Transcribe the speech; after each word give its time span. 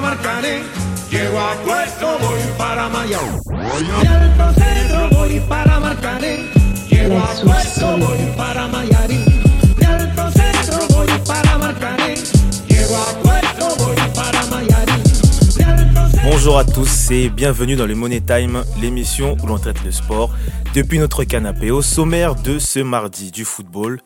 para 0.00 0.14
Marcané. 0.14 0.62
Llego 1.10 1.40
a 1.40 1.54
puesto, 1.64 2.18
voy 2.20 2.40
para 2.56 2.88
Mayao. 2.88 3.40
Y 3.80 4.06
al 4.06 4.54
centro 4.54 5.08
voy 5.10 5.40
para 5.40 5.80
Marcané. 5.80 6.50
Llego 6.88 7.18
a 7.18 7.34
puesto, 7.42 7.96
voy 7.98 8.18
para 8.36 8.68
Mayarín. 8.68 9.24
Y 9.80 9.84
al 9.84 10.00
centro 10.32 10.96
voy 10.96 11.08
para 11.26 11.58
Marcané. 11.58 12.14
Llego 12.68 12.96
a 12.96 13.22
puesto, 13.22 13.84
voy 13.84 13.96
para 14.14 14.46
Mayarín. 14.46 15.02
Y 15.58 15.62
al 15.62 16.10
Bonjour 16.24 16.58
à 16.58 16.64
tous 16.64 17.10
et 17.10 17.28
bienvenue 17.28 17.76
dans 17.76 17.86
le 17.86 17.94
Money 17.94 18.20
Time, 18.20 18.62
l'émission 18.80 19.36
où 19.42 19.46
l'on 19.46 19.58
traite 19.58 19.82
le 19.84 19.90
sport 19.90 20.30
depuis 20.74 20.98
notre 20.98 21.24
canapé. 21.24 21.70
Au 21.70 21.82
sommaire 21.82 22.36
de 22.36 22.58
ce 22.58 22.80
mardi 22.80 23.30
du 23.30 23.44
football, 23.44 24.00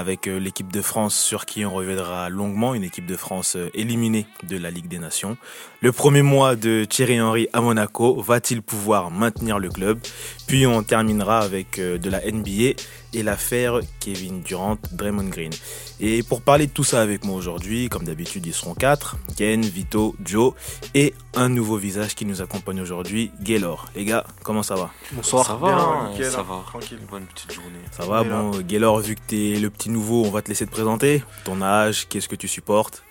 avec 0.00 0.26
euh, 0.26 0.38
l'équipe 0.40 0.72
de 0.72 0.80
France 0.80 1.14
sur 1.14 1.44
qui 1.44 1.64
on 1.66 1.72
reviendra 1.72 2.30
longuement, 2.30 2.74
une 2.74 2.82
équipe 2.82 3.04
de 3.04 3.16
France 3.16 3.54
euh, 3.56 3.68
éliminée 3.74 4.26
de 4.42 4.56
la 4.56 4.70
Ligue 4.70 4.88
des 4.88 4.98
Nations. 4.98 5.36
Le 5.82 5.92
premier 5.92 6.20
mois 6.20 6.56
de 6.56 6.84
Thierry 6.84 7.22
Henry 7.22 7.48
à 7.54 7.62
Monaco, 7.62 8.20
va-t-il 8.20 8.60
pouvoir 8.60 9.10
maintenir 9.10 9.58
le 9.58 9.70
club? 9.70 9.98
Puis 10.46 10.66
on 10.66 10.82
terminera 10.82 11.38
avec 11.38 11.78
euh, 11.78 11.96
de 11.96 12.10
la 12.10 12.20
NBA 12.20 12.78
et 13.14 13.22
l'affaire 13.22 13.80
Kevin 13.98 14.42
Durant, 14.42 14.76
Draymond 14.92 15.30
Green. 15.30 15.52
Et 15.98 16.22
pour 16.22 16.42
parler 16.42 16.66
de 16.66 16.72
tout 16.72 16.84
ça 16.84 17.00
avec 17.00 17.24
moi 17.24 17.34
aujourd'hui, 17.34 17.88
comme 17.88 18.04
d'habitude, 18.04 18.44
ils 18.44 18.52
seront 18.52 18.74
quatre. 18.74 19.16
Ken, 19.38 19.62
Vito, 19.62 20.14
Joe 20.22 20.52
et 20.94 21.14
un 21.34 21.48
nouveau 21.48 21.78
visage 21.78 22.14
qui 22.14 22.26
nous 22.26 22.42
accompagne 22.42 22.82
aujourd'hui, 22.82 23.30
Gaylor. 23.40 23.86
Les 23.96 24.04
gars, 24.04 24.26
comment 24.42 24.62
ça 24.62 24.74
va? 24.74 24.90
Bonsoir. 25.12 25.46
Ça 25.46 25.56
Bien, 25.56 25.74
va, 25.76 25.82
hein, 25.82 26.10
nickel, 26.10 26.30
ça 26.30 26.40
hein. 26.40 26.46
va. 26.46 26.62
Tranquille. 26.66 26.98
Bonne 27.10 27.24
petite 27.24 27.54
journée. 27.54 27.80
Ça 27.90 28.04
va. 28.04 28.22
Bon, 28.22 28.50
Gaylor, 28.60 28.98
vu 29.00 29.14
que 29.14 29.22
t'es 29.26 29.58
le 29.58 29.70
petit 29.70 29.88
nouveau, 29.88 30.26
on 30.26 30.30
va 30.30 30.42
te 30.42 30.50
laisser 30.50 30.66
te 30.66 30.72
présenter. 30.72 31.22
Ton 31.44 31.62
âge, 31.62 32.06
qu'est-ce 32.06 32.28
que 32.28 32.36
tu 32.36 32.48
supportes? 32.48 33.02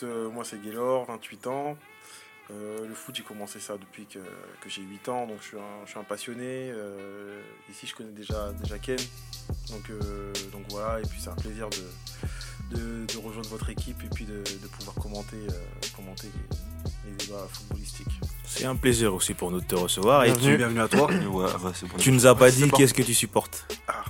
Bah, 0.00 0.06
écoute, 0.06 0.16
euh, 0.16 0.30
moi 0.30 0.44
c'est 0.44 0.60
Gaylor, 0.62 1.04
28 1.06 1.46
ans. 1.46 1.76
Euh, 2.50 2.86
le 2.88 2.94
foot, 2.94 3.14
j'ai 3.14 3.22
commencé 3.22 3.60
ça 3.60 3.74
depuis 3.76 4.06
que, 4.06 4.18
que 4.18 4.68
j'ai 4.70 4.80
8 4.82 5.08
ans, 5.10 5.26
donc 5.26 5.38
je 5.42 5.48
suis 5.48 5.56
un, 5.58 5.84
je 5.84 5.90
suis 5.90 5.98
un 5.98 6.04
passionné. 6.04 6.70
Euh, 6.72 7.42
ici, 7.70 7.86
je 7.86 7.94
connais 7.94 8.12
déjà, 8.12 8.52
déjà 8.62 8.78
Ken. 8.78 8.96
Donc, 9.70 9.90
euh, 9.90 10.32
donc 10.52 10.62
voilà, 10.70 10.98
et 11.00 11.02
puis 11.02 11.18
c'est 11.20 11.28
un 11.28 11.34
plaisir 11.34 11.68
de, 11.68 12.76
de, 12.76 13.06
de 13.06 13.18
rejoindre 13.18 13.48
votre 13.50 13.68
équipe 13.68 14.02
et 14.02 14.08
puis 14.08 14.24
de, 14.24 14.38
de 14.38 14.66
pouvoir 14.78 14.94
commenter, 14.96 15.36
euh, 15.36 15.52
commenter 15.94 16.28
les, 17.04 17.10
les 17.10 17.16
débats 17.16 17.46
footballistiques. 17.52 18.18
C'est 18.44 18.64
un 18.64 18.76
plaisir 18.76 19.12
aussi 19.14 19.34
pour 19.34 19.50
nous 19.50 19.60
de 19.60 19.66
te 19.66 19.74
recevoir. 19.74 20.24
Et 20.24 20.30
Bienvenue. 20.32 20.52
tu, 20.52 20.56
bienvenue 20.56 20.80
à 20.80 20.88
toi. 20.88 21.10
Ouais, 21.10 21.44
ouais, 21.44 21.70
c'est 21.74 21.86
bon. 21.86 21.96
tu 21.98 22.12
nous 22.12 22.26
as 22.26 22.34
pas 22.34 22.50
dit 22.50 22.64
bon. 22.64 22.76
qu'est-ce 22.78 22.94
que 22.94 23.02
tu 23.02 23.12
supportes 23.14 23.66
pas- 23.86 24.04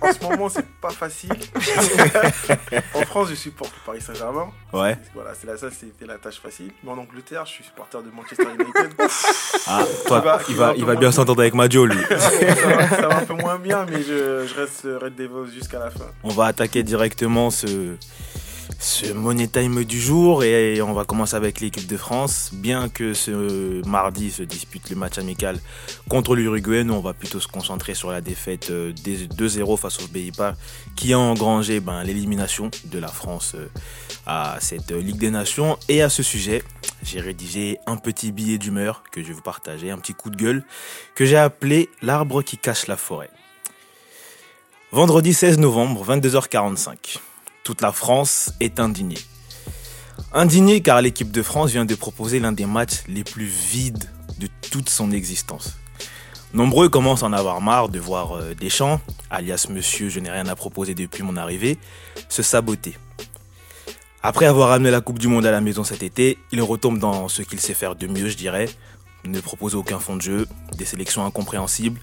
en 0.00 0.12
ce 0.12 0.22
moment, 0.22 0.48
c'est 0.48 0.63
pas 0.84 0.90
facile. 0.92 1.30
en 2.94 3.00
France, 3.02 3.28
je 3.30 3.34
supporte 3.34 3.72
le 3.74 3.86
Paris 3.86 4.00
Saint-Germain. 4.02 4.48
Ouais. 4.72 4.98
Voilà, 5.14 5.30
c'est 5.34 5.46
là, 5.46 5.56
ça, 5.56 5.68
c'était 5.70 6.04
la 6.06 6.18
tâche 6.18 6.40
facile. 6.42 6.72
Mais 6.82 6.90
en 6.90 6.98
Angleterre, 6.98 7.46
je 7.46 7.52
suis 7.52 7.64
supporter 7.64 8.02
de 8.02 8.10
Manchester 8.10 8.44
United. 8.44 8.92
Ah, 9.66 9.82
toi, 10.06 10.20
va- 10.20 10.40
il 10.50 10.56
va 10.56 10.74
il 10.76 10.84
va 10.84 10.94
bien 10.94 11.10
s'entendre 11.10 11.40
avec 11.40 11.54
Madio, 11.54 11.86
lui. 11.86 11.96
ça, 12.10 12.16
va, 12.18 12.88
ça 12.90 13.08
va 13.08 13.16
un 13.20 13.24
peu 13.24 13.32
moins 13.32 13.58
bien, 13.58 13.86
mais 13.88 14.02
je, 14.02 14.46
je 14.46 14.54
reste 14.54 14.82
Red 15.00 15.14
Devils 15.14 15.54
jusqu'à 15.54 15.78
la 15.78 15.90
fin. 15.90 16.04
On 16.22 16.28
va 16.28 16.44
attaquer 16.46 16.82
directement 16.82 17.48
ce, 17.50 17.96
ce 18.84 19.12
Money 19.14 19.48
Time 19.48 19.82
du 19.82 19.98
jour 19.98 20.44
et 20.44 20.82
on 20.82 20.92
va 20.92 21.04
commencer 21.06 21.34
avec 21.36 21.60
l'équipe 21.60 21.86
de 21.86 21.96
France. 21.96 22.50
Bien 22.52 22.90
que 22.90 23.14
ce 23.14 23.86
mardi 23.88 24.30
se 24.30 24.42
dispute 24.42 24.90
le 24.90 24.96
match 24.96 25.16
amical 25.16 25.58
contre 26.10 26.36
l'Uruguay, 26.36 26.84
nous 26.84 26.92
on 26.92 27.00
va 27.00 27.14
plutôt 27.14 27.40
se 27.40 27.48
concentrer 27.48 27.94
sur 27.94 28.10
la 28.10 28.20
défaite 28.20 28.68
euh, 28.70 28.92
des 28.92 29.26
2-0 29.26 29.78
face 29.78 30.02
aux 30.02 30.08
Pays-Bas 30.08 30.54
qui 30.96 31.14
a 31.14 31.18
engrangé 31.18 31.80
ben, 31.80 32.04
l'élimination 32.04 32.70
de 32.84 32.98
la 32.98 33.08
France 33.08 33.54
euh, 33.54 33.68
à 34.26 34.58
cette 34.60 34.90
Ligue 34.90 35.18
des 35.18 35.30
Nations. 35.30 35.78
Et 35.88 36.02
à 36.02 36.10
ce 36.10 36.22
sujet, 36.22 36.62
j'ai 37.02 37.20
rédigé 37.20 37.78
un 37.86 37.96
petit 37.96 38.32
billet 38.32 38.58
d'humeur 38.58 39.02
que 39.10 39.22
je 39.22 39.28
vais 39.28 39.34
vous 39.34 39.40
partager, 39.40 39.90
un 39.90 39.98
petit 39.98 40.14
coup 40.14 40.28
de 40.28 40.36
gueule 40.36 40.62
que 41.14 41.24
j'ai 41.24 41.38
appelé 41.38 41.88
l'arbre 42.02 42.42
qui 42.42 42.58
cache 42.58 42.86
la 42.86 42.98
forêt. 42.98 43.30
Vendredi 44.92 45.32
16 45.32 45.58
novembre, 45.58 46.04
22h45. 46.06 47.18
Toute 47.64 47.80
la 47.80 47.92
France 47.92 48.52
est 48.60 48.78
indignée. 48.78 49.18
Indignée 50.34 50.82
car 50.82 51.00
l'équipe 51.00 51.32
de 51.32 51.42
France 51.42 51.70
vient 51.70 51.86
de 51.86 51.94
proposer 51.94 52.38
l'un 52.38 52.52
des 52.52 52.66
matchs 52.66 53.04
les 53.08 53.24
plus 53.24 53.46
vides 53.46 54.04
de 54.38 54.48
toute 54.70 54.90
son 54.90 55.10
existence. 55.10 55.78
Nombreux 56.52 56.90
commencent 56.90 57.22
à 57.22 57.26
en 57.26 57.32
avoir 57.32 57.62
marre 57.62 57.88
de 57.88 57.98
voir 57.98 58.36
euh, 58.36 58.54
Deschamps, 58.54 59.00
alias 59.30 59.68
Monsieur 59.70 60.10
Je 60.10 60.20
n'ai 60.20 60.30
rien 60.30 60.46
à 60.46 60.54
proposer 60.54 60.94
depuis 60.94 61.22
mon 61.22 61.38
arrivée, 61.38 61.78
se 62.28 62.42
saboter. 62.42 62.98
Après 64.22 64.44
avoir 64.44 64.70
amené 64.70 64.90
la 64.90 65.00
Coupe 65.00 65.18
du 65.18 65.28
Monde 65.28 65.46
à 65.46 65.50
la 65.50 65.62
maison 65.62 65.84
cet 65.84 66.02
été, 66.02 66.36
il 66.52 66.60
retombe 66.60 66.98
dans 66.98 67.28
ce 67.28 67.40
qu'il 67.40 67.60
sait 67.60 67.72
faire 67.72 67.96
de 67.96 68.06
mieux, 68.06 68.28
je 68.28 68.36
dirais. 68.36 68.68
Ne 69.26 69.40
proposer 69.40 69.76
aucun 69.76 69.98
fond 69.98 70.16
de 70.16 70.22
jeu, 70.22 70.46
des 70.76 70.84
sélections 70.84 71.24
incompréhensibles, 71.24 71.98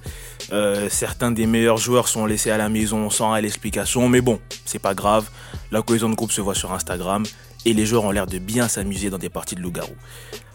euh, 0.52 0.90
certains 0.90 1.32
des 1.32 1.46
meilleurs 1.46 1.78
joueurs 1.78 2.08
sont 2.08 2.26
laissés 2.26 2.50
à 2.50 2.58
la 2.58 2.68
maison 2.68 3.12
sans 3.12 3.32
réelle 3.32 3.46
explication, 3.46 4.10
mais 4.10 4.22
bon, 4.22 4.40
c'est 4.66 4.80
pas 4.80 4.96
grave. 4.96 5.30
La 5.72 5.84
cohésion 5.84 6.10
de 6.10 6.16
groupe 6.16 6.32
se 6.32 6.42
voit 6.42 6.56
sur 6.56 6.74
Instagram 6.74 7.24
et 7.64 7.74
les 7.74 7.86
joueurs 7.86 8.06
ont 8.06 8.12
l'air 8.12 8.26
de 8.26 8.40
bien 8.40 8.68
s'amuser 8.68 9.12
dans 9.12 9.20
des 9.20 9.30
parties 9.30 9.54
de 9.54 9.62
loup-garou. 9.62 9.94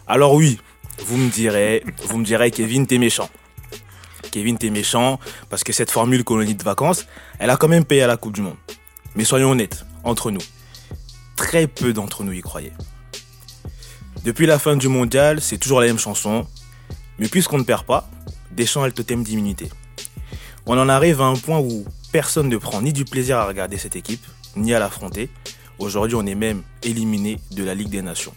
Alors 0.07 0.33
oui, 0.33 0.59
vous 1.05 1.15
me 1.15 1.29
direz, 1.29 1.83
vous 2.03 2.17
me 2.17 2.25
direz, 2.25 2.51
Kevin, 2.51 2.85
t'es 2.85 2.97
méchant. 2.97 3.29
Kevin, 4.31 4.57
t'es 4.57 4.69
méchant 4.69 5.19
parce 5.49 5.63
que 5.63 5.71
cette 5.71 5.89
formule 5.89 6.23
colonie 6.25 6.55
de 6.55 6.63
vacances, 6.63 7.05
elle 7.39 7.49
a 7.49 7.55
quand 7.55 7.69
même 7.69 7.85
payé 7.85 8.03
à 8.03 8.07
la 8.07 8.17
Coupe 8.17 8.33
du 8.33 8.41
Monde. 8.41 8.57
Mais 9.15 9.23
soyons 9.23 9.51
honnêtes, 9.51 9.85
entre 10.03 10.31
nous, 10.31 10.41
très 11.37 11.67
peu 11.67 11.93
d'entre 11.93 12.23
nous 12.23 12.33
y 12.33 12.41
croyaient. 12.41 12.73
Depuis 14.25 14.45
la 14.45 14.59
fin 14.59 14.75
du 14.75 14.89
mondial, 14.89 15.39
c'est 15.41 15.57
toujours 15.57 15.79
la 15.79 15.87
même 15.87 15.99
chanson, 15.99 16.45
mais 17.19 17.27
puisqu'on 17.27 17.57
ne 17.57 17.63
perd 17.63 17.85
pas, 17.85 18.09
Deschamps 18.51 18.83
a 18.83 18.87
le 18.87 18.93
totem 18.93 19.23
d'immunité. 19.23 19.69
On 20.65 20.77
en 20.77 20.89
arrive 20.89 21.21
à 21.21 21.25
un 21.25 21.35
point 21.35 21.59
où 21.59 21.85
personne 22.11 22.49
ne 22.49 22.57
prend 22.57 22.81
ni 22.81 22.93
du 22.93 23.05
plaisir 23.05 23.37
à 23.37 23.45
regarder 23.45 23.77
cette 23.77 23.95
équipe, 23.95 24.25
ni 24.55 24.73
à 24.73 24.79
l'affronter. 24.79 25.29
Aujourd'hui, 25.79 26.15
on 26.15 26.25
est 26.25 26.35
même 26.35 26.63
éliminé 26.81 27.39
de 27.51 27.63
la 27.63 27.75
Ligue 27.75 27.89
des 27.89 28.01
Nations. 28.01 28.33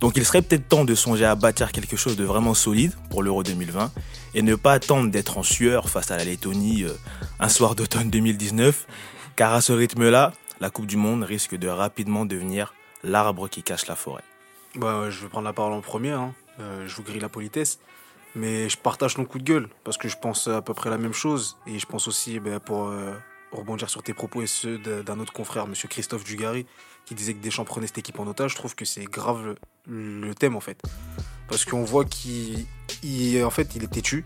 Donc 0.00 0.16
il 0.16 0.24
serait 0.24 0.42
peut-être 0.42 0.68
temps 0.68 0.84
de 0.84 0.94
songer 0.94 1.24
à 1.24 1.34
bâtir 1.34 1.72
quelque 1.72 1.96
chose 1.96 2.16
de 2.16 2.24
vraiment 2.24 2.54
solide 2.54 2.92
pour 3.08 3.22
l'Euro 3.22 3.42
2020 3.42 3.90
et 4.34 4.42
ne 4.42 4.54
pas 4.54 4.72
attendre 4.74 5.10
d'être 5.10 5.38
en 5.38 5.42
sueur 5.42 5.88
face 5.88 6.10
à 6.10 6.16
la 6.16 6.24
Lettonie 6.24 6.84
euh, 6.84 6.92
un 7.40 7.48
soir 7.48 7.74
d'automne 7.74 8.10
2019, 8.10 8.86
car 9.36 9.54
à 9.54 9.60
ce 9.60 9.72
rythme-là, 9.72 10.32
la 10.60 10.70
Coupe 10.70 10.86
du 10.86 10.96
Monde 10.96 11.22
risque 11.22 11.56
de 11.56 11.68
rapidement 11.68 12.26
devenir 12.26 12.74
l'arbre 13.02 13.48
qui 13.48 13.62
cache 13.62 13.86
la 13.86 13.96
forêt. 13.96 14.22
Bah, 14.76 15.08
je 15.10 15.20
vais 15.22 15.28
prendre 15.28 15.46
la 15.46 15.52
parole 15.52 15.72
en 15.72 15.80
premier. 15.80 16.10
hein. 16.10 16.34
Euh, 16.60 16.86
je 16.86 16.94
vous 16.96 17.02
grille 17.02 17.20
la 17.20 17.28
politesse. 17.28 17.78
Mais 18.34 18.68
je 18.68 18.78
partage 18.78 19.14
ton 19.14 19.24
coup 19.24 19.38
de 19.38 19.44
gueule 19.44 19.68
parce 19.84 19.98
que 19.98 20.08
je 20.08 20.16
pense 20.16 20.48
à 20.48 20.62
peu 20.62 20.74
près 20.74 20.90
la 20.90 20.98
même 20.98 21.12
chose. 21.12 21.56
Et 21.66 21.78
je 21.78 21.86
pense 21.86 22.08
aussi, 22.08 22.40
ben, 22.40 22.60
pour 22.60 22.88
euh, 22.88 23.12
rebondir 23.52 23.90
sur 23.90 24.02
tes 24.02 24.14
propos 24.14 24.42
et 24.42 24.46
ceux 24.46 24.78
d'un 24.78 25.20
autre 25.20 25.32
confrère, 25.32 25.66
monsieur 25.66 25.88
Christophe 25.88 26.24
Dugarry, 26.24 26.66
qui 27.04 27.14
disait 27.14 27.34
que 27.34 27.42
Deschamps 27.42 27.64
prenait 27.64 27.86
cette 27.86 27.98
équipe 27.98 28.18
en 28.20 28.26
otage, 28.26 28.52
je 28.52 28.56
trouve 28.56 28.74
que 28.74 28.84
c'est 28.84 29.04
grave 29.04 29.56
le, 29.86 30.34
thème 30.34 30.56
en 30.56 30.60
fait. 30.60 30.80
Parce 31.48 31.64
qu'on 31.64 31.84
voit 31.84 32.04
qu'il 32.04 32.66
il- 33.02 33.42
en 33.44 33.50
fait, 33.50 33.74
il 33.76 33.84
est 33.84 33.92
têtu 33.92 34.24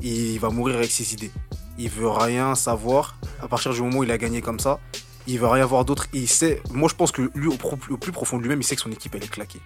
et 0.00 0.32
il 0.34 0.38
va 0.38 0.48
mourir 0.48 0.76
avec 0.76 0.90
ses 0.90 1.12
idées. 1.12 1.32
Il 1.78 1.90
veut 1.90 2.08
rien 2.08 2.54
savoir. 2.54 3.16
À 3.42 3.48
partir 3.48 3.72
du 3.74 3.82
moment 3.82 3.98
où 3.98 4.04
il 4.04 4.10
a 4.10 4.18
gagné 4.18 4.40
comme 4.40 4.60
ça, 4.60 4.78
il 5.26 5.38
veut 5.38 5.46
rien 5.48 5.66
voir 5.66 5.84
d'autre. 5.84 6.06
Il 6.14 6.28
sait, 6.28 6.62
moi 6.70 6.88
je 6.88 6.94
pense 6.94 7.12
que 7.12 7.30
lui, 7.34 7.48
au, 7.48 7.56
au 7.90 7.96
plus 7.96 8.12
profond 8.12 8.38
de 8.38 8.42
lui-même, 8.42 8.60
il 8.60 8.64
sait 8.64 8.76
que 8.76 8.82
son 8.82 8.90
équipe 8.92 9.14
elle 9.14 9.24
est 9.24 9.30
claquée. 9.30 9.60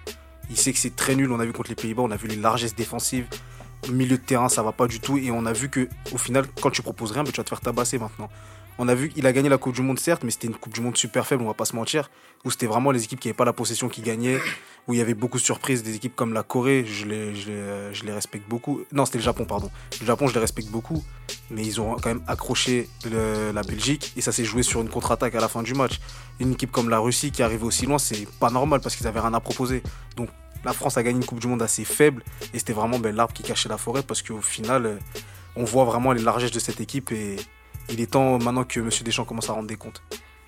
Il 0.50 0.56
sait 0.56 0.72
que 0.72 0.78
c'est 0.78 0.94
très 0.96 1.14
nul. 1.14 1.30
On 1.32 1.40
a 1.40 1.44
vu 1.44 1.52
contre 1.52 1.70
les 1.70 1.74
Pays-Bas, 1.76 2.02
on 2.02 2.10
a 2.10 2.16
vu 2.16 2.28
les 2.28 2.36
largesses 2.36 2.74
défensives. 2.74 3.26
Milieu 3.90 4.16
de 4.16 4.22
terrain, 4.22 4.48
ça 4.48 4.62
va 4.62 4.72
pas 4.72 4.86
du 4.86 5.00
tout. 5.00 5.18
Et 5.18 5.30
on 5.30 5.46
a 5.46 5.52
vu 5.52 5.68
que, 5.68 5.88
au 6.12 6.18
final, 6.18 6.46
quand 6.60 6.70
tu 6.70 6.82
proposes 6.82 7.12
rien, 7.12 7.24
ben, 7.24 7.32
tu 7.32 7.38
vas 7.38 7.44
te 7.44 7.48
faire 7.48 7.60
tabasser 7.60 7.98
maintenant. 7.98 8.28
On 8.78 8.88
a 8.88 8.94
vu 8.94 9.08
qu'il 9.08 9.26
a 9.26 9.32
gagné 9.32 9.48
la 9.48 9.56
Coupe 9.56 9.74
du 9.74 9.80
Monde, 9.80 9.98
certes, 9.98 10.22
mais 10.22 10.30
c'était 10.30 10.48
une 10.48 10.54
Coupe 10.54 10.74
du 10.74 10.82
Monde 10.82 10.96
super 10.96 11.26
faible, 11.26 11.42
on 11.42 11.46
va 11.46 11.54
pas 11.54 11.64
se 11.64 11.74
mentir. 11.74 12.10
Où 12.44 12.50
c'était 12.50 12.66
vraiment 12.66 12.90
les 12.90 13.04
équipes 13.04 13.18
qui 13.18 13.28
n'avaient 13.28 13.36
pas 13.36 13.46
la 13.46 13.54
possession 13.54 13.88
qui 13.88 14.02
gagnaient. 14.02 14.38
Où 14.86 14.92
il 14.92 14.98
y 14.98 15.00
avait 15.00 15.14
beaucoup 15.14 15.38
de 15.38 15.42
surprises. 15.42 15.82
Des 15.82 15.96
équipes 15.96 16.14
comme 16.14 16.34
la 16.34 16.42
Corée, 16.42 16.84
je 16.84 17.06
les, 17.06 17.34
je 17.34 17.48
les, 17.48 17.56
euh, 17.56 18.14
respecte 18.14 18.48
beaucoup. 18.48 18.82
Non, 18.92 19.06
c'était 19.06 19.18
le 19.18 19.24
Japon, 19.24 19.46
pardon. 19.46 19.70
Le 20.00 20.06
Japon, 20.06 20.26
je 20.26 20.34
les 20.34 20.40
respecte 20.40 20.68
beaucoup. 20.68 21.02
Mais 21.50 21.64
ils 21.64 21.80
ont 21.80 21.94
quand 21.94 22.10
même 22.10 22.22
accroché 22.26 22.88
la 23.04 23.62
Belgique. 23.62 24.12
Et 24.16 24.20
ça 24.20 24.30
s'est 24.30 24.44
joué 24.44 24.62
sur 24.62 24.82
une 24.82 24.90
contre-attaque 24.90 25.34
à 25.34 25.40
la 25.40 25.48
fin 25.48 25.62
du 25.62 25.74
match. 25.74 25.98
Une 26.38 26.52
équipe 26.52 26.70
comme 26.70 26.90
la 26.90 26.98
Russie 26.98 27.30
qui 27.30 27.42
arrivait 27.42 27.64
aussi 27.64 27.86
loin, 27.86 27.98
c'est 27.98 28.28
pas 28.38 28.50
normal 28.50 28.80
parce 28.80 28.94
qu'ils 28.94 29.06
avaient 29.06 29.20
rien 29.20 29.34
à 29.34 29.40
proposer. 29.40 29.82
Donc 30.16 30.28
la 30.66 30.72
France 30.74 30.98
a 30.98 31.02
gagné 31.02 31.16
une 31.18 31.24
Coupe 31.24 31.40
du 31.40 31.46
Monde 31.46 31.62
assez 31.62 31.84
faible 31.84 32.22
et 32.52 32.58
c'était 32.58 32.72
vraiment 32.74 32.98
ben, 32.98 33.14
l'arbre 33.16 33.32
qui 33.32 33.42
cachait 33.42 33.68
la 33.70 33.78
forêt 33.78 34.02
parce 34.02 34.20
qu'au 34.20 34.40
final, 34.42 34.84
euh, 34.86 34.98
on 35.54 35.64
voit 35.64 35.84
vraiment 35.84 36.12
les 36.12 36.20
largesses 36.22 36.50
de 36.50 36.58
cette 36.58 36.80
équipe 36.80 37.10
et 37.12 37.36
il 37.88 38.00
est 38.00 38.10
temps 38.10 38.38
maintenant 38.38 38.64
que 38.64 38.80
M. 38.80 38.90
Deschamps 39.04 39.24
commence 39.24 39.48
à 39.48 39.52
rendre 39.54 39.68
des 39.68 39.76
comptes. 39.76 40.02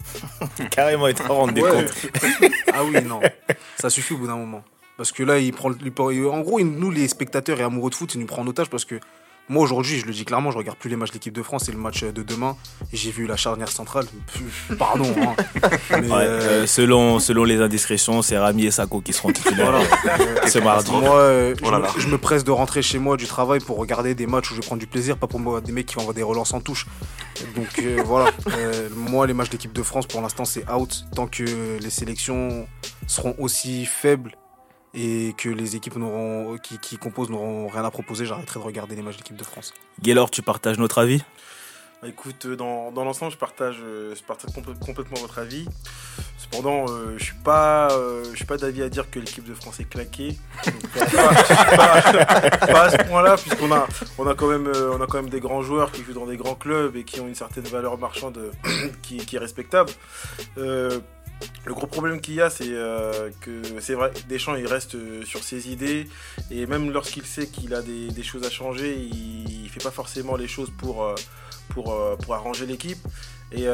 Carrément, 0.70 1.06
il 1.08 1.14
te 1.14 1.22
rendre 1.22 1.52
des 1.52 1.62
Ouais. 1.62 1.70
comptes. 1.70 2.10
ah 2.72 2.84
oui, 2.84 3.00
non, 3.02 3.20
ça 3.76 3.90
suffit 3.90 4.14
au 4.14 4.18
bout 4.18 4.26
d'un 4.26 4.36
moment. 4.36 4.62
Parce 4.96 5.12
que 5.12 5.22
là, 5.22 5.38
il 5.38 5.52
prend, 5.52 5.70
il 5.84 5.92
prend- 5.92 6.08
en 6.10 6.40
gros, 6.40 6.58
il- 6.58 6.66
nous 6.66 6.90
les 6.90 7.06
spectateurs 7.08 7.60
et 7.60 7.62
amoureux 7.62 7.90
de 7.90 7.94
foot, 7.94 8.14
il 8.14 8.20
nous 8.20 8.26
prend 8.26 8.42
en 8.42 8.46
otage 8.48 8.68
parce 8.68 8.84
que 8.84 8.98
Moi 9.50 9.62
aujourd'hui, 9.62 9.98
je 9.98 10.04
le 10.04 10.12
dis 10.12 10.24
clairement, 10.26 10.50
je 10.50 10.58
regarde 10.58 10.76
plus 10.76 10.90
les 10.90 10.96
matchs 10.96 11.08
de 11.08 11.14
l'équipe 11.14 11.32
de 11.32 11.42
France 11.42 11.68
et 11.70 11.72
le 11.72 11.78
match 11.78 12.04
de 12.04 12.22
demain. 12.22 12.54
J'ai 12.92 13.10
vu 13.10 13.26
la 13.26 13.36
charnière 13.36 13.68
centrale. 13.70 14.04
Pff, 14.32 14.76
Pardon. 14.78 15.06
hein. 15.16 15.34
Mais, 15.90 15.96
Ouais, 16.08 16.12
euh, 16.12 16.40
euh, 16.62 16.66
selon, 16.66 17.18
selon 17.18 17.44
les 17.44 17.60
indiscrétions, 17.60 18.20
c'est 18.20 18.36
Rami 18.36 18.66
et 18.66 18.70
Sako 18.70 19.00
qui 19.00 19.14
seront 19.14 19.32
titulaires 19.32 19.72
Voilà. 20.04 20.46
ce 20.50 20.58
mardi. 20.58 20.90
Moi, 20.92 21.14
euh, 21.16 21.54
Oh 21.62 21.70
là 21.70 21.78
je, 21.78 21.82
là. 21.82 21.92
me- 21.94 22.00
je 22.00 22.08
me 22.08 22.18
presse 22.18 22.44
de 22.44 22.50
rentrer 22.50 22.82
chez 22.82 22.98
moi 22.98 23.16
du 23.16 23.26
travail 23.26 23.60
pour 23.60 23.78
regarder 23.78 24.14
des 24.14 24.26
matchs 24.26 24.50
où 24.50 24.54
je 24.54 24.60
vais 24.60 24.66
prendre 24.66 24.80
du 24.80 24.86
plaisir, 24.86 25.16
pas 25.16 25.26
pour 25.26 25.40
moi 25.40 25.60
des 25.62 25.72
mecs 25.72 25.86
qui 25.86 25.94
vont 25.94 26.02
avoir 26.02 26.14
des 26.14 26.22
relances 26.22 26.52
en 26.52 26.60
touche. 26.60 26.86
Donc 27.56 27.68
euh, 27.78 28.02
voilà, 28.04 28.30
Euh, 28.58 28.88
moi 28.94 29.26
les 29.26 29.32
matchs 29.34 29.50
d'équipe 29.50 29.72
de 29.72 29.82
France 29.82 30.06
pour 30.06 30.20
l'instant 30.20 30.44
c'est 30.44 30.70
out 30.70 31.04
tant 31.14 31.26
que 31.26 31.78
les 31.80 31.90
sélections 31.90 32.66
seront 33.06 33.34
aussi 33.38 33.86
faibles 33.86 34.32
et 34.94 35.34
que 35.36 35.48
les 35.48 35.76
équipes 35.76 35.96
n'auront 35.96 36.56
qui, 36.62 36.78
qui 36.78 36.96
composent 36.96 37.30
n'auront 37.30 37.68
rien 37.68 37.84
à 37.84 37.90
proposer, 37.90 38.26
j'arrêterai 38.26 38.58
de 38.60 38.64
regarder 38.64 38.96
les 38.96 39.02
matchs 39.02 39.16
d'équipe 39.18 39.36
de 39.36 39.44
France. 39.44 39.74
Gaylor, 40.02 40.30
tu 40.30 40.42
partages 40.42 40.78
notre 40.78 40.98
avis? 40.98 41.22
Bah, 42.00 42.06
écoute, 42.08 42.46
euh, 42.46 42.54
dans, 42.54 42.92
dans 42.92 43.04
l'ensemble, 43.04 43.32
je 43.32 43.36
partage, 43.36 43.78
euh, 43.82 44.14
je 44.14 44.22
partage 44.22 44.50
complè- 44.52 44.78
complètement 44.78 45.18
votre 45.18 45.40
avis. 45.40 45.66
Cependant, 46.38 46.86
euh, 46.88 47.16
je 47.18 47.24
suis 47.24 47.34
pas, 47.34 47.88
euh, 47.90 48.22
je 48.30 48.36
suis 48.36 48.44
pas 48.44 48.56
d'avis 48.56 48.82
à 48.84 48.88
dire 48.88 49.10
que 49.10 49.18
l'équipe 49.18 49.42
de 49.42 49.52
France 49.52 49.80
est 49.80 49.88
claquée. 49.88 50.38
Donc, 50.64 50.88
pas, 50.90 51.06
pas- 51.76 52.66
pas 52.66 52.82
à 52.84 52.90
ce 52.90 52.96
point-là, 53.08 53.36
puisqu'on 53.36 53.72
a, 53.72 53.88
on 54.16 54.28
a 54.28 54.34
quand 54.36 54.46
même, 54.46 54.68
euh, 54.68 54.92
on 54.96 55.00
a 55.02 55.06
quand 55.08 55.20
même 55.20 55.28
des 55.28 55.40
grands 55.40 55.62
joueurs 55.62 55.90
qui 55.90 56.04
jouent 56.04 56.12
dans 56.12 56.26
des 56.26 56.36
grands 56.36 56.54
clubs 56.54 56.94
et 56.94 57.02
qui 57.02 57.18
ont 57.20 57.26
une 57.26 57.34
certaine 57.34 57.64
valeur 57.64 57.98
marchande 57.98 58.38
qui, 59.02 59.16
qui 59.16 59.34
est 59.34 59.40
respectable. 59.40 59.90
Le 61.64 61.74
gros 61.74 61.86
problème 61.86 62.20
qu'il 62.20 62.34
y 62.34 62.40
a, 62.40 62.50
c'est 62.50 62.64
euh, 62.68 63.30
que 63.40 63.62
c'est 63.80 63.94
vrai, 63.94 64.10
Deschamps 64.28 64.54
il 64.54 64.66
reste 64.66 64.94
euh, 64.94 65.22
sur 65.24 65.42
ses 65.42 65.70
idées 65.70 66.08
et 66.50 66.66
même 66.66 66.90
lorsqu'il 66.90 67.26
sait 67.26 67.46
qu'il 67.46 67.74
a 67.74 67.82
des, 67.82 68.08
des 68.08 68.22
choses 68.22 68.44
à 68.44 68.50
changer, 68.50 68.96
il, 68.96 69.64
il 69.64 69.68
fait 69.68 69.82
pas 69.82 69.90
forcément 69.90 70.36
les 70.36 70.48
choses 70.48 70.72
pour 70.78 71.04
euh, 71.04 71.14
pour, 71.68 71.94
pour 72.22 72.34
arranger 72.34 72.64
l'équipe. 72.64 72.98
Et 73.52 73.64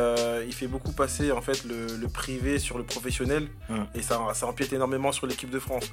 il 0.47 0.53
fait 0.53 0.69
beaucoup 0.69 0.93
passer 0.93 1.33
en 1.33 1.41
fait 1.41 1.65
le, 1.65 1.97
le 1.97 2.09
privé 2.09 2.59
sur 2.59 2.79
le 2.79 2.85
professionnel. 2.85 3.49
Mm. 3.69 3.75
Et 3.95 4.03
ça, 4.03 4.21
ça 4.35 4.47
empiète 4.47 4.73
énormément 4.73 5.11
sur 5.11 5.27
l'équipe 5.27 5.51
de 5.51 5.59
France. 5.59 5.91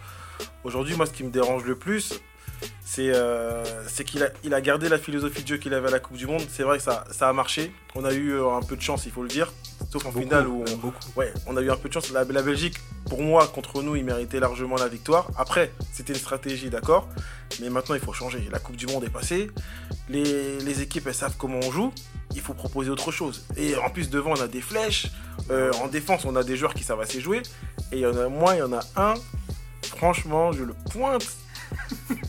Aujourd'hui, 0.63 0.95
moi, 0.95 1.05
ce 1.05 1.11
qui 1.11 1.23
me 1.23 1.31
dérange 1.31 1.63
le 1.65 1.75
plus, 1.75 2.21
c'est 2.83 3.09
euh, 3.13 3.63
c'est 3.87 4.03
qu'il 4.03 4.21
a, 4.23 4.29
il 4.43 4.53
a 4.53 4.61
gardé 4.61 4.89
la 4.89 4.97
philosophie 4.97 5.43
de 5.43 5.47
jeu 5.47 5.57
qu'il 5.57 5.73
avait 5.73 5.87
à 5.87 5.91
la 5.91 5.99
Coupe 5.99 6.17
du 6.17 6.27
Monde. 6.27 6.43
C'est 6.49 6.63
vrai 6.63 6.77
que 6.77 6.83
ça, 6.83 7.05
ça 7.11 7.29
a 7.29 7.33
marché. 7.33 7.73
On 7.95 8.03
a 8.05 8.13
eu 8.13 8.33
euh, 8.33 8.51
un 8.51 8.61
peu 8.61 8.75
de 8.75 8.81
chance, 8.81 9.05
il 9.05 9.11
faut 9.11 9.23
le 9.23 9.29
dire. 9.29 9.51
Sauf 9.91 10.05
en 10.05 10.11
finale 10.11 10.47
où 10.47 10.63
on, 10.67 10.77
beaucoup. 10.77 10.99
Ouais, 11.15 11.33
on 11.47 11.57
a 11.57 11.61
eu 11.61 11.71
un 11.71 11.75
peu 11.75 11.89
de 11.89 11.93
chance. 11.93 12.11
La, 12.11 12.23
la 12.23 12.41
Belgique, 12.41 12.77
pour 13.09 13.21
moi, 13.21 13.47
contre 13.47 13.81
nous, 13.81 13.95
il 13.95 14.03
méritait 14.03 14.39
largement 14.39 14.75
la 14.75 14.87
victoire. 14.87 15.27
Après, 15.37 15.71
c'était 15.91 16.13
une 16.13 16.19
stratégie, 16.19 16.69
d'accord. 16.69 17.07
Mais 17.59 17.69
maintenant, 17.69 17.95
il 17.95 18.01
faut 18.01 18.13
changer. 18.13 18.47
La 18.51 18.59
Coupe 18.59 18.75
du 18.77 18.87
Monde 18.87 19.03
est 19.03 19.09
passée. 19.09 19.51
Les, 20.09 20.59
les 20.59 20.81
équipes, 20.81 21.07
elles 21.07 21.13
savent 21.13 21.35
comment 21.37 21.59
on 21.63 21.71
joue. 21.71 21.93
Il 22.33 22.41
faut 22.41 22.53
proposer 22.53 22.89
autre 22.89 23.11
chose. 23.11 23.45
Et 23.57 23.75
en 23.75 23.89
plus, 23.89 24.09
devant, 24.09 24.31
on 24.31 24.41
a 24.41 24.47
des 24.47 24.61
flèches. 24.61 25.07
Euh, 25.49 25.71
en 25.81 25.87
défense, 25.87 26.23
on 26.25 26.35
a 26.35 26.43
des 26.43 26.55
joueurs 26.55 26.73
qui 26.73 26.83
savent 26.83 27.01
assez 27.01 27.19
jouer. 27.19 27.41
Et 27.91 27.97
il 27.97 27.99
y 27.99 28.05
en 28.05 28.15
a, 28.17 28.29
moi, 28.29 28.55
il 28.55 28.59
y 28.59 28.61
en 28.61 28.71
a 28.71 28.81
un. 28.95 29.15
Franchement, 29.83 30.51
je 30.53 30.63
le 30.63 30.73
pointe. 30.91 31.27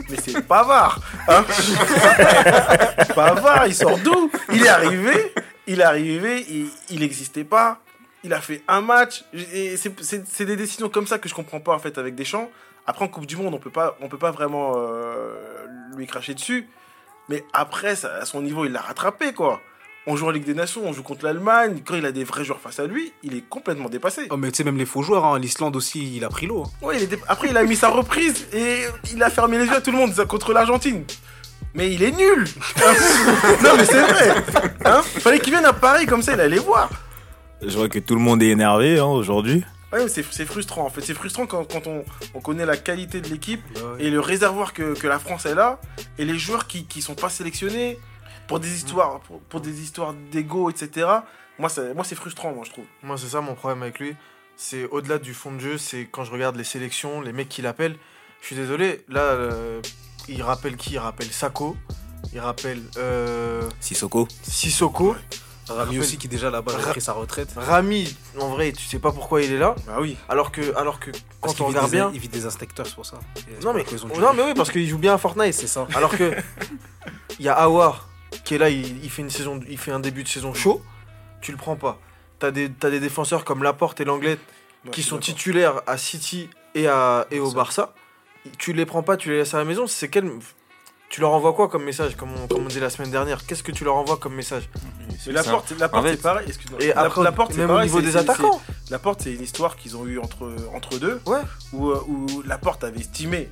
Mais 0.08 0.16
c'est 0.24 0.42
Pavard. 0.42 1.00
Hein 1.28 1.44
Pavard, 3.14 3.66
il 3.66 3.74
sort 3.74 3.98
d'où? 3.98 4.30
Il 4.52 4.64
est 4.64 4.68
arrivé. 4.68 5.32
Il 5.66 5.80
est 5.80 5.84
arrivé. 5.84 6.44
Il- 6.90 7.00
n'existait 7.00 7.44
pas. 7.44 7.78
Il 8.24 8.32
a 8.32 8.40
fait 8.40 8.62
un 8.68 8.80
match. 8.80 9.24
C'est 9.32 10.44
des 10.44 10.56
décisions 10.56 10.88
comme 10.88 11.06
ça 11.06 11.18
que 11.18 11.28
je 11.28 11.34
comprends 11.34 11.60
pas 11.60 11.74
en 11.74 11.78
fait 11.78 11.98
avec 11.98 12.14
Deschamps. 12.14 12.50
Après 12.86 13.04
en 13.04 13.08
Coupe 13.08 13.26
du 13.26 13.36
Monde, 13.36 13.54
on 13.54 13.58
peut 13.58 13.70
pas, 13.70 13.96
on 14.00 14.08
peut 14.08 14.18
pas 14.18 14.30
vraiment 14.32 14.74
euh, 14.76 15.34
lui 15.96 16.06
cracher 16.06 16.34
dessus. 16.34 16.68
Mais 17.28 17.44
après, 17.52 17.94
ça- 17.96 18.14
à 18.20 18.24
son 18.24 18.42
niveau, 18.42 18.64
il 18.64 18.72
l'a 18.72 18.80
rattrapé 18.80 19.32
quoi. 19.32 19.60
On 20.06 20.16
joue 20.16 20.26
en 20.26 20.30
Ligue 20.30 20.44
des 20.44 20.54
Nations, 20.54 20.82
on 20.84 20.92
joue 20.92 21.04
contre 21.04 21.24
l'Allemagne. 21.24 21.80
Quand 21.84 21.94
il 21.94 22.04
a 22.06 22.10
des 22.12 22.24
vrais 22.24 22.44
joueurs 22.44 22.58
face 22.60 22.80
à 22.80 22.86
lui, 22.86 23.12
il 23.22 23.36
est 23.36 23.44
complètement 23.48 23.88
dépassé. 23.88 24.22
Oh, 24.30 24.36
mais 24.36 24.50
tu 24.50 24.56
sais, 24.56 24.64
même 24.64 24.76
les 24.76 24.84
faux 24.86 25.02
joueurs, 25.02 25.24
hein, 25.24 25.38
l'Islande 25.38 25.76
aussi, 25.76 26.16
il 26.16 26.24
a 26.24 26.28
pris 26.28 26.46
l'eau. 26.48 26.64
hein. 26.66 26.70
Ouais, 26.86 26.96
il 26.96 27.02
est 27.04 27.06
dé- 27.06 27.18
Après, 27.28 27.48
il 27.50 27.56
a 27.56 27.62
mis 27.62 27.76
sa 27.76 27.88
reprise 27.88 28.46
et 28.52 28.78
il 29.12 29.22
a 29.22 29.30
fermé 29.30 29.58
les 29.58 29.66
yeux 29.66 29.76
à 29.76 29.80
tout 29.80 29.92
le 29.92 29.98
monde 29.98 30.12
contre 30.26 30.52
l'Argentine. 30.52 31.04
Mais 31.74 31.92
il 31.92 32.02
est 32.02 32.10
nul 32.10 32.44
Non, 33.62 33.70
mais 33.76 33.84
c'est 33.84 34.02
vrai 34.02 34.34
hein? 34.84 35.02
Fallait 35.02 35.38
qu'il 35.38 35.52
vienne 35.52 35.64
à 35.64 35.72
Paris 35.72 36.04
comme 36.06 36.20
ça, 36.22 36.34
il 36.34 36.40
allait 36.40 36.58
voir. 36.58 36.90
Je 37.64 37.76
vois 37.78 37.88
que 37.88 37.98
tout 38.00 38.14
le 38.14 38.20
monde 38.20 38.42
est 38.42 38.48
énervé 38.48 38.98
hein, 38.98 39.04
aujourd'hui. 39.06 39.62
Ouais, 39.92 40.02
mais 40.02 40.08
c'est 40.08 40.24
c'est 40.30 40.46
frustrant 40.46 40.84
en 40.86 40.90
fait. 40.90 41.00
C'est 41.02 41.14
frustrant 41.14 41.46
quand, 41.46 41.64
quand 41.70 41.86
on, 41.86 42.04
on 42.34 42.40
connaît 42.40 42.66
la 42.66 42.76
qualité 42.76 43.20
de 43.20 43.28
l'équipe 43.28 43.62
et 44.00 44.10
le 44.10 44.20
réservoir 44.20 44.72
que, 44.72 44.98
que 44.98 45.06
la 45.06 45.18
France 45.18 45.46
est 45.46 45.54
là 45.54 45.78
et 46.18 46.24
les 46.24 46.38
joueurs 46.38 46.66
qui, 46.66 46.86
qui 46.86 47.00
sont 47.02 47.14
pas 47.14 47.28
sélectionnés 47.30 47.98
pour 48.48 48.60
des 48.60 48.74
histoires 48.74 49.20
pour, 49.20 49.40
pour 49.40 49.60
des 49.60 49.80
histoires 49.82 50.14
d'ego 50.30 50.70
etc. 50.70 51.06
Moi 51.58 51.68
c'est 51.68 51.94
moi 51.94 52.04
c'est 52.04 52.14
frustrant 52.16 52.52
moi 52.52 52.64
je 52.66 52.70
trouve. 52.70 52.84
Moi, 53.02 53.16
c'est 53.18 53.28
ça 53.28 53.40
mon 53.40 53.54
problème 53.54 53.82
avec 53.82 53.98
lui. 53.98 54.14
C'est 54.56 54.84
au-delà 54.86 55.18
du 55.18 55.32
fond 55.34 55.52
de 55.52 55.60
jeu, 55.60 55.78
c'est 55.78 56.06
quand 56.10 56.24
je 56.24 56.30
regarde 56.32 56.56
les 56.56 56.64
sélections, 56.64 57.20
les 57.20 57.32
mecs 57.32 57.48
qui 57.48 57.62
l'appellent. 57.62 57.96
Je 58.40 58.46
suis 58.48 58.56
désolé, 58.56 59.04
là, 59.08 59.20
euh, 59.20 59.80
il 60.28 60.42
rappelle 60.42 60.76
qui? 60.76 60.92
Il 60.94 60.98
rappelle 60.98 61.30
Sako, 61.32 61.76
il 62.32 62.40
rappelle 62.40 62.82
euh, 62.98 63.62
Sissoko. 63.80 64.28
Sissoko. 64.42 65.16
Rami 65.68 65.78
Rappelle- 65.84 66.00
aussi 66.00 66.18
qui 66.18 66.26
déjà 66.28 66.50
là-bas 66.50 66.72
a 66.76 66.90
pris 66.90 67.00
sa 67.00 67.12
retraite. 67.12 67.50
Rami, 67.56 68.14
en 68.38 68.48
vrai, 68.50 68.72
tu 68.72 68.84
sais 68.84 68.98
pas 68.98 69.12
pourquoi 69.12 69.42
il 69.42 69.52
est 69.52 69.58
là. 69.58 69.74
Bah 69.86 69.96
oui. 70.00 70.16
Alors 70.28 70.50
que, 70.52 70.74
alors 70.76 70.98
que 71.00 71.10
quand 71.40 71.60
on 71.60 71.66
regarde 71.66 71.86
des- 71.90 71.96
bien. 71.98 72.10
Il 72.12 72.20
vit 72.20 72.28
des 72.28 72.44
inspecteurs, 72.46 72.86
c'est 72.86 72.94
pour 72.96 73.06
ça. 73.06 73.18
Non 73.62 73.72
mais, 73.72 73.80
ça 73.84 73.86
qu'ils 73.86 74.04
ont 74.04 74.08
dû- 74.08 74.20
non 74.20 74.32
mais 74.34 74.42
oui, 74.42 74.54
parce 74.54 74.70
qu'il 74.70 74.86
joue 74.88 74.98
bien 74.98 75.14
à 75.14 75.18
Fortnite. 75.18 75.54
c'est 75.54 75.66
ça. 75.68 75.86
Alors 75.94 76.10
que 76.16 76.34
il 77.38 77.44
y 77.46 77.48
a 77.48 77.54
Awar 77.54 78.08
qui 78.52 78.56
est 78.56 78.58
là, 78.58 78.68
il, 78.68 79.02
il 79.02 79.08
fait 79.10 79.22
une 79.22 79.30
saison, 79.30 79.58
il 79.66 79.78
fait 79.78 79.92
un 79.92 80.00
début 80.00 80.22
de 80.24 80.28
saison 80.28 80.52
chaud. 80.52 80.82
Tu 81.40 81.52
le 81.52 81.56
prends 81.56 81.76
pas. 81.76 81.98
T'as 82.38 82.50
des, 82.50 82.70
t'as 82.70 82.90
des 82.90 83.00
défenseurs 83.00 83.44
comme 83.46 83.62
Laporte 83.62 84.00
et 84.00 84.04
Langlais 84.04 84.38
Ouais, 84.84 84.90
qui 84.90 85.02
sont 85.02 85.14
d'accord. 85.14 85.24
titulaires 85.26 85.82
à 85.86 85.96
City 85.96 86.50
et, 86.74 86.86
à, 86.88 87.26
et 87.30 87.38
au 87.38 87.50
Barça. 87.52 87.94
Tu 88.58 88.72
les 88.74 88.84
prends 88.84 89.02
pas, 89.04 89.16
tu 89.16 89.30
les 89.30 89.38
laisses 89.38 89.54
à 89.54 89.58
la 89.58 89.64
maison. 89.64 89.86
C'est 89.86 90.08
quel 90.08 90.28
Tu 91.08 91.20
leur 91.22 91.30
envoies 91.32 91.52
quoi 91.54 91.68
comme 91.68 91.84
message, 91.84 92.14
comme 92.16 92.30
on, 92.34 92.46
comme 92.48 92.64
on 92.64 92.68
dit 92.68 92.80
la 92.80 92.90
semaine 92.90 93.10
dernière? 93.10 93.46
Qu'est-ce 93.46 93.62
que 93.62 93.70
tu 93.72 93.84
leur 93.84 93.94
envoies 93.94 94.16
comme 94.18 94.34
message? 94.34 94.68
Mais 95.26 95.32
la 95.32 95.44
porte, 95.44 95.70
la 95.78 95.88
porte 95.88 96.04
En 96.04 96.06
fait- 96.08 96.16
c'est 96.16 96.22
pareil. 96.22 96.44
Excuse-moi. 96.48 96.80
Et 96.82 96.88
La- 96.88 97.00
après, 97.02 97.22
la 97.22 97.32
porte, 97.32 97.52
c'est 97.52 97.58
même 97.58 97.70
au 97.70 97.74
pareil, 97.74 97.86
niveau 97.88 98.00
c'est- 98.00 98.06
des 98.06 98.12
c'est- 98.12 98.18
attaquants. 98.18 98.60
c'est- 98.66 98.90
La 98.90 98.98
porte 98.98 99.22
c'est 99.22 99.32
une 99.32 99.42
histoire 99.42 99.76
qu'ils 99.76 99.96
ont 99.96 100.04
eu 100.04 100.18
entre 100.18 100.52
entre 100.74 100.98
deux. 100.98 101.20
Ouais. 101.26 101.40
Où, 101.72 101.90
euh, 101.90 102.02
où 102.08 102.42
la 102.44 102.58
porte 102.58 102.82
avait 102.84 102.98
estimé 103.00 103.48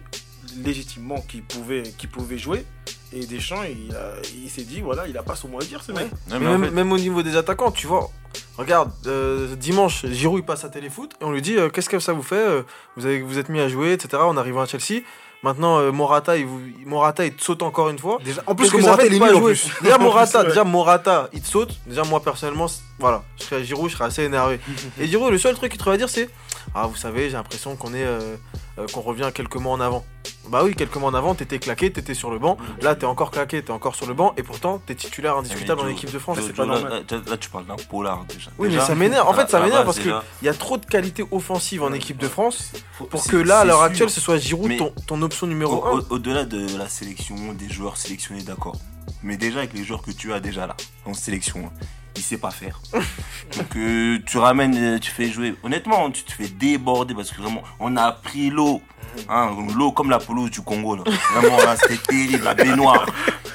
légitimement 0.57 1.21
qu'il 1.23 1.43
pouvait 1.45 1.85
qu'il 1.97 2.11
pouvait 2.11 2.39
jouer 2.39 2.67
et 3.13 3.27
Deschamps 3.27 3.63
il, 3.65 3.95
a- 3.95 4.15
il 4.43 4.49
s'est 4.51 4.63
dit 4.63 4.81
voilà 4.81 5.07
il 5.09 5.17
a 5.19 5.23
pas 5.23 5.35
son 5.37 5.49
mot 5.49 5.61
à 5.61 5.65
dire 5.65 5.83
ce 5.83 5.93
mec. 5.93 6.07
Même, 6.31 6.65
fait- 6.65 6.71
même 6.71 6.93
au 6.93 6.99
niveau 6.99 7.23
des 7.23 7.37
attaquants, 7.37 7.71
tu 7.71 7.87
vois. 7.87 8.11
Regarde, 8.59 8.91
euh, 9.07 9.55
dimanche, 9.57 10.05
Giroud 10.07 10.41
il 10.41 10.45
passe 10.45 10.65
à 10.65 10.69
Téléfoot 10.69 11.13
et 11.21 11.25
on 11.25 11.33
lui 11.33 11.43
dit 11.43 11.57
euh, 11.57 11.69
qu'est-ce 11.71 11.89
que 11.89 11.99
ça 11.99 12.13
vous 12.13 12.23
fait 12.23 12.37
euh, 12.37 12.63
Vous 12.97 13.07
avez 13.07 13.21
vous 13.23 13.39
êtes 13.39 13.49
mis 13.49 13.61
à 13.61 13.69
jouer, 13.69 13.93
etc. 13.93 14.23
On 14.27 14.37
arrive 14.37 14.57
à 14.59 14.67
Chelsea. 14.67 15.03
Maintenant, 15.43 15.79
euh, 15.79 15.91
Morata, 15.91 16.37
il, 16.37 16.45
vous- 16.45 16.61
Morata, 16.85 17.25
il 17.25 17.33
te 17.35 17.43
saute 17.43 17.63
encore 17.63 17.89
une 17.89 17.99
fois. 17.99 18.19
Déjà, 18.23 18.43
en 18.47 18.55
plus 18.55 18.69
que 18.71 18.77
Morata, 18.77 19.07
il 19.07 19.15
est 19.15 19.19
pas 19.19 19.29
nul 19.29 19.37
en 19.37 19.39
jouer 19.41 19.53
plus. 19.55 19.71
Déjà 19.83 19.97
Morata, 19.97 20.45
déjà 20.49 20.65
Morata, 20.65 21.31
il 21.33 21.41
te 21.41 21.47
saute. 21.49 21.81
Déjà 21.87 22.03
moi 22.05 22.23
personnellement, 22.23 22.67
voilà, 22.99 23.23
je 23.39 23.45
serais 23.45 23.65
Giroud, 23.65 23.89
je 23.89 23.95
serais 23.97 24.05
assez 24.05 24.25
énervé. 24.25 24.61
Et 25.01 25.07
Giroud, 25.07 25.31
le 25.33 25.39
seul 25.39 25.55
truc 25.55 25.73
qu'il 25.73 25.81
te 25.81 25.89
va 25.89 25.97
dire, 25.97 26.11
c'est 26.11 26.29
ah 26.75 26.87
vous 26.87 26.95
savez, 26.97 27.31
j'ai 27.31 27.37
l'impression 27.37 27.75
qu'on 27.75 27.95
est, 27.95 28.05
euh, 28.05 28.37
euh, 28.79 28.87
qu'on 28.93 29.01
revient 29.01 29.31
quelques 29.35 29.57
mois 29.57 29.73
en 29.73 29.81
avant. 29.81 30.05
Bah 30.49 30.63
oui, 30.65 30.75
quelques 30.75 30.97
mois 30.97 31.11
en 31.11 31.15
avant, 31.15 31.35
t'étais 31.35 31.59
claqué, 31.59 31.93
t'étais 31.93 32.15
sur 32.15 32.31
le 32.31 32.39
banc. 32.39 32.57
Là, 32.83 32.95
t'es 32.95 33.05
encore 33.07 33.31
claqué, 33.31 33.63
t'es 33.63 33.71
encore 33.71 33.95
sur 33.95 34.07
le 34.07 34.15
banc, 34.15 34.33
et 34.37 34.43
pourtant 34.43 34.81
t'es 34.85 34.95
titulaire 34.95 35.37
indiscutable 35.37 35.81
en 35.83 35.89
équipe 35.89 36.11
de 36.11 36.19
France. 36.19 36.39
C'est 36.45 36.55
pas 36.55 36.67
normal. 36.67 37.05
Là, 37.11 37.19
là, 37.29 37.37
tu 37.37 37.51
parles 37.51 37.67
d'un 37.67 37.77
polar 37.77 38.25
déjà. 38.25 38.51
Oui, 38.59 38.69
mais 38.73 38.81
ça 38.81 38.95
m'énerve. 38.95 39.29
En 39.29 39.33
à- 39.33 39.35
fait, 39.35 39.51
ça 39.51 39.59
à 39.59 39.61
la 39.61 39.67
m'énerve 39.67 39.85
parce 39.85 39.99
que 39.99 40.05
déjà, 40.05 40.25
il 40.43 40.47
y 40.47 40.49
a 40.49 40.55
trop 40.55 40.77
de 40.79 40.87
qualité 40.87 41.25
offensive 41.31 41.83
en 41.83 41.93
équipe 41.93 42.17
de 42.19 42.29
France 42.29 42.73
pour 43.11 43.23
que 43.25 43.37
là, 43.37 43.61
à 43.61 43.65
l'heure 43.65 43.83
actuelle, 43.83 44.11
ce 44.11 44.21
soit 44.21 44.39
Giroud 44.39 44.77
ton, 44.77 44.93
ton 45.07 45.23
option 45.23 45.47
numéro 45.47 45.77
Au- 45.77 45.87
1. 45.87 45.91
au- 45.99 46.07
Au-delà 46.15 46.45
de 46.45 46.77
la 46.79 46.89
sélection, 46.89 47.37
des 47.53 47.69
joueurs 47.69 47.97
sélectionnés, 47.97 48.43
d'accord. 48.43 48.77
Mais 49.23 49.37
déjà 49.37 49.59
avec 49.59 49.75
les 49.75 49.85
joueurs 49.85 50.03
que 50.03 50.11
tu 50.11 50.33
as 50.33 50.41
déjà 50.41 50.67
là, 50.67 50.77
en 51.05 51.13
sélection, 51.15 51.71
il 52.17 52.23
sait 52.23 52.39
pas 52.39 52.51
faire. 52.51 52.81
Donc 52.93 53.77
euh, 53.77 54.19
tu 54.27 54.39
ramènes, 54.39 54.77
euh, 54.77 54.99
tu 54.99 55.11
fais 55.11 55.29
jouer. 55.31 55.55
Honnêtement, 55.63 56.11
tu 56.11 56.23
te 56.25 56.33
fais 56.33 56.49
déborder 56.49 57.15
parce 57.15 57.31
que 57.31 57.41
vraiment, 57.41 57.63
on 57.79 57.97
a 57.97 58.13
pris 58.13 58.51
l'eau. 58.51 58.83
Hein, 59.29 59.51
l'eau 59.77 59.91
comme 59.91 60.09
la 60.11 60.19
pelouse 60.21 60.51
du 60.51 60.61
Congo. 60.61 60.97
Là. 60.97 61.03
Vraiment, 61.35 61.57
là, 61.59 61.77
c'était 61.77 61.97
terrible. 61.97 62.45
La 62.45 62.55
baignoire. 62.55 63.07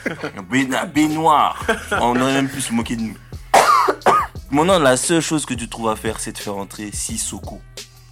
La 0.06 0.42
ba- 0.42 0.58
La 0.70 0.86
baignoire. 0.86 1.66
On 1.92 2.20
aurait 2.20 2.34
même 2.34 2.50
pu 2.50 2.60
se 2.62 2.74
moquer 2.74 2.96
de 2.98 3.02
nous. 3.04 3.16
Maintenant, 4.52 4.80
la 4.80 4.98
seule 4.98 5.22
chose 5.22 5.46
que 5.46 5.54
tu 5.54 5.68
trouves 5.70 5.90
à 5.90 5.96
faire, 5.96 6.20
c'est 6.20 6.32
de 6.34 6.38
faire 6.38 6.56
entrer 6.58 6.92
Sissoko. 6.92 7.62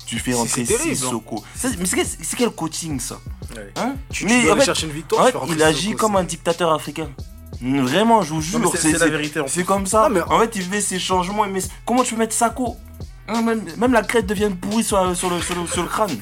Tu 0.06 0.20
fais 0.20 0.32
C'est- 0.32 0.38
entrer 0.38 0.66
c'est 0.66 0.78
terrible, 0.78 0.96
Sissoko. 0.96 1.44
Mais 1.64 1.86
c'est 2.06 2.38
quel- 2.38 2.50
coaching 2.52 3.00
ça? 3.00 3.16
Hein 3.78 3.96
Tu, 4.12 4.26
Mais 4.26 4.32
tu 4.32 4.42
dois 4.44 4.50
en 4.50 4.52
aller 4.54 4.60
fait- 4.62 4.66
chercher 4.66 4.88
une 4.88 4.94
victoire. 4.94 5.24
en 5.24 5.26
fait, 5.28 5.38
rentrer 5.38 5.56
il 5.56 5.64
agit 5.64 5.80
Sissoko, 5.82 5.98
comme 5.98 6.16
un 6.18 6.24
dictateur 6.24 6.74
africain. 6.74 7.10
Vraiment, 7.62 8.22
je 8.22 8.34
vous 8.34 8.42
jure, 8.42 8.72
c'est- 8.76 8.92
la 8.94 9.08
vérité, 9.08 9.42
C'est 9.48 9.64
comme 9.64 9.86
ça. 9.86 10.04
Non, 10.04 10.16
mais- 10.16 10.22
En 10.22 10.40
fait, 10.40 10.56
il 10.56 10.64
fait 10.64 10.82
ses 10.82 11.00
changements. 11.00 11.46
Mais 11.48 11.60
comment 11.86 12.04
tu 12.04 12.14
peux 12.14 12.20
mettre 12.20 12.34
Sako 12.36 12.78
même, 13.28 13.64
même 13.78 13.94
la 13.94 14.02
crête 14.04 14.26
devient 14.26 14.50
pourrie 14.60 14.84
sur, 14.84 14.98
sur 15.16 15.30
le, 15.30 15.42
sur, 15.42 15.56
le, 15.56 15.66
sur 15.68 15.82
le 15.82 15.88
crâne. 15.88 16.18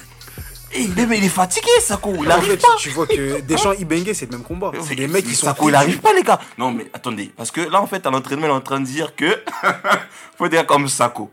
Eh, 0.74 0.88
mais 1.06 1.18
il 1.18 1.26
est 1.26 1.30
fatigué, 1.30 1.68
Sako. 1.82 2.14
Il 2.22 2.28
en 2.28 2.32
arrive 2.32 2.52
fait, 2.52 2.58
pas. 2.62 2.76
tu 2.78 2.90
vois 2.92 3.06
que 3.08 3.42
Deschamps, 3.42 3.74
Ibengue, 3.74 4.14
c'est 4.14 4.32
le 4.32 4.38
même 4.38 4.46
combat. 4.46 4.72
C'est 4.82 4.96
des 4.96 5.08
mecs 5.08 5.26
qui 5.26 5.36
sont. 5.36 5.48
Sako, 5.48 5.68
il 5.70 5.76
arrive 5.76 6.00
pas, 6.00 6.14
les 6.14 6.24
gars. 6.24 6.40
Non, 6.58 6.72
mais 6.72 6.90
attendez. 6.94 7.32
Parce 7.36 7.52
que 7.52 7.62
là, 7.62 7.82
en 7.82 7.88
fait, 7.88 8.06
à 8.06 8.10
l'entraînement, 8.12 8.46
il 8.46 8.50
est 8.50 8.54
en 8.54 8.62
train 8.62 8.80
de 8.80 8.86
dire 8.86 9.16
que. 9.16 9.26
faut 10.38 10.48
des 10.48 10.56
gars 10.58 10.64
comme 10.64 10.88
Sako. 10.88 11.30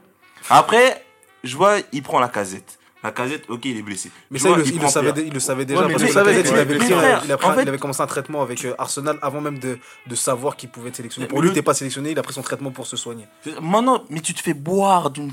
Après, 0.51 1.05
je 1.45 1.57
vois, 1.57 1.77
il 1.93 2.03
prend 2.03 2.19
la 2.19 2.29
casette. 2.29 2.78
La 3.09 3.13
casette, 3.13 3.45
ok, 3.49 3.61
il 3.65 3.79
est 3.79 3.83
blessé. 3.83 4.11
Mais 4.31 4.39
ça, 4.39 4.49
il 4.49 4.55
vois, 4.55 4.59
le, 4.63 4.67
il 4.69 4.73
le 4.75 4.79
prend 4.81 4.89
savait, 4.89 5.13
Pierre. 5.15 5.27
il 5.27 5.33
le 5.33 5.41
savait 5.41 5.65
déjà. 5.65 5.81
Ouais, 5.81 5.87
mais 5.87 5.93
parce 5.95 6.03
il 6.03 6.07
que 6.09 6.13
savait, 6.13 6.31
avait, 6.31 6.65
Mais 6.67 6.79
pris 6.79 6.93
un- 6.93 6.99
frère, 6.99 7.23
il 7.25 7.33
a 7.33 7.37
pris- 7.39 7.47
en 7.49 7.55
fait- 7.55 7.63
il 7.63 7.69
avait 7.69 7.79
commencé 7.79 8.03
un 8.03 8.07
traitement 8.07 8.43
avec 8.43 8.65
euh, 8.65 8.75
Arsenal 8.79 9.19
avant 9.23 9.41
même 9.41 9.59
de, 9.59 9.79
de 10.07 10.15
savoir 10.15 10.57
qu'il 10.57 10.69
pouvait 10.69 10.91
être 10.91 10.97
sélectionné. 10.97 11.27
Pour 11.27 11.41
lui, 11.41 11.49
n'était 11.49 11.63
pas 11.63 11.73
sélectionné, 11.75 12.11
il 12.11 12.19
a 12.19 12.23
pris 12.23 12.35
son 12.35 12.43
traitement 12.43 12.71
pour 12.71 12.87
se 12.87 12.97
soigner. 12.99 13.25
Maintenant, 13.63 14.05
mais 14.11 14.21
tu 14.21 14.35
te 14.35 14.41
fais 14.43 14.53
boire 14.55 15.11
d'une. 15.11 15.33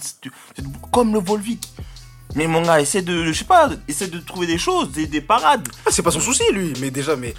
Comme 0.92 1.14
le 1.14 1.20
Volvic. 1.20 1.68
Mais 2.36 2.48
mon 2.48 2.62
gars, 2.64 2.82
essaie 2.82 3.02
de. 3.02 3.26
Je 3.26 3.32
sais 3.34 3.46
pas, 3.46 3.70
essaie 3.88 4.08
de 4.08 4.20
trouver 4.20 4.48
des 4.48 4.58
choses, 4.58 4.92
des, 4.92 5.06
des 5.08 5.22
parades. 5.22 5.68
Ah, 5.86 5.90
c'est 5.92 6.02
pas 6.02 6.12
son 6.12 6.20
souci, 6.20 6.44
lui, 6.52 6.74
mais 6.82 6.92
déjà, 6.92 7.16
mais. 7.16 7.34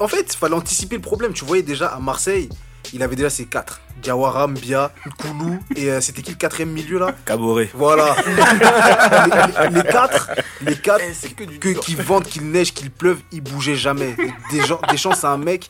En 0.00 0.08
fait, 0.08 0.26
il 0.32 0.36
fallait 0.36 0.54
anticiper 0.54 0.96
le 0.96 1.02
problème. 1.02 1.32
Tu 1.32 1.44
voyais 1.44 1.62
déjà 1.62 1.88
à 1.88 1.98
Marseille, 2.00 2.48
il 2.92 3.02
avait 3.02 3.16
déjà 3.16 3.30
ses 3.30 3.46
quatre 3.46 3.80
Diawara, 4.02 4.46
Mbia, 4.48 4.92
Koulou, 5.18 5.58
et 5.76 5.90
euh, 5.90 6.00
c'était 6.00 6.20
qui 6.22 6.32
le 6.32 6.36
quatrième 6.36 6.70
milieu 6.70 6.98
là? 6.98 7.14
Caboret. 7.24 7.70
Voilà. 7.74 8.14
les, 8.26 9.70
les- 9.70 9.82
les 9.82 9.88
quatre, 9.90 10.30
les 10.60 10.76
quatre 10.76 11.02
Eh, 11.24 11.28
que 11.34 11.44
que, 11.44 11.68
qui 11.80 11.94
vendent, 11.94 12.24
qu'il 12.24 12.50
neige, 12.50 12.74
qu'il 12.74 12.90
pleuve, 12.90 13.18
il 13.32 13.40
bougeait 13.40 13.76
jamais. 13.76 14.14
Des 14.50 14.60
gens, 14.66 14.80
Deschamps, 14.90 15.14
c'est 15.14 15.26
un 15.26 15.38
mec, 15.38 15.68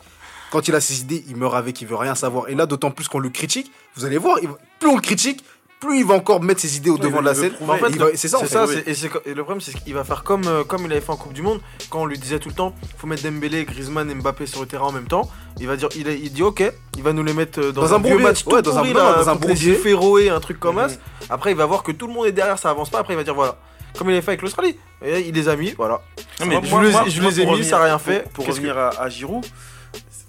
quand 0.51 0.67
il 0.67 0.75
a 0.75 0.81
ses 0.81 0.99
idées, 1.01 1.23
il 1.27 1.35
meurt 1.37 1.55
avec, 1.55 1.81
il 1.81 1.87
veut 1.87 1.95
rien 1.95 2.15
savoir. 2.15 2.49
Et 2.49 2.55
là, 2.55 2.65
d'autant 2.65 2.91
plus 2.91 3.07
qu'on 3.07 3.19
le 3.19 3.29
critique, 3.29 3.71
vous 3.95 4.05
allez 4.05 4.17
voir, 4.17 4.37
plus 4.79 4.89
on 4.89 4.95
le 4.95 5.01
critique, 5.01 5.43
plus 5.79 5.99
il 5.99 6.05
va 6.05 6.15
encore 6.15 6.41
mettre 6.41 6.61
ses 6.61 6.77
idées 6.77 6.89
au 6.89 6.97
devant 6.97 7.17
il 7.19 7.21
de 7.21 7.25
la 7.25 7.35
scène. 7.35 7.51
En 7.67 7.75
fait, 7.77 7.89
Il 7.89 7.99
va- 7.99 8.07
c'est 8.15 8.27
ça, 8.27 8.39
et, 8.85 8.93
c'est 8.93 9.09
co- 9.09 9.19
et 9.25 9.33
le 9.33 9.43
problème, 9.43 9.61
c'est 9.61 9.73
qu'il 9.73 9.93
va 9.93 10.03
faire 10.03 10.23
comme, 10.23 10.43
euh, 10.47 10.63
comme 10.63 10.85
il 10.85 10.91
avait 10.91 11.01
fait 11.01 11.11
en 11.11 11.17
Coupe 11.17 11.33
du 11.33 11.41
Monde, 11.41 11.59
quand 11.89 12.01
on 12.01 12.05
lui 12.05 12.17
disait 12.17 12.39
tout 12.39 12.49
le 12.49 12.55
temps, 12.55 12.73
faut 12.97 13.07
mettre 13.07 13.23
Dembélé, 13.23 13.65
Griezmann 13.65 14.09
et 14.09 14.15
Mbappé 14.15 14.45
sur 14.45 14.61
le 14.61 14.67
terrain 14.67 14.85
en 14.87 14.91
même 14.91 15.07
temps. 15.07 15.29
Il 15.59 15.67
va 15.67 15.75
dire, 15.77 15.89
il, 15.95 16.07
a- 16.07 16.13
il 16.13 16.31
dit 16.31 16.43
ok, 16.43 16.63
il 16.97 17.03
va 17.03 17.13
nous 17.13 17.23
les 17.23 17.33
mettre 17.33 17.59
euh, 17.59 17.71
dans, 17.71 17.81
Dans 17.81 17.93
un, 17.93 17.99
bourbier. 17.99 18.23
match 18.23 18.43
tout 18.43 18.51
Ouais, 18.51 18.61
dans 18.61 18.71
un- 18.77 18.81
pourri, 18.81 18.93
là, 18.93 19.23
dans 19.23 19.29
un 19.29 19.37
Féroé, 19.75 20.29
un 20.29 20.39
truc 20.39 20.59
comme 20.59 20.77
Mhm. 20.81 20.89
ça. 20.89 20.95
Après, 21.29 21.51
il 21.51 21.57
va 21.57 21.65
voir 21.65 21.83
que 21.83 21.91
tout 21.91 22.07
le 22.07 22.13
monde 22.13 22.25
est 22.27 22.31
derrière, 22.31 22.57
ça 22.59 22.69
avance 22.69 22.89
pas. 22.89 22.99
Après, 22.99 23.13
il 23.13 23.17
va 23.17 23.23
dire 23.23 23.35
voilà, 23.35 23.57
comme 23.97 24.09
il 24.09 24.13
avait 24.13 24.21
fait 24.21 24.31
avec 24.31 24.41
l'Australie. 24.41 24.77
Et 25.03 25.19
il 25.27 25.35
les 25.35 25.49
a 25.49 25.55
mis, 25.55 25.71
voilà. 25.73 26.01
Non, 26.39 26.45
mais 26.47 26.55
Moi- 26.55 26.61
je 26.63 26.69
moi- 26.71 26.83
les- 26.83 26.91
moi- 26.91 27.03
je 27.07 27.21
moi, 27.21 27.29
les 27.31 27.39
ai 27.39 27.43
pour 27.43 27.51
mis, 27.53 27.57
revenir- 27.59 27.69
ça 27.69 27.81
a 27.81 27.85
rien 27.85 27.99
fait. 27.99 28.27
Pour, 28.33 28.47
revenir 28.47 28.77
à, 28.77 29.09
Giroud, 29.09 29.45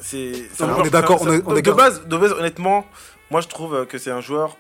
c'est. 0.01 0.33
on 0.61 0.85
est 0.85 0.91
d'accord, 0.91 1.23
on 1.23 1.33
est- 1.57 1.63
de 1.63 1.71
base, 1.73 2.03
honnêtement, 2.39 2.85
moi 3.31 3.41
je 3.41 3.49
trouve 3.49 3.87
que 3.87 3.99
c'est 3.99 4.11
un 4.11 4.21
joueur. 4.21 4.57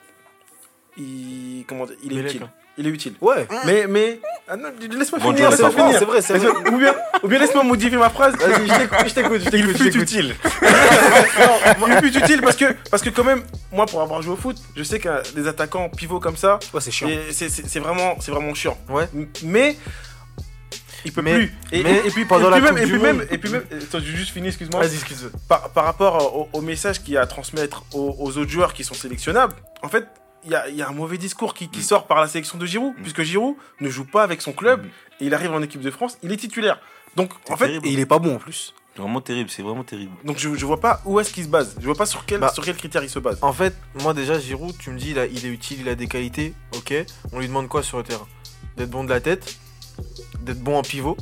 Il, 0.99 1.65
comment 1.69 1.85
dire, 1.87 1.97
il 2.03 2.12
est 2.12 2.17
Bélec, 2.17 2.31
utile. 2.33 2.43
hein. 2.45 2.50
Il 2.79 2.87
est 2.87 2.91
utile. 2.91 3.15
Ouais. 3.23 3.47
Mais, 3.65 3.87
mais. 3.87 4.21
ah 4.49 4.57
non, 4.57 4.69
laisse-moi 4.81 5.19
finir, 5.21 5.50
laisse-moi 5.50 5.71
finir. 5.71 5.99
C'est 5.99 6.05
vrai, 6.05 6.21
c'est 6.23 6.37
vrai. 6.38 6.49
Ou 6.73 6.76
bien, 6.79 6.95
ou 7.23 7.29
bien 7.29 7.38
laisse-moi 7.38 7.65
modifier 7.65 7.97
ma 7.99 8.11
phrase. 8.11 8.35
Vas-y, 8.37 8.67
je 8.69 8.75
t'écoute, 9.15 9.41
je 9.41 9.50
t'écoute, 9.50 9.76
je 9.79 9.85
Il 9.85 9.93
fut 9.93 10.03
utile. 10.03 10.35
non, 11.81 11.87
il 11.88 11.99
fut 12.11 12.19
utile 12.19 12.41
parce 12.43 12.57
que, 12.57 12.75
parce 12.91 13.03
que 13.03 13.11
quand 13.11 13.25
même, 13.25 13.43
moi 13.73 13.87
pour 13.87 14.03
avoir 14.03 14.21
joué 14.23 14.33
au 14.35 14.37
foot, 14.37 14.57
je 14.76 14.83
sais 14.83 14.99
que 14.99 15.09
les 15.35 15.47
attaquants 15.49 15.88
pivots 15.88 16.21
comme 16.21 16.37
ça, 16.37 16.59
Ouais, 16.75 16.81
c'est 16.81 16.91
chiant. 16.91 17.09
c'est- 17.31 17.79
vraiment, 17.79 18.17
c'est 18.21 18.31
vraiment 18.31 18.53
chiant. 18.55 18.76
Ouais. 18.88 19.09
Mais 19.43 19.76
il 21.05 21.12
peut 21.12 21.23
Mais- 21.23 21.35
plus. 21.35 21.55
Et, 21.73 21.83
mais 21.83 21.93
et- 22.05 22.07
et 22.09 22.11
puis 22.11 22.25
pendant 22.26 22.49
et 22.49 22.50
la 22.50 22.57
puis 22.57 22.65
même, 22.65 22.75
Coupe 22.75 22.83
et 22.85 22.91
puis 22.91 23.00
même, 23.00 23.26
et 23.31 23.38
puis 23.38 23.50
même, 23.50 23.65
attends, 23.83 24.00
juste 24.00 24.33
fini, 24.33 24.49
excuse-moi. 24.49 24.81
Vas-y, 24.81 24.95
excuse-moi. 24.95 25.31
Par, 25.49 25.71
par 25.71 25.85
rapport 25.85 26.37
au, 26.37 26.49
au 26.53 26.61
message 26.61 27.03
qu'il 27.03 27.15
y 27.15 27.17
a 27.17 27.23
à 27.23 27.26
transmettre 27.26 27.85
aux, 27.95 28.17
aux 28.19 28.37
autres 28.38 28.50
joueurs 28.50 28.75
qui 28.75 28.85
sont 28.85 28.95
sélectionnables, 28.95 29.55
en 29.83 29.88
fait, 29.88 30.07
il 30.47 30.53
y 30.53 30.55
a, 30.55 30.69
il 30.69 30.76
y 30.76 30.83
a 30.83 30.88
un 30.88 30.93
mauvais 30.93 31.19
discours 31.19 31.53
qui, 31.55 31.69
qui 31.69 31.83
sort 31.83 32.07
par 32.07 32.21
la 32.21 32.29
sélection 32.29 32.57
de 32.59 32.65
Giroud, 32.67 32.95
Mm. 32.97 33.03
puisque 33.03 33.23
Giroud 33.23 33.57
ne 33.81 33.91
joue 33.91 34.05
pas 34.07 34.23
avec 34.23 34.41
son 34.43 34.53
club 34.53 34.85
Mm. 34.85 34.88
et 35.21 35.26
il 35.26 35.35
arrive 35.35 35.53
en 35.53 35.61
équipe 35.62 35.81
de 35.83 35.91
France, 35.91 36.17
il 36.23 36.33
est 36.33 36.37
titulaire. 36.37 36.81
Donc 37.17 37.33
C'est 37.45 37.53
en 37.53 37.57
fait, 37.57 37.67
terrible. 37.67 37.87
Et 37.87 37.91
il 37.93 37.99
est 38.00 38.07
pas 38.07 38.19
bon 38.19 38.37
en 38.37 38.38
plus. 38.38 38.75
Vraiment 38.97 39.21
terrible, 39.21 39.50
c'est 39.50 39.62
vraiment 39.62 39.85
terrible. 39.85 40.12
donc 40.25 40.38
je, 40.38 40.55
je 40.55 40.65
vois 40.65 40.81
pas 40.81 41.03
où 41.05 41.21
est-ce 41.21 41.31
qu'il 41.33 41.45
se 41.45 41.49
base. 41.50 41.76
Je 41.79 41.85
vois 41.85 41.95
pas 41.95 42.07
sur 42.07 42.25
quel, 42.25 42.41
Bah. 42.41 42.50
sur 42.55 42.65
quel 42.65 42.76
critère 42.76 43.03
il 43.05 43.11
se 43.11 43.19
base. 43.19 43.38
En 43.43 43.53
fait, 43.53 43.75
moi 44.03 44.15
déjà, 44.15 44.38
Giroud, 44.38 44.75
tu 44.79 44.88
me 44.91 44.99
dis, 44.99 45.11
il, 45.11 45.19
a- 45.19 45.26
il 45.26 45.45
est 45.45 45.50
utile, 45.50 45.81
il 45.83 45.88
a 45.91 45.95
des 45.95 46.07
qualités, 46.07 46.55
ok. 46.75 46.95
On 47.33 47.38
lui 47.41 47.47
demande 47.49 47.69
quoi 47.69 47.83
sur 47.83 47.99
le 47.99 48.05
terrain? 48.05 48.26
D'être 48.79 48.88
bon 48.91 49.05
de 49.05 49.11
la 49.11 49.21
tête, 49.21 49.57
d'être 50.41 50.61
bon 50.61 50.79
en 50.79 50.83
pivot, 50.83 51.17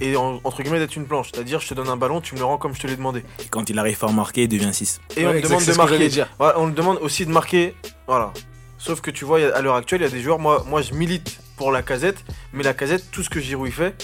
et 0.00 0.16
en- 0.16 0.40
entre 0.44 0.62
guillemets 0.62 0.78
d'être 0.78 0.96
une 0.96 1.06
planche. 1.06 1.30
C'est-à-dire, 1.32 1.60
je 1.60 1.68
te 1.68 1.74
donne 1.74 1.88
un 1.88 1.96
ballon, 1.96 2.20
tu 2.20 2.34
me 2.34 2.40
le 2.40 2.44
rends 2.44 2.58
comme 2.58 2.74
je 2.74 2.80
te 2.80 2.86
l'ai 2.86 2.96
demandé. 2.96 3.22
Et 3.40 3.48
quand 3.48 3.68
il 3.70 3.78
arrive 3.78 3.98
à 4.04 4.08
marquer, 4.12 4.42
il 4.42 4.48
devient 4.48 4.72
6. 4.72 5.00
Et 5.16 5.24
on 5.26 5.30
Ouais, 5.30 5.38
exact, 5.38 5.50
demande 5.50 5.64
de 5.66 5.74
marquer. 5.76 6.08
dire. 6.08 6.28
Voilà, 6.38 6.58
on 6.60 6.66
lui 6.66 6.74
demande 6.74 6.98
aussi 7.00 7.24
de 7.26 7.30
marquer. 7.32 7.74
Voilà. 8.06 8.32
Sauf 8.78 9.00
que 9.00 9.10
tu 9.10 9.24
vois, 9.24 9.38
à 9.54 9.60
l'heure 9.62 9.74
actuelle, 9.76 10.02
il 10.02 10.04
y 10.04 10.06
a 10.06 10.10
des 10.10 10.20
joueurs, 10.20 10.38
moi, 10.38 10.64
moi 10.68 10.82
je 10.82 10.92
milite 10.94 11.38
pour 11.56 11.72
la 11.72 11.82
casette, 11.82 12.24
mais 12.52 12.62
la 12.62 12.74
casette, 12.74 13.10
tout 13.10 13.22
ce 13.22 13.30
que 13.30 13.40
Giroud 13.40 13.66
il 13.68 13.72
fait, 13.72 13.94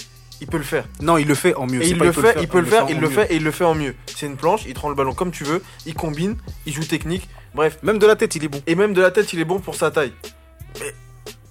il 0.41 0.47
peut 0.47 0.57
le 0.57 0.63
faire. 0.63 0.85
Non, 0.99 1.17
il 1.17 1.27
le 1.27 1.35
fait 1.35 1.53
en 1.55 1.67
mieux. 1.67 1.81
Et 1.83 1.87
il 1.89 1.97
pas 1.97 2.05
le 2.05 2.11
fait, 2.11 2.35
il 2.41 2.47
peut 2.47 2.59
le 2.59 2.65
faire, 2.65 2.87
il 2.89 2.99
le 2.99 3.07
fait 3.07 3.31
et 3.31 3.35
il 3.35 3.43
le 3.43 3.51
fait 3.51 3.63
en 3.63 3.75
mieux. 3.75 3.95
C'est 4.07 4.25
une 4.25 4.35
planche, 4.35 4.63
il 4.67 4.73
te 4.73 4.79
rend 4.79 4.89
le 4.89 4.95
ballon 4.95 5.13
comme 5.13 5.31
tu 5.31 5.43
veux, 5.43 5.61
il 5.85 5.93
combine, 5.93 6.35
il 6.65 6.73
joue 6.73 6.83
technique, 6.83 7.29
bref. 7.53 7.77
Même 7.83 7.99
de 7.99 8.07
la 8.07 8.15
tête, 8.15 8.35
il 8.35 8.43
est 8.43 8.47
bon. 8.47 8.61
Et 8.65 8.73
même 8.75 8.93
de 8.93 9.01
la 9.01 9.11
tête, 9.11 9.31
il 9.31 9.39
est 9.39 9.45
bon 9.45 9.59
pour 9.59 9.75
sa 9.75 9.91
taille. 9.91 10.11
Mais 10.81 10.93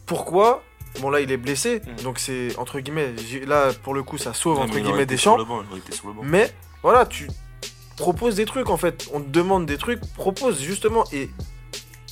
pourquoi 0.04 0.62
Bon 1.00 1.10
là, 1.10 1.20
il 1.20 1.30
est 1.32 1.36
blessé, 1.36 1.80
Mm. 1.80 2.02
donc 2.02 2.18
c'est 2.18 2.56
entre 2.58 2.78
guillemets. 2.80 3.12
Là, 3.46 3.70
pour 3.82 3.94
le 3.94 4.02
coup, 4.02 4.18
ça 4.18 4.34
sauve 4.34 4.58
Ouais, 4.58 4.64
entre 4.64 4.78
guillemets 4.78 5.06
des 5.06 5.16
champs. 5.16 5.36
banc. 5.44 5.62
Mais 6.22 6.52
voilà, 6.82 7.06
tu 7.06 7.28
proposes 7.96 8.34
des 8.36 8.44
trucs 8.44 8.68
en 8.70 8.76
fait. 8.76 9.08
On 9.12 9.20
te 9.20 9.28
demande 9.28 9.66
des 9.66 9.78
trucs, 9.78 10.00
propose 10.14 10.60
justement 10.60 11.04
et 11.12 11.30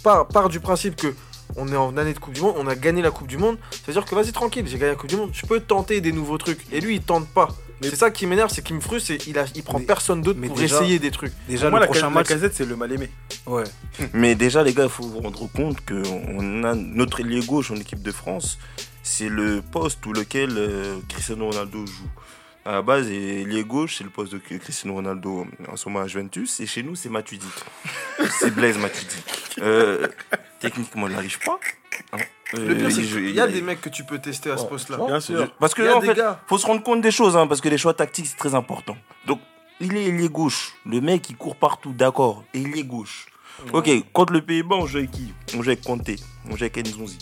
part, 0.02 0.26
part 0.28 0.49
du 0.49 0.60
principe 0.60 0.96
que 0.96 1.14
on 1.56 1.66
est 1.68 1.76
en 1.76 1.96
année 1.96 2.14
de 2.14 2.18
Coupe 2.20 2.32
du 2.34 2.40
Monde, 2.42 2.54
on 2.58 2.66
a 2.68 2.76
gagné 2.76 3.02
la 3.02 3.10
Coupe 3.10 3.26
du 3.26 3.37
Monde. 3.37 3.58
C'est-à-dire 3.72 4.04
que 4.04 4.14
vas-y 4.14 4.30
tranquille, 4.32 4.64
j'ai 4.68 4.78
gagné 4.78 4.92
la 4.92 4.96
Coupe 4.96 5.10
du 5.10 5.16
Monde. 5.16 5.30
Je 5.32 5.44
peux 5.46 5.58
tenter 5.60 6.00
des 6.00 6.12
nouveaux 6.12 6.38
trucs. 6.38 6.60
Et 6.72 6.80
lui, 6.80 6.96
il 6.96 7.02
tente 7.02 7.26
pas. 7.28 7.49
Mais- 7.80 7.88
C'est 7.90 7.96
ça 7.96 8.10
qui 8.10 8.26
m'énerve, 8.26 8.50
c'est 8.52 8.62
qu'il 8.62 8.76
me 8.76 8.80
frustre, 8.80 9.08
c'est 9.08 9.26
il 9.26 9.38
a, 9.38 9.44
il 9.54 9.62
prend 9.62 9.78
Mais- 9.78 9.84
personne 9.87 10.20
d'autre 10.22 10.38
mais 10.40 10.49
pour 10.49 10.56
déjà- 10.56 10.76
essayer 10.76 10.99
des 10.99 11.10
trucs. 11.10 11.32
Déjà, 11.49 11.62
Pour 11.62 11.70
moi, 11.70 11.78
le 11.80 11.84
la, 11.84 11.87
prochain 11.87 12.06
la 12.06 12.10
match. 12.10 12.28
casette, 12.28 12.54
c'est 12.54 12.66
le 12.66 12.76
mal 12.76 12.92
aimé. 12.92 13.10
Ouais. 13.46 13.64
Mais 14.12 14.34
déjà, 14.34 14.62
les 14.62 14.75
gars, 14.75 14.84
il 14.84 14.90
faut 14.90 15.04
vous 15.04 15.20
rendre 15.20 15.49
compte 15.50 15.80
que 15.84 16.02
on 16.37 16.62
a 16.64 16.75
notre 16.75 17.20
ailier 17.20 17.40
gauche 17.40 17.70
en 17.70 17.76
équipe 17.76 18.02
de 18.02 18.12
France, 18.12 18.58
c'est 19.02 19.28
le 19.30 19.62
poste 19.62 20.04
où 20.06 20.12
lequel 20.12 20.50
euh, 20.56 20.99
Cristiano 21.08 21.46
Ronaldo 21.50 21.87
joue. 21.87 22.08
À 22.64 22.72
la 22.72 22.82
base, 22.82 23.08
ailier 23.10 23.64
gauche, 23.64 23.96
c'est 23.96 24.04
le 24.04 24.10
poste 24.10 24.32
de 24.32 24.38
Cristiano 24.38 24.94
Ronaldo 24.94 25.46
en 25.70 25.76
ce 25.76 25.88
moment 25.88 26.04
à 26.04 26.06
Juventus, 26.06 26.60
et 26.60 26.66
chez 26.66 26.82
nous, 26.82 26.94
c'est 26.94 27.08
Matuidi. 27.08 27.46
c'est 28.38 28.50
Blaise 28.54 28.76
Matuidi. 28.76 29.16
Euh, 29.60 30.06
techniquement, 30.60 31.06
il 31.08 31.14
n'arrive 31.14 31.38
pas. 31.40 31.58
hein. 32.12 32.18
Le 32.52 32.58
Euh, 32.60 32.74
pire, 32.74 32.90
c'est 32.92 33.00
il 33.02 33.08
qu'il 33.12 33.30
y 33.30 33.40
a 33.40 33.46
des 33.46 33.62
mecs 33.62 33.80
que 33.80 33.88
tu 33.88 34.04
peux 34.04 34.18
tester 34.18 34.50
à 34.50 34.58
ce 34.58 34.64
poste-là. 34.66 34.98
Bien 35.06 35.20
sûr. 35.20 35.50
Parce 35.58 35.72
que 35.72 35.82
Il 35.82 35.84
y 35.86 35.88
a 35.88 35.96
en 35.96 36.00
des 36.00 36.08
fait, 36.08 36.14
gars. 36.14 36.40
faut 36.48 36.58
se 36.58 36.66
rendre 36.66 36.82
compte 36.82 37.00
des 37.00 37.12
choses, 37.12 37.36
hein, 37.36 37.46
parce 37.46 37.60
que 37.60 37.68
les 37.68 37.78
choix 37.78 37.94
tactiques, 37.94 38.26
c'est 38.26 38.36
très 38.36 38.54
important. 38.54 38.96
Donc, 39.26 39.40
il 39.80 39.96
est 39.96 40.04
ailier 40.06 40.28
gauche. 40.28 40.74
Le 40.84 41.00
mec, 41.00 41.30
il 41.30 41.36
court 41.36 41.56
partout, 41.56 41.92
d'accord. 41.92 42.44
Ailier 42.52 42.82
gauche. 42.84 43.26
Ok, 43.72 43.88
contre 44.12 44.32
le 44.32 44.42
Pays-Bas, 44.42 44.76
on 44.76 44.86
joue 44.86 44.98
avec 44.98 45.10
qui? 45.12 45.32
On 45.56 45.62
joue 45.62 45.70
avec 45.70 45.82
Conte, 45.82 46.10
on 46.50 46.56
joue 46.56 46.64
avec 46.64 46.76
Nzonzi. 46.76 47.18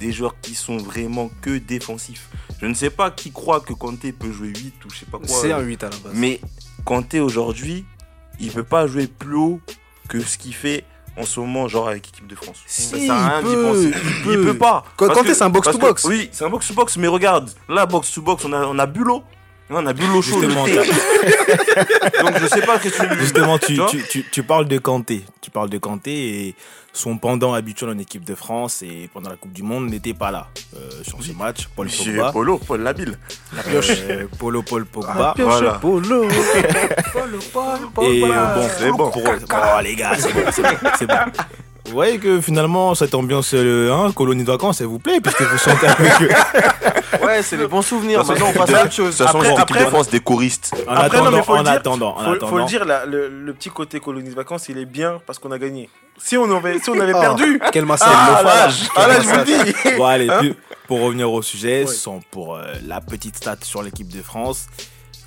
Des 0.00 0.10
joueurs 0.12 0.34
qui 0.40 0.54
sont 0.54 0.76
vraiment 0.78 1.30
que 1.42 1.58
défensifs. 1.58 2.28
Je 2.62 2.66
ne 2.68 2.74
sais 2.74 2.90
pas 2.90 3.10
qui 3.10 3.32
croit 3.32 3.60
que 3.60 3.72
Conte 3.72 4.10
peut 4.12 4.30
jouer 4.32 4.48
8 4.48 4.74
ou 4.84 4.90
je 4.90 4.98
sais 5.00 5.06
pas 5.06 5.18
quoi. 5.18 5.26
C'est 5.26 5.50
un 5.52 5.58
8 5.60 5.82
à 5.82 5.90
la 5.90 5.96
base. 5.96 6.12
Mais 6.14 6.40
Conte 6.84 7.14
aujourd'hui, 7.14 7.84
il 8.40 8.50
peut 8.52 8.62
pas 8.64 8.86
jouer 8.86 9.06
plus 9.08 9.34
haut 9.34 9.60
que 10.08 10.20
ce 10.20 10.38
qu'il 10.38 10.54
fait 10.54 10.84
en 11.18 11.24
ce 11.26 11.40
moment, 11.40 11.68
genre 11.68 11.88
avec 11.88 12.06
l'équipe 12.06 12.26
de 12.26 12.34
France. 12.36 12.60
Si, 12.66 13.06
Ça 13.06 13.28
rien 13.28 13.40
il 13.40 13.48
d'y 13.48 13.54
peut, 13.54 13.62
penser. 13.64 13.90
il 14.18 14.22
peut. 14.24 14.44
peut 14.44 14.58
pas. 14.58 14.84
Kanté, 14.96 15.34
c'est 15.34 15.42
un 15.42 15.50
box 15.50 15.64
parce 15.66 15.76
to 15.76 15.82
que- 15.82 15.88
box. 15.88 16.04
Oui, 16.04 16.28
c'est 16.32 16.44
un 16.44 16.48
box 16.50 16.68
to 16.68 16.74
box, 16.74 16.96
mais 16.96 17.08
regarde, 17.08 17.50
là, 17.68 17.84
box 17.84 18.10
to 18.12 18.22
box, 18.22 18.44
on 18.46 18.52
a, 18.52 18.64
on 18.66 18.78
a 18.78 18.86
Bulot. 18.86 19.22
On 19.74 19.86
a 19.86 19.92
Bulot 19.92 20.22
chaud. 20.22 20.40
Justement, 20.40 20.66
le 20.66 20.72
thé. 20.82 22.22
Donc 22.22 22.38
je 22.40 22.46
sais 22.46 22.60
pas 22.62 22.78
qu'est-ce 22.78 22.98
que 23.02 23.14
tu 23.14 23.20
Justement, 23.20 23.58
tu, 23.58 23.74
Tu 23.74 23.82
tu, 23.88 24.04
tu, 24.08 24.24
tu 24.30 24.42
parles 24.42 24.66
de 24.68 24.78
Kanté. 24.78 25.24
Tu 25.40 25.50
parles 25.50 25.70
de 25.70 25.78
Kanté 25.78 26.46
et 26.48 26.54
son 26.94 27.16
pendant 27.16 27.54
habituel 27.54 27.88
en 27.90 27.98
équipe 27.98 28.24
de 28.24 28.34
France 28.34 28.82
et 28.82 29.08
pendant 29.14 29.30
la 29.30 29.36
Coupe 29.36 29.52
du 29.52 29.62
Monde 29.62 29.88
n'était 29.88 30.12
pas 30.14 30.30
là 30.30 30.48
euh, 30.76 30.90
sur 31.02 31.22
ce 31.22 31.32
match. 31.32 31.68
Paul 31.74 31.88
Pogba. 31.88 32.32
Polo, 32.32 32.58
Paul 32.58 32.82
Labille. 32.82 33.16
euh, 33.66 34.26
Polo 34.38 34.62
Paul 34.62 34.84
Pogba. 34.84 35.34
Voilà. 35.38 35.72
Polo. 35.80 36.24
Et 38.02 38.24
euh, 38.24 38.54
bon, 38.54 38.68
C'est 38.78 38.90
bon. 38.90 39.10
pour- 39.10 39.22
bon, 39.22 39.78
les 39.82 39.94
gars, 39.94 40.12
c'est 40.18 40.32
bon, 40.32 40.40
c'est 40.98 41.06
bon. 41.06 41.14
Vous 41.92 41.96
voyez 41.98 42.18
que 42.18 42.40
finalement, 42.40 42.94
cette 42.94 43.14
ambiance 43.14 43.50
euh, 43.52 43.92
hein, 43.92 44.12
colonie 44.12 44.44
de 44.44 44.50
vacances, 44.50 44.80
elle 44.80 44.86
vous 44.86 44.98
plaît, 44.98 45.20
puisque 45.20 45.42
vous 45.42 45.58
chantez 45.58 45.86
avec 45.86 46.22
eux. 46.22 46.28
Ouais, 47.22 47.42
c'est 47.42 47.58
les 47.58 47.66
bons 47.66 47.82
souvenirs. 47.82 48.24
Maintenant, 48.24 48.46
on 48.48 48.52
passe 48.54 48.72
à 48.72 48.84
autre 48.84 48.92
chose. 48.94 49.14
Ça 49.14 49.26
change 49.26 49.34
Après- 49.44 49.48
l'équipe 49.50 49.60
après- 49.62 49.84
de 49.84 49.90
France 49.90 50.08
des 50.08 50.20
choristes. 50.20 50.72
En 50.88 50.92
Après, 50.94 51.18
non, 51.18 51.24
attendant, 51.26 51.30
mais 51.36 51.42
faut 51.42 51.52
le 51.52 51.60
en 51.60 51.62
dire, 51.64 51.72
attendant, 51.72 52.10
en 52.12 52.18
faut, 52.18 52.24
faut 52.24 52.30
attendant. 52.32 52.56
le 52.56 52.64
dire, 52.64 52.84
le, 53.06 53.28
le 53.28 53.52
petit 53.52 53.68
côté 53.68 54.00
colonie 54.00 54.30
de 54.30 54.34
vacances, 54.34 54.70
il 54.70 54.78
est 54.78 54.86
bien 54.86 55.20
parce 55.26 55.38
qu'on 55.38 55.50
a 55.50 55.58
gagné. 55.58 55.90
Si 56.16 56.38
on 56.38 56.50
avait, 56.56 56.78
si 56.78 56.88
on 56.88 56.98
avait 56.98 57.12
Oh, 57.14 57.20
perdu, 57.20 57.60
Quel 57.72 57.84
massacre. 57.84 58.10
ah, 58.14 58.38
le 58.40 58.44
là, 58.48 58.68
ah, 58.96 59.06
là, 59.08 59.14
Quel 59.16 59.22
je 59.22 59.28
vous 59.28 59.34
massacre. 59.36 59.64
dis. 59.84 59.96
Bon, 59.98 60.04
allez, 60.06 60.28
puis, 60.40 60.54
pour 60.88 61.00
revenir 61.02 61.30
au 61.30 61.42
sujet, 61.42 61.84
Ouais. 61.84 61.92
sans 61.92 62.20
pour 62.30 62.56
euh, 62.56 62.62
la 62.86 63.02
petite 63.02 63.36
stat 63.36 63.56
sur 63.60 63.82
l'équipe 63.82 64.08
de 64.08 64.22
France, 64.22 64.66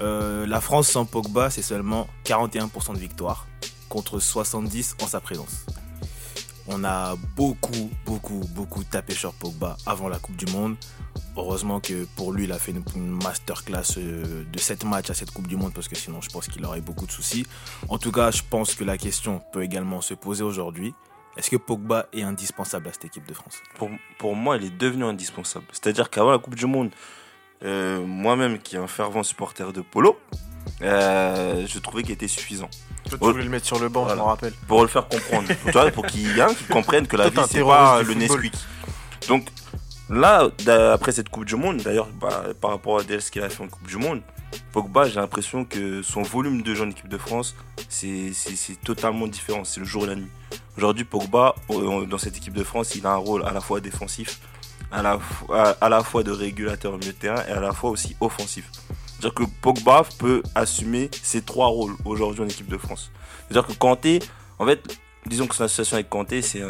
euh, 0.02 0.48
la 0.48 0.62
France 0.62 0.88
sans 0.88 1.06
Pogba, 1.06 1.52
c'est 1.52 1.62
seulement 1.62 2.08
41% 2.26 2.94
de 2.94 2.98
victoire 3.00 3.46
contre 3.88 4.18
70% 4.20 4.96
en 5.04 5.08
sa 5.08 5.20
présence. 5.20 5.66
On 6.68 6.84
a 6.84 7.16
beaucoup, 7.36 7.92
beaucoup, 8.06 8.42
beaucoup 8.56 8.84
tapé 8.84 9.14
sur 9.14 9.34
Pogba 9.34 9.78
avant 9.86 10.10
la 10.10 10.18
Coupe 10.18 10.36
du 10.36 10.52
Monde. 10.52 10.76
Heureusement 11.38 11.80
que 11.80 12.06
pour 12.16 12.32
lui, 12.32 12.46
il 12.46 12.52
a 12.52 12.58
fait 12.58 12.74
une, 12.96 13.22
masterclass 13.24 13.98
euh, 13.98 14.44
de 14.52 14.60
7 14.60 14.84
matchs 14.86 15.10
à 15.10 15.14
cette 15.14 15.32
Coupe 15.32 15.48
du 15.48 15.58
Monde 15.58 15.74
parce 15.74 15.88
que 15.88 15.96
sinon, 15.96 16.22
je 16.22 16.30
pense 16.30 16.48
qu'il 16.48 16.66
aurait 16.66 16.82
beaucoup 16.82 17.06
de 17.06 17.12
soucis. 17.12 17.46
En 17.90 17.98
tout 17.98 18.12
cas, 18.12 18.32
je 18.32 18.42
pense 18.50 18.74
que 18.74 18.84
la 18.84 18.98
question 18.98 19.42
peut 19.52 19.64
également 19.64 20.02
se 20.02 20.14
poser 20.14 20.44
aujourd'hui. 20.44 20.94
Est-ce 21.38 21.50
que 21.50 21.58
Pogba 21.58 22.08
est 22.14 22.22
indispensable 22.22 22.88
à 22.88 22.94
cette 22.94 23.06
équipe 23.06 23.28
de 23.28 23.34
France? 23.34 23.62
Pour, 23.76 23.90
pour 24.18 24.36
moi, 24.36 24.58
il 24.58 24.66
est 24.66 24.78
devenu 24.78 25.04
indispensable. 25.04 25.66
C'est-à-dire 25.72 26.10
qu'avant 26.10 26.32
la 26.32 26.40
Coupe 26.40 26.56
du 26.56 26.66
Monde, 26.66 26.90
euh, 27.64 28.06
moi-même, 28.06 28.58
qui 28.60 28.76
est 28.76 28.80
un 28.80 28.88
fervent 28.88 29.24
supporter 29.24 29.72
de 29.74 29.82
Polo, 29.82 30.18
euh, 30.82 31.66
je 31.68 31.80
trouvais 31.80 32.04
qu'il 32.04 32.14
était 32.14 32.28
suffisant. 32.28 32.70
Toi, 33.10 33.18
tu 33.20 33.26
voulais 33.32 33.44
le 33.44 33.50
mettre 33.50 33.66
sur 33.66 33.80
le 33.80 33.90
banc, 33.90 34.02
Voilà. 34.04 34.16
je 34.16 34.20
m'en 34.22 34.28
rappelle. 34.28 34.54
Pour 34.68 34.82
le 34.82 34.88
faire 34.88 35.08
comprendre. 35.08 35.48
tu 35.66 35.72
vois, 35.72 35.92
pour 35.92 36.06
qu'il 36.06 36.40
hein, 36.42 36.48
qu'il 36.58 36.68
comprenne 36.68 37.06
que 37.08 37.16
la 37.18 37.30
vie, 37.30 37.40
un 37.40 37.48
c'est 37.48 37.62
pas 37.64 38.02
le. 38.02 38.14
Nesquik. 38.16 38.54
Donc, 39.28 39.48
là, 40.10 40.50
après 40.94 41.12
cette 41.12 41.30
Coupe 41.30 41.46
du 41.46 41.56
Monde, 41.56 41.78
d'ailleurs, 41.78 42.08
bah, 42.20 42.44
par 42.60 42.72
rapport 42.72 43.00
à 43.00 43.04
ce 43.20 43.32
qu'il 43.32 43.42
a 43.44 43.50
fait 43.50 43.64
en 43.64 43.68
Coupe 43.68 43.88
du 43.88 43.98
Monde, 43.98 44.22
Pogba, 44.72 45.08
j'ai 45.08 45.16
l'impression 45.16 45.66
que 45.66 46.02
son 46.02 46.22
volume 46.22 46.62
de 46.62 46.74
jeu 46.76 46.84
en 46.86 46.90
équipe 46.90 47.08
de 47.10 47.18
France, 47.18 47.56
c'est 47.90 48.32
totalement 48.84 49.28
différent. 49.28 49.64
C'est 49.64 49.80
le 49.80 49.86
jour 49.86 50.04
et 50.06 50.08
la 50.08 50.16
nuit. 50.16 50.30
Aujourd'hui, 50.78 51.04
Pogba, 51.06 51.56
euh, 51.72 52.06
dans 52.06 52.18
cette 52.18 52.38
équipe 52.38 52.54
de 52.54 52.64
France, 52.64 52.96
il 52.96 53.06
a 53.06 53.12
un 53.12 53.16
rôle 53.18 53.46
à 53.46 53.52
la 53.52 53.62
fois 53.62 53.80
défensif, 53.80 54.40
à 54.92 55.02
la, 55.02 55.18
fo- 55.18 55.54
à, 55.54 55.76
à 55.82 55.90
la 55.90 56.04
fois 56.04 56.24
de 56.24 56.32
régulateur 56.32 56.94
au 56.94 56.98
milieu 56.98 57.14
de 57.14 57.18
terrain 57.18 57.42
et 57.48 57.52
à 57.52 57.60
la 57.62 57.72
fois 57.72 57.90
aussi 57.92 58.16
offensif. 58.20 58.70
C'est-à-dire 59.26 59.48
que 59.48 59.52
Pogba 59.60 60.04
peut 60.20 60.44
assumer 60.54 61.10
ces 61.24 61.42
trois 61.42 61.66
rôles 61.66 61.96
aujourd'hui 62.06 62.44
en 62.44 62.48
équipe 62.48 62.68
de 62.68 62.78
France. 62.78 63.10
C'est-à-dire 63.48 63.66
que 63.66 63.74
Kanté, 63.74 64.20
en 64.60 64.68
fait, 64.68 65.00
disons 65.26 65.48
que 65.48 65.56
son 65.56 65.64
association 65.64 65.96
avec 65.96 66.10
Kanté, 66.12 66.44
c'est 66.44 66.62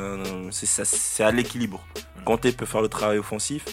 c'est 0.52 1.24
à 1.24 1.32
l'équilibre. 1.32 1.86
Kanté 2.24 2.54
peut 2.54 2.66
faire 2.66 2.82
le 2.82 2.88
travail 2.88 3.18
offensif, 3.18 3.66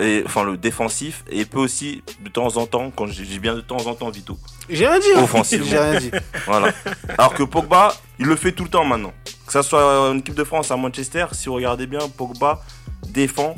et, 0.00 0.22
enfin 0.24 0.44
le 0.44 0.56
défensif, 0.56 1.24
et 1.30 1.44
peut 1.44 1.58
aussi, 1.58 2.04
de 2.20 2.28
temps 2.28 2.56
en 2.58 2.66
temps, 2.66 2.92
quand 2.94 3.08
j'ai 3.08 3.40
bien 3.40 3.56
de 3.56 3.60
temps 3.60 3.88
en 3.88 3.94
temps 3.96 4.10
Vito. 4.10 4.38
J'ai 4.70 4.86
rien 4.86 5.00
dit. 5.00 5.06
hein. 5.16 5.24
Offensivement. 5.24 5.66
J'ai 5.66 5.78
rien 5.80 5.98
dit. 5.98 6.10
Voilà. 6.46 6.72
Alors 7.18 7.34
que 7.34 7.42
Pogba, 7.42 7.92
il 8.20 8.26
le 8.26 8.36
fait 8.36 8.52
tout 8.52 8.62
le 8.62 8.70
temps 8.70 8.84
maintenant. 8.84 9.12
Que 9.46 9.52
ça 9.52 9.64
soit 9.64 10.10
en 10.10 10.16
équipe 10.18 10.36
de 10.36 10.44
France 10.44 10.70
à 10.70 10.76
Manchester, 10.76 11.26
si 11.32 11.48
vous 11.48 11.56
regardez 11.56 11.88
bien, 11.88 12.08
Pogba 12.16 12.62
défend, 13.08 13.56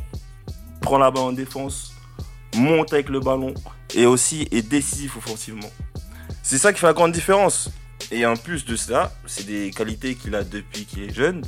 prend 0.81 0.97
la 0.97 1.11
balle 1.11 1.25
en 1.25 1.33
défense, 1.33 1.94
monte 2.57 2.93
avec 2.93 3.09
le 3.09 3.21
ballon 3.21 3.55
et 3.95 4.07
aussi 4.07 4.49
est 4.51 4.63
décisif 4.67 5.17
offensivement. 5.17 5.71
C'est 6.43 6.59
ça 6.59 6.73
qui 6.73 6.81
fait 6.81 6.87
la 6.87 6.93
grande 6.93 7.13
différence. 7.13 7.71
Et 8.11 8.27
en 8.27 8.37
plus 8.37 8.65
de 8.67 8.77
ça, 8.77 9.13
c'est 9.27 9.47
des 9.47 9.71
qualités 9.71 10.15
qu'il 10.15 10.35
a 10.35 10.45
depuis 10.45 10.85
qu'il 10.85 11.03
est 11.05 11.15
jeune. 11.15 11.43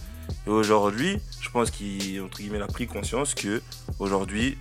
Et 0.47 0.51
aujourd'hui, 0.51 1.19
je 1.41 1.51
pense 1.51 1.71
qu'il 1.71 2.21
entre 2.23 2.39
guillemets, 2.39 2.61
a 2.63 2.67
pris 2.67 2.87
conscience 2.87 3.35
que 3.35 3.61
aujourd'hui, 3.99 4.57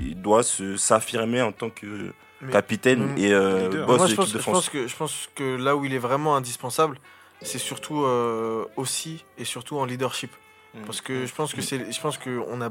il 0.00 0.20
doit 0.20 0.42
se 0.42 0.76
s'affirmer 0.76 1.42
en 1.42 1.52
tant 1.52 1.70
que 1.70 2.12
Mais- 2.40 2.52
capitaine 2.52 3.10
mais- 3.14 3.22
et 3.22 3.32
euh, 3.32 3.84
boss 3.86 3.98
Moi, 3.98 4.06
de 4.06 4.12
je 4.12 4.16
l'équipe 4.16 4.32
de 4.34 4.38
je, 4.38 4.42
France. 4.42 4.54
pense 4.54 4.68
que, 4.70 4.86
je 4.86 4.96
pense 4.96 5.28
que 5.34 5.56
là 5.56 5.76
où 5.76 5.84
il 5.84 5.92
est 5.92 5.98
vraiment 5.98 6.34
indispensable, 6.36 6.98
c'est 7.42 7.58
surtout 7.58 8.04
euh, 8.04 8.64
aussi 8.76 9.24
et 9.36 9.44
surtout 9.44 9.78
en 9.78 9.84
leadership. 9.84 10.30
Mm. 10.74 10.78
Parce 10.86 11.00
que 11.00 11.26
je 11.26 11.34
pense 11.34 11.52
que 11.52 11.60
c'est, 11.62 11.92
je 11.92 12.00
pense 12.00 12.16
qu'on 12.18 12.60
a 12.62 12.70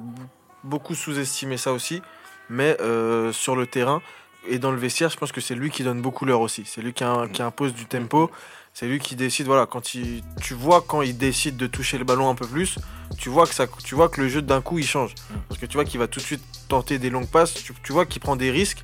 beaucoup 0.64 0.96
sous-estimé 0.96 1.58
ça 1.58 1.74
aussi, 1.74 2.02
mais 2.50 2.78
euh, 2.82 3.32
sur 3.32 3.56
le 3.56 3.68
terrain 3.68 4.02
et 4.48 4.60
dans 4.60 4.72
le 4.72 4.78
vestiaire, 4.78 5.10
je 5.10 5.18
pense 5.18 5.32
que 5.32 5.42
c'est 5.42 5.56
lui 5.56 5.70
qui 5.70 5.84
donne 5.84 6.02
beaucoup 6.02 6.26
l'heure 6.26 6.42
aussi. 6.42 6.64
C'est 6.66 6.82
lui 6.82 6.94
qui, 6.94 7.04
impose 7.04 7.74
du 7.74 7.86
tempo. 7.86 8.32
C'est 8.74 8.88
lui 8.88 9.00
qui 9.00 9.16
décide. 9.16 9.48
Voilà, 9.48 9.66
quand 9.66 9.96
il, 9.96 10.24
tu 10.42 10.54
vois 10.54 10.82
quand 10.88 11.02
il 11.02 11.18
décide 11.18 11.58
de 11.58 11.68
toucher 11.68 11.98
le 11.98 12.06
ballon 12.06 12.30
un 12.30 12.36
peu 12.36 12.48
plus, 12.48 12.78
tu 13.18 13.30
vois 13.30 13.48
que 13.48 13.54
ça, 13.54 13.66
tu 13.84 13.96
vois 13.96 14.08
que 14.08 14.22
le 14.22 14.30
jeu 14.30 14.42
d'un 14.42 14.62
coup 14.62 14.80
il 14.80 14.86
change. 14.86 15.16
Parce 15.50 15.60
que 15.60 15.66
tu 15.66 15.74
vois 15.74 15.86
qu'il 15.86 16.00
va 16.00 16.08
tout 16.08 16.20
de 16.20 16.26
suite 16.26 16.44
tenter 16.70 17.00
des 17.00 17.10
longues 17.10 17.28
passes. 17.28 17.54
Tu, 17.56 17.74
tu 17.84 17.92
vois 17.92 18.06
qu'il 18.06 18.22
prend 18.22 18.36
des 18.36 18.52
risques 18.52 18.84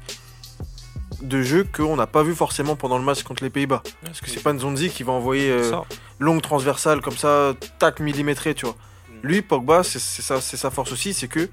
de 1.22 1.41
jeu 1.41 1.63
qu'on 1.63 1.96
n'a 1.96 2.08
pas 2.08 2.24
vu 2.24 2.36
forcément 2.36 2.75
pendant 2.75 2.98
le 2.98 3.03
match 3.03 3.24
contre 3.24 3.43
les 3.43 3.50
Pays-Bas. 3.50 3.84
Parce 4.03 4.20
que 4.20 4.29
c'est 4.29 4.41
pas 4.41 4.53
Nzonzi 4.53 4.89
qui 4.89 5.03
va 5.03 5.13
envoyer 5.13 5.50
euh, 5.50 5.72
longue 6.20 6.41
transversale 6.41 7.01
comme 7.01 7.15
ça, 7.15 7.53
tac 7.79 8.00
millimétré, 8.00 8.55
tu 8.55 8.65
vois. 8.65 8.75
Mm. 8.75 9.27
Lui, 9.27 9.41
Pogba, 9.41 9.84
c'est 9.84 10.00
c'est 10.00 10.22
sa, 10.22 10.41
c'est 10.41 10.58
sa 10.58 10.72
force 10.72 10.91
aussi, 10.91 11.13
c'est 11.13 11.27
que 11.27 11.50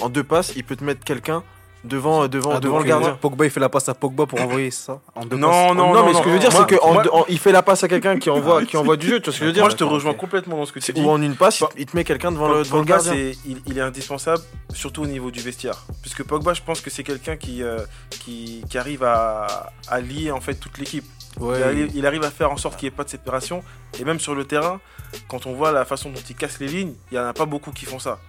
en 0.00 0.08
deux 0.08 0.24
passes, 0.24 0.52
il 0.56 0.64
peut 0.64 0.76
te 0.76 0.84
mettre 0.84 1.04
quelqu'un 1.04 1.42
devant, 1.84 2.26
devant, 2.28 2.52
Ah, 2.54 2.60
devant 2.60 2.78
le 2.78 2.84
gardien. 2.84 3.10
euh, 3.10 3.14
Pogba, 3.14 3.44
il 3.44 3.50
fait 3.50 3.60
la 3.60 3.68
passe 3.68 3.88
à 3.90 3.94
Pogba 3.94 4.24
pour 4.24 4.40
envoyer 4.40 4.70
ça. 4.70 5.00
En 5.14 5.26
deux 5.26 5.36
Non, 5.36 5.50
passes. 5.50 5.76
non, 5.76 5.92
non, 5.94 6.06
mais 6.06 6.14
ce 6.14 6.18
que 6.20 6.28
je 6.30 6.34
veux 6.34 6.38
dire, 6.38 6.50
c'est 6.50 6.66
qu'il 6.66 6.78
moi- 6.82 7.26
il 7.28 7.38
fait 7.38 7.52
la 7.52 7.62
passe 7.62 7.84
à 7.84 7.88
quelqu'un 7.88 8.18
qui 8.18 8.30
envoie, 8.30 8.64
qui 8.64 8.76
envoie 8.78 8.96
du 8.96 9.06
jeu, 9.06 9.20
tu 9.20 9.26
vois 9.26 9.32
ce 9.34 9.38
que 9.38 9.44
je 9.44 9.48
veux 9.48 9.52
dire? 9.52 9.62
Moi, 9.64 9.70
je 9.70 9.76
te 9.76 9.84
rejoins 9.84 10.14
complètement 10.14 10.56
dans 10.56 10.64
ce 10.66 10.72
que 10.72 10.78
tu 10.80 10.92
dis. 10.94 11.02
Ou 11.02 11.10
en 11.10 11.20
une 11.20 11.36
passe, 11.36 11.62
il, 11.76 11.84
te 11.86 11.94
met 11.94 12.04
quelqu'un 12.04 12.32
devant, 12.32 12.48
le, 12.48 12.62
devant 12.62 12.78
le 12.78 12.84
Pogba, 12.84 12.94
gardien. 13.02 13.14
il, 13.46 13.58
il 13.66 13.76
est 13.78 13.82
indispensable, 13.82 14.42
surtout 14.72 15.02
au 15.02 15.06
niveau 15.06 15.30
du 15.30 15.40
vestiaire. 15.40 15.84
Puisque 16.00 16.22
Pogba, 16.24 16.54
je 16.54 16.62
pense 16.62 16.80
que 16.80 16.88
c'est 16.88 17.04
quelqu'un 17.04 17.36
qui, 17.36 17.62
euh, 17.62 17.80
qui, 18.08 18.64
qui 18.70 18.78
arrive 18.78 19.04
à, 19.04 19.70
à 19.88 20.00
lier 20.00 20.30
en 20.30 20.40
fait 20.40 20.54
toute 20.54 20.78
l'équipe. 20.78 21.04
Ouais, 21.38 21.58
il, 21.58 21.62
arrive, 21.64 21.90
il 21.96 22.06
arrive 22.06 22.22
à 22.24 22.30
faire 22.30 22.50
en 22.50 22.56
sorte 22.56 22.76
qu'il 22.78 22.86
n'y 22.88 22.94
ait 22.94 22.96
pas 22.96 23.04
de 23.04 23.10
séparation. 23.10 23.62
Et 24.00 24.04
même 24.04 24.20
sur 24.20 24.34
le 24.34 24.44
terrain, 24.46 24.80
quand 25.28 25.46
on 25.46 25.52
voit 25.52 25.70
la 25.72 25.84
façon 25.84 26.08
dont 26.10 26.20
il 26.30 26.34
casse 26.36 26.60
les 26.60 26.68
lignes, 26.68 26.94
il 27.10 27.18
n'y 27.18 27.20
en 27.22 27.26
a 27.26 27.32
pas 27.34 27.44
beaucoup 27.44 27.72
qui 27.72 27.84
font 27.84 27.98
ça. 27.98 28.20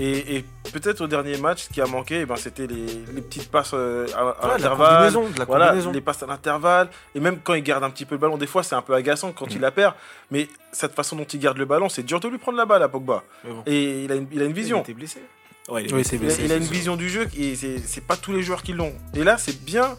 Et, 0.00 0.36
et 0.36 0.44
peut-être 0.72 1.00
au 1.00 1.08
dernier 1.08 1.36
match, 1.38 1.64
ce 1.64 1.68
qui 1.70 1.80
a 1.80 1.86
manqué, 1.86 2.20
eh 2.20 2.24
ben, 2.26 2.36
c'était 2.36 2.68
les, 2.68 2.86
les 3.14 3.20
petites 3.20 3.50
passes 3.50 3.72
euh, 3.74 4.06
à, 4.16 4.24
Ouais, 4.26 4.32
l'intervalle. 4.52 5.12
combinaison, 5.12 5.28
de 5.34 5.38
la 5.40 5.44
Voilà, 5.44 5.66
combinaison. 5.66 5.90
les 5.92 6.00
passes 6.00 6.22
à 6.22 6.26
l'intervalle. 6.26 6.88
Et 7.16 7.20
même 7.20 7.40
quand 7.42 7.54
il 7.54 7.62
garde 7.64 7.82
un 7.82 7.90
petit 7.90 8.04
peu 8.04 8.14
le 8.14 8.20
ballon, 8.20 8.38
des 8.38 8.46
fois 8.46 8.62
c'est 8.62 8.76
un 8.76 8.82
peu 8.82 8.94
agaçant 8.94 9.32
quand 9.32 9.46
il 9.52 9.60
la 9.60 9.72
perd. 9.72 9.94
Mais 10.30 10.46
cette 10.70 10.94
façon 10.94 11.16
dont 11.16 11.24
il 11.24 11.40
garde 11.40 11.58
le 11.58 11.64
ballon, 11.64 11.88
c'est 11.88 12.04
dur 12.04 12.20
de 12.20 12.28
lui 12.28 12.38
prendre 12.38 12.58
la 12.58 12.64
balle 12.66 12.82
à 12.84 12.88
Pogba. 12.88 13.24
Bon. 13.44 13.62
Et 13.66 14.04
il 14.04 14.12
a 14.12 14.14
une, 14.14 14.28
il 14.30 14.40
a 14.40 14.44
une 14.44 14.52
vision. 14.52 14.78
Il 14.78 14.80
était 14.82 14.94
blessé. 14.94 15.20
Ouais, 15.68 15.82
il 15.82 15.86
est 15.90 15.92
Oui, 15.92 16.02
blessé. 16.02 16.18
c'est 16.18 16.24
Il 16.24 16.42
a, 16.42 16.44
il 16.46 16.52
a 16.52 16.56
une 16.56 16.62
vision 16.62 16.94
du 16.96 17.08
jeu 17.08 17.26
et 17.36 17.56
c'est 17.56 17.78
c'est 17.78 18.00
pas 18.06 18.16
tous 18.16 18.32
les 18.32 18.42
joueurs 18.42 18.62
qui 18.62 18.74
l'ont. 18.74 18.94
Et 19.14 19.24
là, 19.24 19.36
c'est 19.36 19.60
bien, 19.64 19.96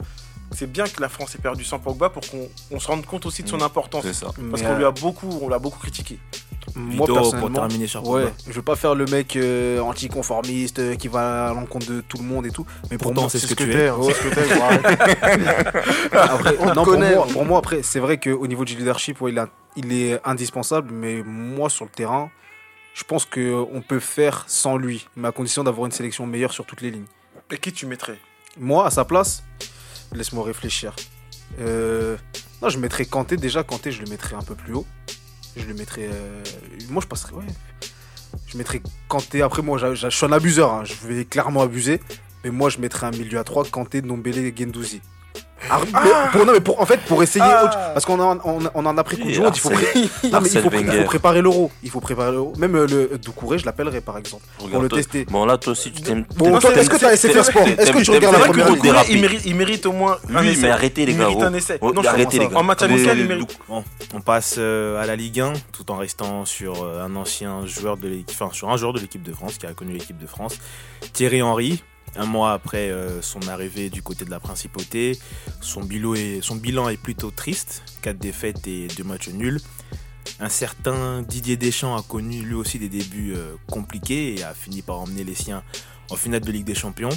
c'est 0.51 0.71
bien 0.71 0.85
que 0.85 1.01
la 1.01 1.09
France 1.09 1.35
ait 1.35 1.39
perdu 1.39 1.63
sans 1.63 1.79
Pogba 1.79 2.09
pour 2.09 2.23
qu'on 2.29 2.47
on 2.71 2.79
se 2.79 2.87
rende 2.87 3.05
compte 3.05 3.25
aussi 3.25 3.43
de 3.43 3.49
son 3.49 3.57
Mm. 3.57 3.63
importance. 3.63 4.03
C'est 4.03 4.13
ça. 4.13 4.27
Parce 4.49 4.61
qu'on 4.63 4.75
lui 4.75 4.83
euh, 4.83 4.87
a 4.89 4.91
beaucoup, 4.91 5.39
on 5.41 5.49
l'a 5.49 5.59
beaucoup 5.59 5.79
critiqué. 5.79 6.19
Moi, 6.75 6.91
Vito, 6.91 7.05
pour 7.07 7.15
personnellement, 7.15 7.49
terminer 7.59 7.87
sur 7.87 8.03
Pogba. 8.03 8.25
Ouais, 8.25 8.33
je 8.47 8.53
veux 8.53 8.61
pas 8.61 8.75
faire 8.75 8.93
le 8.95 9.05
mec 9.05 9.35
euh, 9.35 9.79
anticonformiste 9.79 10.79
euh, 10.79 10.95
qui 10.95 11.07
va 11.07 11.49
à 11.49 11.53
l'encontre 11.53 11.87
de 11.91 12.01
tout 12.01 12.17
le 12.17 12.23
monde 12.23 12.45
et 12.45 12.51
tout. 12.51 12.65
Mais 12.91 12.97
pour 12.97 13.07
Pourtant, 13.07 13.21
moi, 13.21 13.29
c'est 13.29 13.39
C'est 13.39 13.47
ce 13.47 13.51
ce 13.51 13.55
que 13.55 13.63
que 13.63 13.71
tu 13.71 13.77
es. 13.77 13.87
Après, 16.11 16.55
On 16.59 16.65
non, 16.67 16.73
pour 16.75 16.85
connaît. 16.85 17.15
moi, 17.15 17.27
pour 17.27 17.45
moi, 17.45 17.57
après, 17.59 17.81
c'est 17.83 17.99
vrai 17.99 18.17
qu'au 18.19 18.47
niveau 18.47 18.65
du 18.65 18.75
leadership, 18.75 19.21
ouais, 19.21 19.31
il, 19.31 19.39
a- 19.39 19.47
il 19.75 19.91
est 19.93 20.19
indispensable, 20.25 20.89
mais 20.91 21.21
moi, 21.25 21.69
sur 21.69 21.85
le 21.85 21.91
terrain, 21.91 22.29
je 22.93 23.03
pense 23.03 23.25
qu'on 23.25 23.83
peut 23.87 23.99
faire 23.99 24.43
sans 24.47 24.77
lui, 24.77 25.07
mais 25.15 25.27
à 25.27 25.31
condition 25.31 25.63
d'avoir 25.63 25.85
une 25.85 25.91
sélection 25.91 26.25
meilleure 26.25 26.53
sur 26.53 26.65
toutes 26.65 26.81
les 26.81 26.91
lignes. 26.91 27.05
Et 27.51 27.57
qui 27.57 27.71
tu 27.71 27.85
mettrais? 27.85 28.17
Moi, 28.59 28.85
à 28.85 28.89
sa 28.91 29.05
place, 29.05 29.43
laisse-moi 30.13 30.43
réfléchir. 30.45 30.95
Euh, 31.59 32.17
non, 32.61 32.69
je 32.69 32.77
mettrais 32.79 33.05
Kanté. 33.05 33.37
Déjà, 33.37 33.63
Kanté, 33.63 33.91
je 33.91 34.01
le 34.01 34.09
mettrais 34.09 34.35
un 34.35 34.41
peu 34.41 34.55
plus 34.55 34.73
haut. 34.73 34.85
Je 35.57 35.65
le 35.65 35.73
mettrais. 35.73 36.07
euh, 36.11 36.43
Moi, 36.89 37.01
je 37.01 37.07
passerais. 37.07 37.33
Ouais. 37.33 37.45
Je 38.47 38.57
mettrais 38.57 38.81
Kanté. 39.07 39.41
Après, 39.41 39.61
moi, 39.61 39.77
je 39.77 40.09
suis 40.09 40.25
un 40.25 40.31
abuseur. 40.31 40.71
hein. 40.71 40.83
Je 40.85 40.93
vais 41.07 41.25
clairement 41.25 41.61
abuser. 41.61 41.99
Mais 42.43 42.51
moi, 42.51 42.69
je 42.69 42.77
mettrais 42.79 43.07
un 43.07 43.11
milieu 43.11 43.37
à 43.39 43.43
3, 43.43 43.65
Kanté, 43.65 44.01
Ndombele 44.01 44.37
et 44.39 44.53
Gendouzi. 44.55 45.01
Ah, 45.69 45.79
mais 45.83 45.91
pour, 46.31 46.45
non, 46.45 46.53
mais 46.53 46.59
pour, 46.61 46.81
en 46.81 46.85
fait, 46.85 46.99
pour 47.01 47.21
essayer. 47.23 47.43
Ah. 47.47 47.65
autre- 47.65 47.77
parce 47.93 48.05
qu'on 48.05 48.19
en, 48.19 48.37
on, 48.45 48.59
on 48.73 48.85
en 48.85 48.97
a 48.97 49.03
pris 49.03 49.17
Et 49.21 49.23
du 49.33 49.39
Monde, 49.39 49.51
il 49.55 49.59
faut, 49.59 49.69
Arsène- 49.69 49.81
pré- 49.91 49.99
non, 50.01 50.09
mais 50.23 50.29
il 50.29 50.35
Arsène 50.35 50.61
faut, 50.63 50.69
pré- 50.69 50.79
il 50.79 50.85
faut 50.85 50.91
Wenger. 50.91 51.03
préparer 51.05 51.41
l'euro. 51.41 51.71
Il 51.83 51.89
faut 51.89 51.99
préparer 51.99 52.31
l'euro. 52.31 52.53
Même 52.57 52.75
euh, 52.75 52.87
le 52.87 53.17
Doucouré, 53.17 53.59
je 53.59 53.65
l'appellerais 53.65 54.01
par 54.01 54.17
exemple. 54.17 54.43
Pour 54.57 54.81
le 54.81 54.89
tester. 54.89 55.25
Bon, 55.25 55.45
là, 55.45 55.57
toi 55.57 55.71
aussi, 55.73 55.91
tu 55.91 56.01
t'aimes. 56.01 56.25
Bon, 56.35 56.57
est-ce 56.57 56.89
que 56.89 56.97
t'as 56.97 57.13
essayé 57.13 57.33
de 57.33 57.39
faire 57.39 57.45
sport 57.45 57.67
Est-ce 57.67 57.91
que 57.91 58.01
tu 58.03 58.11
regardes 58.11 58.35
la 58.35 58.45
première 58.45 58.69
ligue 58.69 58.85
il 59.09 59.21
mérite, 59.21 59.41
il 59.45 59.55
mérite 59.55 59.85
au 59.85 59.91
moins 59.91 60.17
un 60.33 60.41
Lui, 60.41 60.49
essai. 60.51 60.61
mais 60.63 60.69
arrêtez 60.69 61.05
les 61.05 61.11
Il 61.13 61.17
gars. 61.17 61.25
mérite 61.25 61.39
oh. 61.41 61.45
un 61.45 61.53
essai. 61.53 61.77
Oh, 61.81 61.91
Non, 61.93 62.03
arrêtez 62.05 62.39
les 62.39 62.47
gars. 62.47 62.57
En 62.57 62.63
match 62.63 62.81
amical, 62.81 63.17
il 63.19 63.25
mérite. 63.27 63.57
Bon, 63.67 63.83
on 64.13 64.21
passe 64.21 64.55
euh, 64.57 65.01
à 65.01 65.05
la 65.05 65.15
Ligue 65.15 65.39
1 65.41 65.53
tout 65.71 65.91
en 65.91 65.97
restant 65.97 66.45
sur 66.45 66.83
euh, 66.83 67.03
un 67.05 67.15
ancien 67.15 67.65
joueur 67.65 67.97
de 67.97 68.07
l'équipe, 68.07 68.37
enfin 68.39 68.53
sur 68.53 68.69
un 68.69 68.77
joueur 68.77 68.93
de 68.93 68.99
l'équipe 68.99 69.23
de 69.23 69.31
France 69.33 69.57
qui 69.57 69.65
a 69.65 69.73
connu 69.73 69.93
l'équipe 69.93 70.17
de 70.17 70.27
France, 70.27 70.57
Thierry 71.13 71.41
Henry. 71.41 71.83
Un 72.15 72.25
mois 72.25 72.53
après 72.53 72.89
euh, 72.89 73.21
son 73.21 73.47
arrivée 73.47 73.89
du 73.89 74.01
côté 74.01 74.25
de 74.25 74.31
la 74.31 74.39
principauté, 74.39 75.17
son 75.61 75.81
bilan 75.81 76.89
est, 76.89 76.97
plutôt 77.01 77.31
triste, 77.31 77.83
4 78.01 78.17
défaites 78.17 78.67
et 78.67 78.87
2 78.87 79.03
matchs 79.03 79.29
nuls. 79.29 79.59
Un 80.39 80.49
certain 80.49 81.21
Didier 81.21 81.57
Deschamps 81.57 81.95
a 81.95 82.01
connu 82.01 82.41
lui 82.41 82.53
aussi 82.53 82.79
des 82.79 82.89
débuts 82.89 83.33
euh, 83.35 83.55
compliqués 83.67 84.35
et 84.39 84.43
a 84.43 84.53
fini 84.53 84.81
par 84.81 84.99
emmener 84.99 85.23
les 85.23 85.35
siens 85.35 85.63
en 86.09 86.15
finale 86.15 86.41
de 86.41 86.51
Ligue 86.51 86.65
des 86.65 86.75
Champions. 86.75 87.09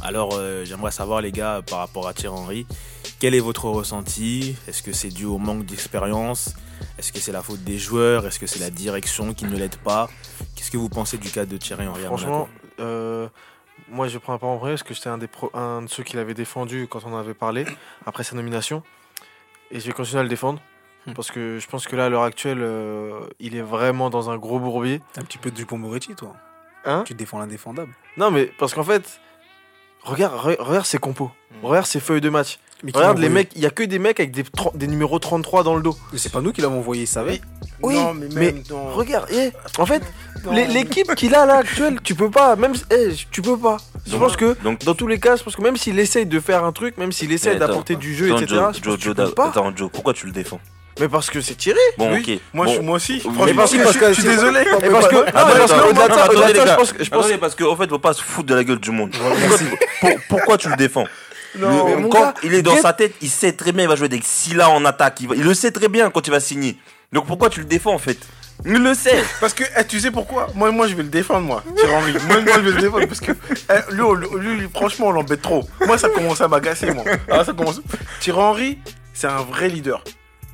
Alors 0.00 0.30
euh, 0.34 0.64
j'aimerais 0.64 0.90
savoir 0.90 1.20
les 1.20 1.32
gars 1.32 1.62
par 1.68 1.78
rapport 1.78 2.08
à 2.08 2.14
Thierry 2.14 2.34
Henry, 2.34 2.66
quel 3.18 3.34
est 3.34 3.40
votre 3.40 3.66
ressenti? 3.66 4.56
Est-ce 4.66 4.82
que 4.82 4.92
c'est 4.92 5.10
dû 5.10 5.24
au 5.26 5.38
manque 5.38 5.64
d'expérience? 5.64 6.54
Est-ce 6.98 7.12
que 7.12 7.20
c'est 7.20 7.32
la 7.32 7.42
faute 7.42 7.62
des 7.62 7.78
joueurs? 7.78 8.26
Est-ce 8.26 8.38
que 8.38 8.46
c'est 8.46 8.58
la 8.58 8.70
direction 8.70 9.32
qui 9.34 9.44
ne 9.44 9.56
l'aide 9.56 9.76
pas? 9.76 10.08
Qu'est-ce 10.54 10.70
que 10.70 10.76
vous 10.76 10.88
pensez 10.88 11.18
du 11.18 11.30
cas 11.30 11.46
de 11.46 11.56
Thierry 11.56 11.86
Henry 11.86 12.04
à 12.04 12.06
Franchement, 12.06 12.48
euh, 12.80 13.28
moi 13.88 14.08
je 14.08 14.18
prends 14.18 14.32
un 14.34 14.38
parent 14.38 14.56
vrai 14.56 14.72
parce 14.72 14.82
que 14.82 14.94
j'étais 14.94 15.08
un, 15.08 15.18
des 15.18 15.26
pro- 15.28 15.50
un 15.54 15.82
de 15.82 15.88
ceux 15.88 16.02
qui 16.02 16.16
l'avait 16.16 16.34
défendu 16.34 16.86
quand 16.88 17.00
on 17.06 17.12
en 17.14 17.18
avait 17.18 17.34
parlé 17.34 17.64
après 18.06 18.24
sa 18.24 18.34
nomination. 18.36 18.82
Et 19.70 19.80
je 19.80 19.86
vais 19.86 19.92
continuer 19.92 20.20
à 20.20 20.22
le 20.22 20.28
défendre 20.28 20.60
Hmm. 21.04 21.14
Parce 21.14 21.32
que 21.32 21.58
je 21.58 21.66
pense 21.66 21.88
que 21.88 21.96
là, 21.96 22.04
à 22.04 22.08
l'heure 22.08 22.22
actuelle, 22.22 22.60
euh, 22.62 23.22
il 23.40 23.56
est 23.56 23.60
vraiment 23.60 24.08
dans 24.08 24.30
un 24.30 24.36
gros 24.36 24.60
bourbier. 24.60 25.00
T'es 25.12 25.20
un 25.20 25.24
petit 25.24 25.36
peu 25.38 25.50
Dupont 25.50 25.76
Moretti, 25.76 26.14
toi. 26.14 26.36
Hein? 26.84 27.02
Tu 27.04 27.14
défends 27.14 27.40
l'indéfendable. 27.40 27.92
Non, 28.16 28.30
mais 28.30 28.44
parce 28.56 28.72
qu'en 28.72 28.84
fait, 28.84 29.18
regarde, 30.04 30.34
re- 30.36 30.60
regarde 30.60 30.86
ses 30.86 30.98
compos. 30.98 31.32
Hmm. 31.50 31.66
Regarde 31.66 31.86
ses 31.86 31.98
feuilles 31.98 32.20
de 32.20 32.28
match. 32.28 32.60
Mais 32.84 32.92
Regarde 32.94 33.18
les 33.18 33.28
mecs, 33.28 33.50
il 33.56 33.62
y 33.62 33.66
a 33.66 33.70
que 33.70 33.82
des 33.82 33.98
mecs 33.98 34.20
avec 34.20 34.30
des, 34.30 34.44
des 34.74 34.86
numéros 34.86 35.18
33 35.18 35.64
dans 35.64 35.74
le 35.74 35.82
dos. 35.82 35.96
Mais 36.12 36.18
C'est 36.18 36.30
pas 36.32 36.40
nous 36.40 36.52
qui 36.52 36.60
l'avons 36.60 36.78
envoyé, 36.78 37.02
il 37.02 37.06
savait. 37.08 37.40
Oui, 37.82 37.96
non, 37.96 38.14
mais, 38.14 38.52
dans- 38.52 38.90
Regarde, 38.92 39.28
eh, 39.32 39.50
en 39.78 39.86
fait, 39.86 40.04
l'équipe 40.50 41.14
qu'il 41.14 41.34
a 41.34 41.46
là 41.46 41.56
actuelle, 41.58 41.98
tu 42.02 42.14
peux 42.14 42.30
pas, 42.30 42.56
même, 42.56 42.72
eh, 42.90 43.10
tu 43.30 43.42
peux 43.42 43.56
pas. 43.58 43.76
Je 44.06 44.16
pense 44.16 44.36
que 44.36 44.56
Donc, 44.62 44.84
dans 44.84 44.94
tous 44.94 45.06
les 45.06 45.18
cas, 45.20 45.36
je 45.36 45.42
pense 45.42 45.54
que 45.56 45.62
même 45.62 45.76
s'il 45.76 45.98
essaye 45.98 46.26
de 46.26 46.40
faire 46.40 46.64
un 46.64 46.72
truc, 46.72 46.98
même 46.98 47.12
s'il 47.12 47.30
essaye 47.32 47.50
Mais 47.54 47.56
attends, 47.56 47.66
d'apporter 47.68 47.96
du 47.96 48.14
jeu, 48.14 48.26
attends, 48.26 48.38
etc. 48.38 48.54
Joe, 48.54 48.58
je 48.58 48.80
pense 48.80 48.82
Joe, 48.84 48.94
que 48.96 49.00
tu 49.00 49.06
Joe, 49.06 49.14
peux 49.16 49.30
pas. 49.34 49.48
attends, 49.48 49.72
Joe, 49.76 49.90
pourquoi 49.92 50.12
tu 50.14 50.26
le 50.26 50.32
défends? 50.32 50.60
Mais 51.00 51.08
parce 51.08 51.30
que 51.30 51.40
c'est 51.40 51.54
tiré. 51.54 51.78
Bon, 51.96 52.12
Oui, 52.12 52.20
ok. 52.34 52.40
Moi, 52.52 52.66
bon. 52.66 52.74
je, 52.74 52.80
moi 52.80 52.96
aussi. 52.96 53.20
Franchement, 53.20 53.46
parce 53.56 53.72
je, 53.72 53.78
que- 53.78 53.82
parce 53.84 53.96
que- 53.96 54.08
je 54.08 54.12
suis 54.20 54.28
désolé. 54.28 54.60
Et 54.60 54.90
parce 54.90 55.08
que, 55.08 55.14
mais 55.14 56.54
je 57.04 57.10
pense 57.10 57.26
que- 57.28 57.36
parce 57.36 57.54
qu'en 57.54 57.76
fait, 57.76 57.88
faut 57.88 57.98
pas 57.98 58.12
se 58.12 58.22
foutre 58.22 58.48
de 58.48 58.54
la 58.54 58.64
gueule 58.64 58.78
du 58.78 58.90
monde. 58.90 59.10
Pourquoi, 59.10 59.58
tu- 59.58 59.64
pour- 60.00 60.10
pourquoi 60.28 60.58
tu 60.58 60.68
le 60.68 60.76
défends? 60.76 61.06
Non, 61.58 61.86
Le- 61.88 61.96
mais 62.02 62.08
Quand 62.08 62.20
gars, 62.20 62.34
il 62.42 62.54
est 62.54 62.62
dans 62.62 62.74
get- 62.74 62.80
sa 62.82 62.92
tête, 62.94 63.14
il 63.20 63.28
sait 63.28 63.52
très 63.52 63.72
bien, 63.72 63.84
il 63.84 63.88
va 63.88 63.94
jouer 63.96 64.06
avec 64.06 64.22
Silla 64.24 64.70
en 64.70 64.84
attaque. 64.86 65.18
Il, 65.20 65.28
va- 65.28 65.34
il 65.34 65.42
le 65.44 65.52
sait 65.54 65.70
très 65.70 65.88
bien 65.88 66.10
quand 66.10 66.26
il 66.26 66.30
va 66.30 66.40
signer. 66.40 66.76
Donc 67.12 67.26
pourquoi 67.26 67.50
tu 67.50 67.60
le 67.60 67.66
défends 67.66 67.92
en 67.92 67.98
fait? 67.98 68.18
Il 68.64 68.82
le 68.82 68.94
sait. 68.94 69.22
Parce 69.40 69.54
que 69.54 69.64
eh, 69.78 69.84
tu 69.84 69.98
sais 70.00 70.10
pourquoi? 70.10 70.48
Moi, 70.54 70.70
moi, 70.70 70.86
je 70.86 70.94
vais 70.94 71.02
le 71.02 71.08
défendre, 71.08 71.46
moi. 71.46 71.62
Thierry 71.76 71.94
Henry. 71.94 72.12
Moi, 72.28 72.40
moi, 72.40 72.52
je 72.56 72.60
vais 72.60 72.70
le 72.72 72.80
défendre 72.80 73.06
parce 73.06 73.20
que 73.20 73.32
eh, 73.32 73.92
lui, 73.94 74.02
on- 74.02 74.14
lui, 74.14 74.56
lui, 74.56 74.68
franchement, 74.72 75.06
on 75.08 75.12
l'embête 75.12 75.42
trop. 75.42 75.64
Moi, 75.86 75.98
ça 75.98 76.08
commence 76.08 76.40
à 76.40 76.48
m'agacer, 76.48 76.92
moi. 76.92 77.04
Ah, 77.30 77.44
ça 77.44 77.52
commence. 77.52 77.80
Thierry 78.20 78.38
Henry, 78.40 78.78
c'est 79.12 79.26
un 79.26 79.42
vrai 79.42 79.68
leader. 79.68 80.02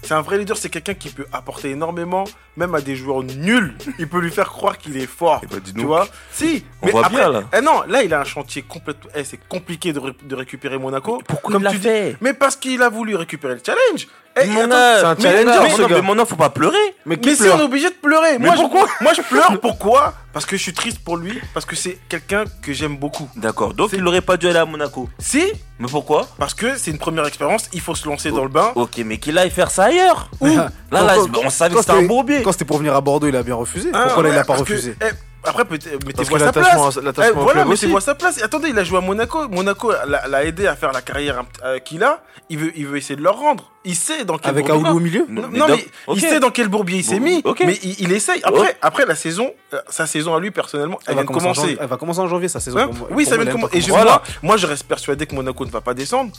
C'est 0.00 0.14
un 0.14 0.20
vrai 0.22 0.38
leader, 0.38 0.56
c'est 0.56 0.68
quelqu'un 0.70 0.94
qui 0.94 1.08
peut 1.10 1.26
apporter 1.32 1.70
énormément, 1.70 2.22
même 2.56 2.72
à 2.76 2.80
des 2.80 2.94
joueurs 2.94 3.24
nuls. 3.24 3.74
Il 3.98 4.08
peut 4.08 4.20
lui 4.20 4.30
faire 4.30 4.48
croire 4.48 4.78
qu'il 4.78 4.96
est 4.96 5.08
fort. 5.08 5.40
Eh 5.42 5.46
ben, 5.48 5.58
dis 5.58 5.74
Tu 5.74 5.84
vois? 5.84 6.06
Si, 6.30 6.64
On 6.80 6.86
mais 6.86 6.92
voit 6.92 7.04
après, 7.06 7.16
bien, 7.18 7.28
là. 7.30 7.42
eh 7.52 7.60
non, 7.60 7.82
là, 7.88 8.04
il 8.04 8.14
a 8.14 8.20
un 8.20 8.24
chantier 8.24 8.62
complètement. 8.62 9.10
Eh, 9.16 9.24
c'est 9.24 9.40
compliqué 9.48 9.92
de, 9.92 9.98
ré- 9.98 10.12
de 10.22 10.34
récupérer 10.36 10.78
Monaco. 10.78 11.20
Pourquoi 11.26 11.52
Comme 11.54 11.62
il 11.62 11.64
l'a 11.82 12.10
dis. 12.10 12.16
Mais 12.20 12.32
parce 12.32 12.54
qu'il 12.54 12.80
a 12.80 12.88
voulu 12.88 13.16
récupérer 13.16 13.54
le 13.54 13.60
challenge. 13.66 14.06
Eh, 14.42 14.46
Mon 14.48 14.60
c'est 14.68 14.72
un 15.04 15.16
challenger, 15.18 15.58
mais- 15.62 15.70
ce 15.70 15.82
gars. 15.82 15.88
Mais 15.90 16.02
maintenant, 16.02 16.24
faut 16.26 16.36
pas 16.36 16.50
pleurer. 16.50 16.76
Mais 17.06 17.16
qui 17.18 17.28
Mais 17.30 17.34
si 17.34 17.42
pleure 17.42 17.56
on 17.56 17.60
est 17.60 17.64
obligé 17.64 17.88
de 17.88 17.94
pleurer. 17.94 18.38
Mais 18.38 18.46
moi, 18.46 18.56
je- 18.56 18.60
pourquoi 18.62 18.86
Moi, 19.00 19.12
je 19.14 19.22
pleure. 19.28 19.60
Pourquoi? 19.60 20.14
Parce 20.32 20.44
que 20.46 20.56
je 20.56 20.62
suis 20.62 20.72
triste 20.72 20.98
pour 21.00 21.16
lui. 21.16 21.40
Parce 21.54 21.66
que 21.66 21.74
c'est 21.74 21.98
quelqu'un 22.08 22.44
que 22.62 22.72
j'aime 22.72 22.96
beaucoup. 22.96 23.28
D'accord. 23.36 23.74
Donc 23.74 23.90
il 23.92 24.06
aurait 24.06 24.20
pas 24.20 24.36
dû 24.36 24.46
aller 24.48 24.58
à 24.58 24.64
Monaco. 24.66 25.08
Si 25.18 25.42
Mais 25.80 25.88
pourquoi? 25.88 26.28
Parce 26.38 26.54
que 26.54 26.76
c'est 26.76 26.90
une 26.90 26.98
première 26.98 27.26
expérience. 27.26 27.68
Il 27.72 27.80
faut 27.80 27.94
se 27.94 28.06
lancer 28.08 28.30
dans 28.30 28.42
le 28.42 28.48
bain. 28.50 28.72
Ok, 28.74 28.98
mais 29.04 29.18
qu'il 29.18 29.36
aille 29.38 29.50
faire 29.50 29.70
ça 29.70 29.84
ailleurs. 29.84 30.30
Où? 30.40 30.46
Là, 30.46 30.70
là, 30.90 31.14
on 31.44 31.50
savait 31.50 31.74
que 31.74 31.80
c'était 31.80 31.92
un 31.92 32.02
bourbier. 32.02 32.42
Quand 32.42 32.52
c'était 32.52 32.64
pour 32.64 32.78
venir 32.78 32.94
à 32.94 33.00
Bordeaux, 33.00 33.26
il 33.28 33.36
a 33.36 33.42
bien 33.42 33.54
refusé. 33.54 33.90
Ah, 33.92 34.04
Pourquoi 34.06 34.28
il 34.28 34.36
a 34.38 34.44
pas 34.44 34.54
refusé? 34.56 34.94
eh, 35.00 35.06
Après, 35.44 35.64
que 35.64 35.74
à 35.74 36.38
sa 36.38 36.52
place. 36.52 36.96
l'attachement 36.96 37.40
Eh, 37.40 37.42
voilà, 37.42 37.64
à 37.96 38.00
sa 38.00 38.14
place? 38.14 38.38
Et 38.38 38.42
attendez, 38.42 38.68
il 38.70 38.78
a 38.78 38.84
joué 38.84 38.98
à 38.98 39.00
Monaco. 39.00 39.48
Monaco 39.48 39.92
l'a 40.06 40.44
aidé 40.44 40.66
à 40.66 40.74
faire 40.76 40.92
la 40.92 41.00
carrière 41.00 41.44
euh, 41.64 41.78
qu'il 41.78 42.02
a. 42.02 42.22
Il 42.50 42.58
veut, 42.58 42.72
il 42.76 42.86
veut 42.86 42.96
essayer 42.96 43.16
de 43.16 43.22
leur 43.22 43.38
rendre. 43.38 43.70
Il 43.84 43.94
sait 43.94 44.24
dans 44.24 44.38
quel 44.38 44.50
Avec 44.50 44.68
Aoulou 44.68 44.96
au 44.96 45.00
milieu 45.00 45.26
Non, 45.28 45.48
Mais 45.50 45.58
non, 45.58 45.66
il 46.14 46.20
sait 46.20 46.40
dans 46.40 46.50
quel 46.50 46.68
bourbier 46.68 46.98
il 46.98 47.04
s'est 47.04 47.18
Bon, 47.18 47.24
mis. 47.24 47.42
Mais 47.60 47.78
il, 47.82 48.00
il 48.00 48.12
essaye. 48.12 48.40
Après, 48.42 48.76
après 48.82 49.06
la 49.06 49.14
saison, 49.14 49.52
euh, 49.74 49.80
sa 49.88 50.06
saison 50.06 50.34
à 50.34 50.40
lui 50.40 50.50
personnellement, 50.50 50.98
elle, 51.06 51.10
Elle 51.10 51.14
va, 51.16 51.22
vient 51.22 51.30
de 51.30 51.34
commencer 51.38 51.60
janvier, 51.60 51.78
elle 51.80 51.86
va 51.86 51.96
commencer 51.96 52.20
en 52.20 52.26
janvier, 52.28 52.48
sa 52.48 52.60
saison. 52.60 52.78
Hein 52.78 52.88
pour 52.88 53.08
oui, 53.10 53.24
pour 53.24 53.30
ça 53.32 53.36
vient 53.36 53.46
de 53.46 53.52
commencer. 53.52 53.76
Et 53.76 53.80
je, 53.80 53.90
moi, 53.90 54.22
moi, 54.42 54.56
je 54.56 54.66
reste 54.66 54.84
persuadé 54.84 55.26
que 55.26 55.34
Monaco 55.34 55.64
ne 55.64 55.70
va 55.70 55.80
pas 55.80 55.94
descendre. 55.94 56.32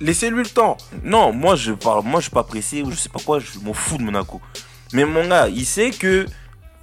Laissez-lui 0.00 0.42
le 0.42 0.48
temps. 0.48 0.76
Non, 1.02 1.32
moi 1.32 1.56
je 1.56 1.72
parle, 1.72 2.04
moi 2.04 2.20
je 2.20 2.24
suis 2.24 2.32
pas 2.34 2.42
pressé 2.42 2.82
ou 2.82 2.90
je 2.90 2.96
sais 2.96 3.08
pas 3.08 3.20
quoi, 3.24 3.38
je 3.38 3.58
m'en 3.62 3.72
fous 3.72 3.96
de 3.96 4.02
Monaco. 4.02 4.40
Mais 4.92 5.04
mon 5.04 5.26
gars, 5.26 5.48
il 5.48 5.64
sait 5.64 5.90
que 5.90 6.26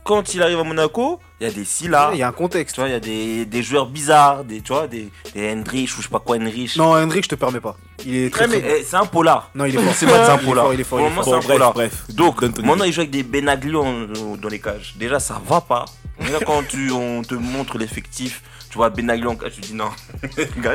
quand 0.03 0.33
il 0.33 0.41
arrive 0.41 0.59
à 0.59 0.63
Monaco, 0.63 1.19
il 1.39 1.47
y 1.47 1.49
a 1.49 1.53
des 1.53 1.65
Silla, 1.65 2.11
Il 2.13 2.19
y 2.19 2.23
a 2.23 2.27
un 2.27 2.31
contexte. 2.31 2.75
tu 2.75 2.81
vois, 2.81 2.89
il 2.89 2.93
y 2.93 2.95
a 2.95 2.99
des, 2.99 3.45
des 3.45 3.63
joueurs 3.63 3.85
bizarres, 3.87 4.43
des, 4.43 4.61
tu 4.61 4.71
vois, 4.73 4.87
des, 4.87 5.09
des 5.33 5.51
Hendrich 5.51 5.93
ou 5.93 6.01
je 6.01 6.03
sais 6.03 6.09
pas 6.09 6.19
quoi 6.19 6.37
Hendrich. 6.37 6.75
Non, 6.77 6.93
Hendrik, 6.95 7.23
je 7.23 7.29
te 7.29 7.35
permets 7.35 7.59
pas. 7.59 7.75
Il 8.05 8.15
est 8.15 8.29
très, 8.33 8.45
Ouais, 8.45 8.55
mais- 8.55 8.59
très 8.61 8.69
bon. 8.69 8.75
Eh, 8.79 8.83
c'est 8.83 8.95
un 8.97 9.05
polar. 9.05 9.49
Non, 9.55 9.65
il 9.65 9.75
est 9.75 9.79
fort. 9.83 9.93
c'est 9.95 10.05
pas 10.05 10.19
de 10.19 10.25
ça, 10.25 10.39
Il 10.41 10.49
est 10.49 10.53
fort, 10.53 10.73
il 10.73 10.79
est 10.79 10.83
fort, 10.83 10.99
il 10.99 11.05
est 11.05 11.09
Pour 11.09 11.09
fort. 11.09 11.11
moi, 11.11 11.23
Bon, 11.23 11.29
c'est 11.31 11.35
un 11.35 11.39
bref, 11.39 11.47
polar. 11.57 11.73
bref. 11.73 12.03
Donc, 12.09 12.41
maintenant 12.59 12.83
il 12.85 12.93
joue 12.93 13.01
avec 13.01 13.11
des 13.11 13.23
Benaglio 13.23 13.83
en- 13.83 14.35
dans 14.37 14.49
les 14.49 14.59
cages. 14.59 14.93
Déjà, 14.97 15.19
ça 15.19 15.41
va 15.47 15.61
pas. 15.61 15.85
Déjà, 16.19 16.39
quand 16.45 16.61
tu, 16.67 16.91
on 16.91 17.21
te 17.23 17.33
montre 17.35 17.77
l'effectif, 17.77 18.41
tu 18.73 18.79
vois 18.79 18.89
Benaglio 18.89 19.29
en 19.29 19.35
cage, 19.35 19.51
tu 19.53 19.61
dis 19.61 19.73
non. 19.75 19.91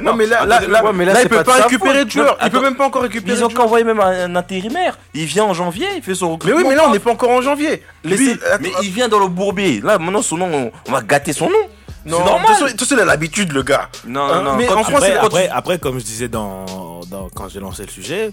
Non, 0.05 0.15
mais 0.15 0.27
là, 0.27 0.47
là, 0.47 0.61
là, 0.61 0.85
ouais, 0.85 0.93
mais 0.93 1.05
il 1.21 1.29
peut 1.29 1.43
pas 1.43 1.65
récupérer 1.65 2.05
de 2.05 2.11
joueurs. 2.13 2.39
Non, 2.41 2.47
Il 2.47 2.51
peut 2.53 2.61
même 2.61 2.77
pas 2.77 2.87
encore 2.87 3.03
récupérer 3.03 3.37
Ils 3.37 3.43
ont 3.45 3.51
joueurs. 3.51 3.65
qu'envoyé 3.65 3.85
même 3.85 3.99
un, 3.99 4.37
intérimaire. 4.37 4.97
Il 5.15 5.25
vient 5.25 5.43
en 5.43 5.53
janvier, 5.53 5.89
il 5.97 6.03
fait 6.05 6.15
son 6.15 6.27
Mais 6.27 6.33
recrutement. 6.35 6.59
oui, 6.59 6.65
mais 6.69 6.77
là, 6.77 6.85
on 6.87 6.93
n'est 6.93 7.01
pas 7.01 7.11
encore 7.11 7.31
en 7.31 7.43
janvier. 7.43 7.83
Lui, 8.05 8.39
mais 8.61 8.71
il 8.85 8.91
vient 8.93 9.09
dans 9.09 9.19
le 9.19 9.27
bourbier. 9.27 9.81
Là, 9.81 9.99
maintenant, 9.99 10.23
son 10.23 10.37
nom, 10.37 10.71
on, 10.87 10.93
va 10.93 11.03
gâter 11.03 11.33
son 11.33 11.51
nom. 11.51 11.59
Non, 12.07 12.25
normal. 12.25 12.47
façon, 12.47 12.67
il 12.93 13.01
a 13.01 13.05
l'habitude, 13.05 13.53
le 13.53 13.65
gars. 13.65 13.89
Non, 14.07 14.27
Hein, 14.29 14.43
non, 14.43 14.55
mais 14.55 14.67
quand 14.67 14.77
en 14.77 14.85
France, 14.85 14.95
Après, 15.03 15.17
après, 15.17 15.49
après, 15.49 15.79
comme 15.81 15.99
je 15.99 16.05
disais 16.05 16.29
dans, 16.29 17.01
dans- 17.11 17.29
quand 17.35 17.49
j'ai 17.49 17.59
lancé 17.59 17.83
le 17.83 17.91
sujet, 17.91 18.31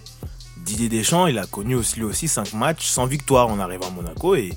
Didier 0.57 0.89
Deschamps, 0.89 1.25
il 1.25 1.39
a 1.39 1.47
connu 1.47 1.73
aussi, 1.73 1.97
lui 1.97 2.05
aussi 2.05 2.27
5 2.27 2.53
matchs 2.53 2.85
sans 2.85 3.07
victoire 3.07 3.47
en 3.47 3.59
arrivant 3.59 3.87
à 3.87 3.89
Monaco 3.89 4.35
et 4.35 4.51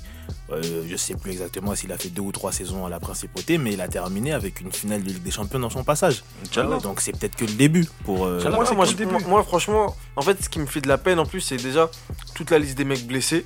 euh, 0.51 0.61
je 0.87 0.95
sais 0.95 1.15
plus 1.15 1.31
exactement 1.31 1.75
s'il 1.75 1.91
a 1.91 1.97
fait 1.97 2.09
deux 2.09 2.21
ou 2.21 2.31
trois 2.31 2.51
saisons 2.51 2.85
à 2.85 2.89
la 2.89 2.99
principauté, 2.99 3.57
mais 3.57 3.73
il 3.73 3.81
a 3.81 3.87
terminé 3.87 4.33
avec 4.33 4.61
une 4.61 4.71
finale 4.71 5.01
de 5.03 5.07
Ligue 5.09 5.23
des 5.23 5.31
Champions 5.31 5.59
dans 5.59 5.69
son 5.69 5.83
passage. 5.83 6.23
Inch'Allah. 6.45 6.77
Donc 6.77 7.01
c'est 7.01 7.11
peut-être 7.17 7.35
que 7.35 7.45
le 7.45 7.53
début 7.53 7.85
pour. 8.05 8.25
euh, 8.25 8.39
Moi, 8.51 8.65
c'est 8.65 8.75
moi, 8.75 8.85
que 8.85 8.91
je- 8.91 8.97
le 8.97 9.05
début. 9.05 9.11
moi- 9.11 9.21
moi, 9.27 9.43
franchement, 9.43 9.95
en 10.15 10.21
fait, 10.21 10.41
ce 10.43 10.49
qui 10.49 10.59
me 10.59 10.65
fait 10.65 10.81
de 10.81 10.87
la 10.87 10.97
peine 10.97 11.19
en 11.19 11.25
plus, 11.25 11.41
c'est 11.41 11.57
déjà 11.57 11.89
toute 12.35 12.51
la 12.51 12.59
liste 12.59 12.77
des 12.77 12.85
mecs 12.85 13.05
blessés. 13.05 13.45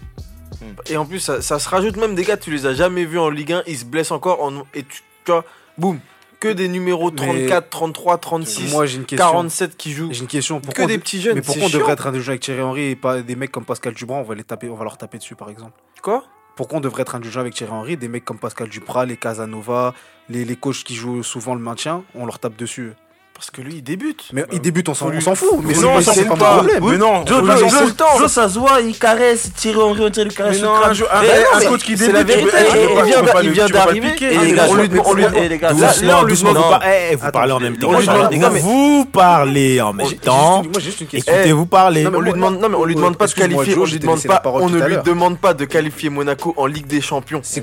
Hmm. 0.62 0.66
Et 0.88 0.98
en 0.98 1.06
plus, 1.06 1.20
ça, 1.20 1.42
ça 1.42 1.60
se 1.60 1.68
rajoute 1.68 1.98
même 1.98 2.16
des 2.16 2.24
gars, 2.24 2.38
tu 2.38 2.52
les 2.52 2.66
as 2.66 2.74
jamais 2.74 3.06
vus 3.06 3.20
en 3.20 3.30
Ligue 3.30 3.54
1, 3.54 3.64
ils 3.68 3.78
se 3.78 3.86
blessent 3.86 4.12
encore. 4.12 4.42
en- 4.44 4.64
et 4.74 4.84
tu, 4.84 5.02
tu 5.26 5.32
vois, 5.32 5.44
boum, 5.78 6.00
que 6.40 6.48
des 6.50 6.68
numéros 6.68 7.10
Mais- 7.10 7.16
34, 7.16 7.70
33, 7.70 8.18
36, 8.18 8.72
Moi, 8.72 8.86
j'ai 8.86 8.98
une 8.98 9.06
question. 9.06 9.26
47 9.32 9.78
qui 9.78 9.94
jouent. 9.94 10.10
J'ai 10.12 10.20
une 10.22 10.28
question. 10.28 10.60
Que 10.60 10.66
Pourquoi 10.66 10.86
des 10.88 10.96
on- 10.96 11.00
petits 11.00 11.22
jeunes. 11.22 11.36
Mais 11.36 11.42
pourquoi 11.42 11.66
on 11.66 11.70
devrait 11.70 11.94
être 11.94 12.06
un 12.08 12.14
jeu 12.20 12.30
avec 12.32 12.42
Thierry 12.42 12.62
Henry 12.62 12.84
et 12.90 12.96
pas 12.98 13.22
des 13.22 13.36
mecs 13.38 13.52
comme 13.52 13.64
Pascal 13.66 13.94
Dubras 13.94 14.18
On 14.18 14.24
va 14.24 14.36
les 14.36 14.44
taper, 14.44 14.70
on 14.70 14.76
va 14.76 14.84
leur 14.84 14.98
taper 14.98 15.18
dessus 15.18 15.36
par 15.36 15.50
exemple. 15.50 15.72
Quoi? 16.02 16.24
Pourquoi 16.56 16.78
on 16.78 16.82
devrait 16.82 17.02
être 17.02 17.22
jeu 17.24 17.40
avec 17.40 17.56
Thierry 17.56 17.72
Henry 17.72 17.98
Des 17.98 18.08
mecs 18.08 18.26
comme 18.26 18.38
Pascal 18.38 18.70
Duprat, 18.70 19.06
les 19.06 19.18
Casanova, 19.18 19.94
les, 20.30 20.46
les 20.46 20.56
coachs 20.56 20.84
qui 20.84 20.94
jouent 20.94 21.24
souvent 21.24 21.56
le 21.56 21.62
maintien, 21.62 22.04
on 22.14 22.26
leur 22.26 22.38
tape 22.38 22.56
dessus. 22.56 22.94
Parce 23.36 23.50
que 23.52 23.62
lui, 23.62 23.76
il 23.78 23.84
débute. 23.84 24.26
Mais 24.32 24.46
on 24.88 24.94
s'en 24.94 25.06
faut 25.08 25.12
lui- 25.12 25.18
on 25.18 25.22
s'en 25.22 25.36
fout. 25.36 25.50
Mais 25.62 25.70
Mais 25.70 25.74
c'est 25.74 25.82
non, 25.82 26.02
c'est 26.02 26.26
pas 26.26 26.36
pas- 26.36 26.56
problème. 26.58 26.84
Mais 26.88 26.98
non, 26.98 27.26
Joe, 27.26 27.42
le 27.42 27.92
temps. 27.92 28.18
Joe, 28.18 28.32
ça 28.32 28.48
se 28.48 28.58
voit, 28.60 28.80
il 28.80 28.98
caresse 28.98 29.52
Thierry 29.56 29.80
Henry, 29.80 30.02
on 30.02 30.10
dirait 30.10 30.26
lui 30.28 30.34
caresse 30.34 30.56
Mais 30.58 30.62
le 30.62 30.68
non, 30.68 30.76
crâne. 30.76 30.92
un, 30.92 31.18
un- 31.18 31.24
Eh, 31.24 31.32
un 31.32 31.40
non, 31.40 31.60
mais 31.60 31.66
coach 31.66 31.82
qui 31.84 31.98
c'est 31.98 32.06
débute, 32.08 32.14
la 32.14 32.24
vérité. 32.24 32.58
il 32.58 33.04
vient 33.04 33.22
le- 33.22 33.44
il 33.44 33.50
le 33.64 33.70
d'arriver, 33.70 34.08
et 34.10 34.14
Eh, 34.22 34.38
les 34.38 34.52
gars, 34.54 34.66
on 34.70 34.76
lui 34.76 34.88
demande- 34.88 35.06
eh, 35.18 36.06
Là, 36.06 36.20
on 36.22 36.24
lui 36.24 36.36
vous 36.36 36.54
pas- 36.54 36.80
eh, 37.12 37.16
vous 37.16 37.32
parlez 37.32 37.52
en 37.52 37.60
même 37.60 37.78
temps. 37.78 37.92
Vous 37.92 39.06
parlez 39.06 39.82
en 39.82 39.94
même 39.94 40.08
temps. 40.20 40.64
juste 40.64 40.66
une- 40.66 40.72
Moi, 40.72 40.80
j'ai 40.80 40.82
juste 40.86 41.02
une 41.02 41.08
question. 41.08 41.34
Écoutez-vous 41.34 41.66
parler. 41.66 42.04
non, 42.04 42.12
mais 42.12 42.18
On 42.18 42.22
lui 42.22 42.32
demande, 42.34 42.60
non 42.62 42.70
mais 42.70 42.76
on 42.78 42.86
lui 42.86 42.96
demande 42.96 43.18
pas 43.18 43.28
de 43.28 43.34
qualifier, 43.34 43.76
on 43.78 43.86
lui 43.86 44.00
demande 44.00 44.24
pas, 44.24 44.42
on 44.46 44.70
ne 44.70 44.80
lui 44.80 44.98
demande 45.04 45.38
pas 45.40 45.54
de 45.54 45.66
qualifier 45.66 46.10
Monaco 46.10 46.54
en 46.56 46.66
Ligue 46.68 46.88
des 46.88 47.02
Champions. 47.02 47.42
C'est 47.44 47.62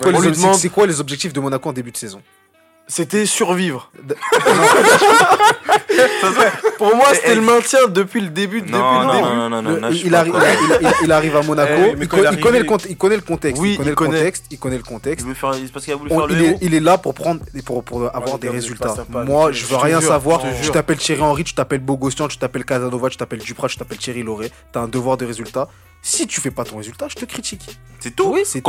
quoi 0.69 0.87
les 0.87 1.01
objectifs 1.01 1.33
de 1.33 1.41
Monaco 1.41 1.69
en 1.69 1.73
début 1.73 1.93
de 1.93 1.97
saison 1.97 2.21
c'était 2.90 3.24
survivre. 3.24 3.90
Pour 6.79 6.96
moi, 6.96 7.07
c'était 7.14 7.35
le 7.35 7.40
maintien 7.42 7.87
depuis 7.88 8.20
le 8.20 8.29
début, 8.29 8.61
depuis 8.61 8.72
Non, 8.72 9.00
le 9.00 9.07
non, 9.07 9.12
début. 9.12 9.24
non, 9.24 9.50
non, 9.50 9.62
non, 9.62 9.81
non, 9.81 9.90
il, 9.90 10.14
arrive, 10.14 10.33
d'accord. 10.33 10.48
il, 10.81 10.87
il- 10.87 10.92
il 11.05 11.12
arrive 11.12 11.37
à 11.37 11.42
Monaco, 11.42 11.72
Eh, 11.76 11.81
mais 11.81 11.90
il, 11.90 11.92
il 11.94 12.03
il 12.03 12.40
connaît 12.40 12.61
le 12.61 12.66
il 12.88 12.96
connaît 12.96 13.16
le 13.16 13.22
contexte, 13.22 13.61
Oui, 13.61 13.72
il 13.72 13.76
connaît 13.76 13.87
il 13.88 13.90
le 13.90 13.96
connaît. 13.96 14.18
contexte, 14.18 14.44
il 14.50 14.59
connaît 14.59 14.76
le 14.79 14.83
contexte. 14.83 15.26
Il 15.29 15.35
faire, 15.35 15.50
parce 15.72 15.85
qu'il 15.85 15.92
a 15.94 15.96
voulu 15.96 16.11
On- 16.12 16.18
faire 16.18 16.26
le 16.26 16.35
il, 16.35 16.42
est, 16.44 16.59
il 16.62 16.74
est 16.74 16.81
là 16.81 16.96
pour 16.98 17.14
prendre 17.14 17.40
pour, 17.64 17.85
pour 17.85 18.03
avoir 18.14 18.35
les 18.35 18.38
des 18.40 18.48
résultats. 18.48 18.94
pas 19.12 19.24
Moi, 19.24 19.53
je 19.53 19.66
veux 19.66 19.76
rien 19.76 20.00
jure, 20.00 20.09
savoir. 20.09 20.42
Tu 20.62 20.70
t'appelles 20.70 20.98
Thierry 20.98 21.20
Henry, 21.22 21.44
tu 21.44 21.55
t'appelles 21.55 21.81
Bogostian, 21.81 22.29
tu 22.29 22.38
t'appelles 22.38 22.64
Casanova, 22.64 23.09
tu 23.11 23.16
t'appelles 23.16 23.40
Duprat, 23.40 23.68
tu 23.68 23.76
t'appelles 23.76 23.98
Thierry 23.98 24.22
Lauré. 24.22 24.50
T'as 24.72 24.81
un 24.81 24.88
devoir 24.88 25.16
de 25.16 25.26
résultat. 25.26 25.68
Si 26.03 26.27
tu 26.27 26.41
fais 26.41 26.51
pas 26.51 26.65
ton 26.65 26.79
résultat, 26.79 27.09
je 27.09 27.15
te 27.17 27.25
critique. 27.25 27.79
C'est 28.01 28.17
tout. 28.17 28.33
Oui, 28.33 28.43
c'est 28.45 28.63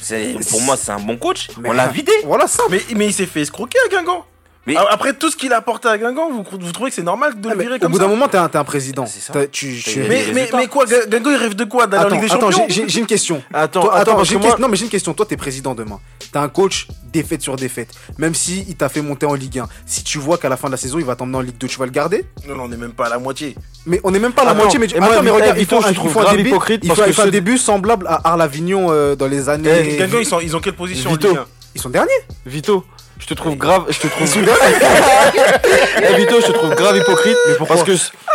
c'est, 0.00 0.34
pour 0.48 0.62
moi, 0.62 0.76
c'est 0.76 0.90
un 0.92 0.98
bon 1.00 1.16
coach. 1.18 1.48
Mais- 1.60 1.68
On 1.68 1.72
l'a 1.72 1.88
vidé. 1.88 2.12
Voilà 2.24 2.46
ça. 2.46 2.62
Mais, 2.70 2.80
mais 2.94 3.06
il 3.06 3.12
s'est 3.12 3.26
fait 3.26 3.42
escroquer 3.42 3.78
à 3.86 3.88
Guingamp. 3.90 4.24
Mais- 4.66 4.76
A- 4.76 4.86
Après 4.90 5.12
tout 5.12 5.30
ce 5.30 5.36
qu'il 5.36 5.52
a 5.52 5.58
apporté 5.58 5.86
à 5.88 5.96
Guingamp, 5.96 6.28
vous, 6.30 6.44
vous 6.60 6.72
trouvez 6.72 6.90
que 6.90 6.96
c'est 6.96 7.02
normal 7.02 7.40
de 7.40 7.48
Ah, 7.48 7.52
le 7.52 7.56
mais 7.56 7.62
virer 7.64 7.76
au 7.76 7.78
comme 7.78 7.92
bout 7.92 7.98
ça 7.98 8.04
d'un 8.04 8.10
moment, 8.10 8.26
t'es 8.26 8.36
un, 8.38 8.50
un 8.52 8.64
président. 8.64 9.04
Tu, 9.52 9.80
tu- 9.82 10.00
mais, 10.00 10.08
mais, 10.08 10.16
résultats. 10.24 10.56
mais 10.56 10.66
quoi, 10.66 10.84
Gu- 10.86 11.08
Guingamp 11.08 11.30
il 11.30 11.36
rêve 11.36 11.54
de 11.54 11.64
quoi 11.64 11.86
D'aller 11.86 12.02
en 12.02 12.06
Attends, 12.06 12.14
Ligue 12.16 12.24
des 12.28 12.32
attends, 12.34 12.50
Champions 12.50 12.66
j'ai- 12.68 12.74
j'ai 12.82 12.88
j'ai 12.88 13.00
une 13.00 13.06
question. 13.06 13.42
Attends, 13.54 13.82
Toi, 13.82 13.94
attends, 13.94 14.18
attends, 14.20 14.38
moi, 14.40 14.56
non 14.58 14.68
mais 14.68 14.76
j'ai 14.76 14.84
une 14.84 14.90
question. 14.90 15.14
Toi, 15.14 15.24
t'es 15.26 15.36
président 15.36 15.74
demain. 15.74 16.00
T'as 16.32 16.40
un 16.42 16.48
coach 16.48 16.88
défaite 17.12 17.42
sur 17.42 17.54
défaite. 17.56 17.90
Même 18.18 18.34
si 18.34 18.64
il 18.68 18.74
t'a 18.74 18.88
fait 18.88 19.00
monter 19.02 19.24
en 19.26 19.34
Ligue 19.34 19.60
1. 19.60 19.68
Si 19.86 20.02
tu 20.02 20.18
vois 20.18 20.36
qu'à 20.38 20.48
la 20.48 20.56
fin 20.56 20.66
de 20.66 20.72
la 20.72 20.76
saison, 20.76 20.98
il 20.98 21.04
va 21.04 21.14
t'emmener 21.14 21.38
en 21.38 21.42
Ligue 21.42 21.56
2, 21.58 21.68
tu 21.68 21.78
vas 21.78 21.84
le 21.86 21.92
garder? 21.92 22.24
Non, 22.48 22.56
non, 22.56 22.64
on 22.64 22.68
n'est 22.68 22.76
même 22.76 22.92
pas 22.92 23.06
à 23.06 23.10
la 23.10 23.18
moitié. 23.20 23.54
Mais 23.86 24.00
on 24.02 24.10
n'est 24.10 24.18
même 24.18 24.32
pas 24.32 24.42
à 24.42 24.46
la 24.46 24.50
Attends, 24.50 24.62
moitié. 24.62 24.78
Mais 24.80 24.92
attends, 24.92 25.22
mais 25.22 25.30
regarde, 25.30 25.56
il 25.56 25.60
Victor, 25.60 25.80
faut, 25.80 25.86
je 25.86 25.92
il 25.92 25.96
trouve 25.96 26.10
faut 26.12 26.20
un 26.26 26.34
début. 26.34 26.50
Il 26.82 26.88
parce 26.88 27.00
faut, 27.12 27.22
un 27.22 27.24
ce- 27.26 27.30
début 27.30 27.56
semblable 27.56 28.06
à 28.08 28.20
Arles-Avignon 28.30 28.88
euh, 28.90 29.14
dans 29.14 29.28
les 29.28 29.48
années. 29.48 29.70
Eh, 29.92 29.96
Guingamp, 29.96 30.18
ils 30.18 30.26
sont, 30.26 30.40
ils 30.40 30.56
ont 30.56 30.60
quelle 30.60 30.74
position 30.74 31.10
en 31.10 31.12
Vito. 31.12 31.28
Ligue 31.28 31.38
1 31.38 31.44
Ils 31.76 31.80
sont 31.80 31.88
derniers. 31.90 32.10
Vito, 32.44 32.84
je 33.18 33.26
te 33.26 33.34
trouve 33.34 33.56
grave, 33.56 33.84
je 33.88 33.98
te 33.98 34.06
trouve. 34.08 34.28
Eh, 36.02 36.14
Vito, 36.16 36.40
je 36.40 36.46
te 36.46 36.52
trouve 36.52 36.74
grave 36.74 36.96
hypocrite, 36.98 37.36
parce 37.66 37.82
que 37.82 37.92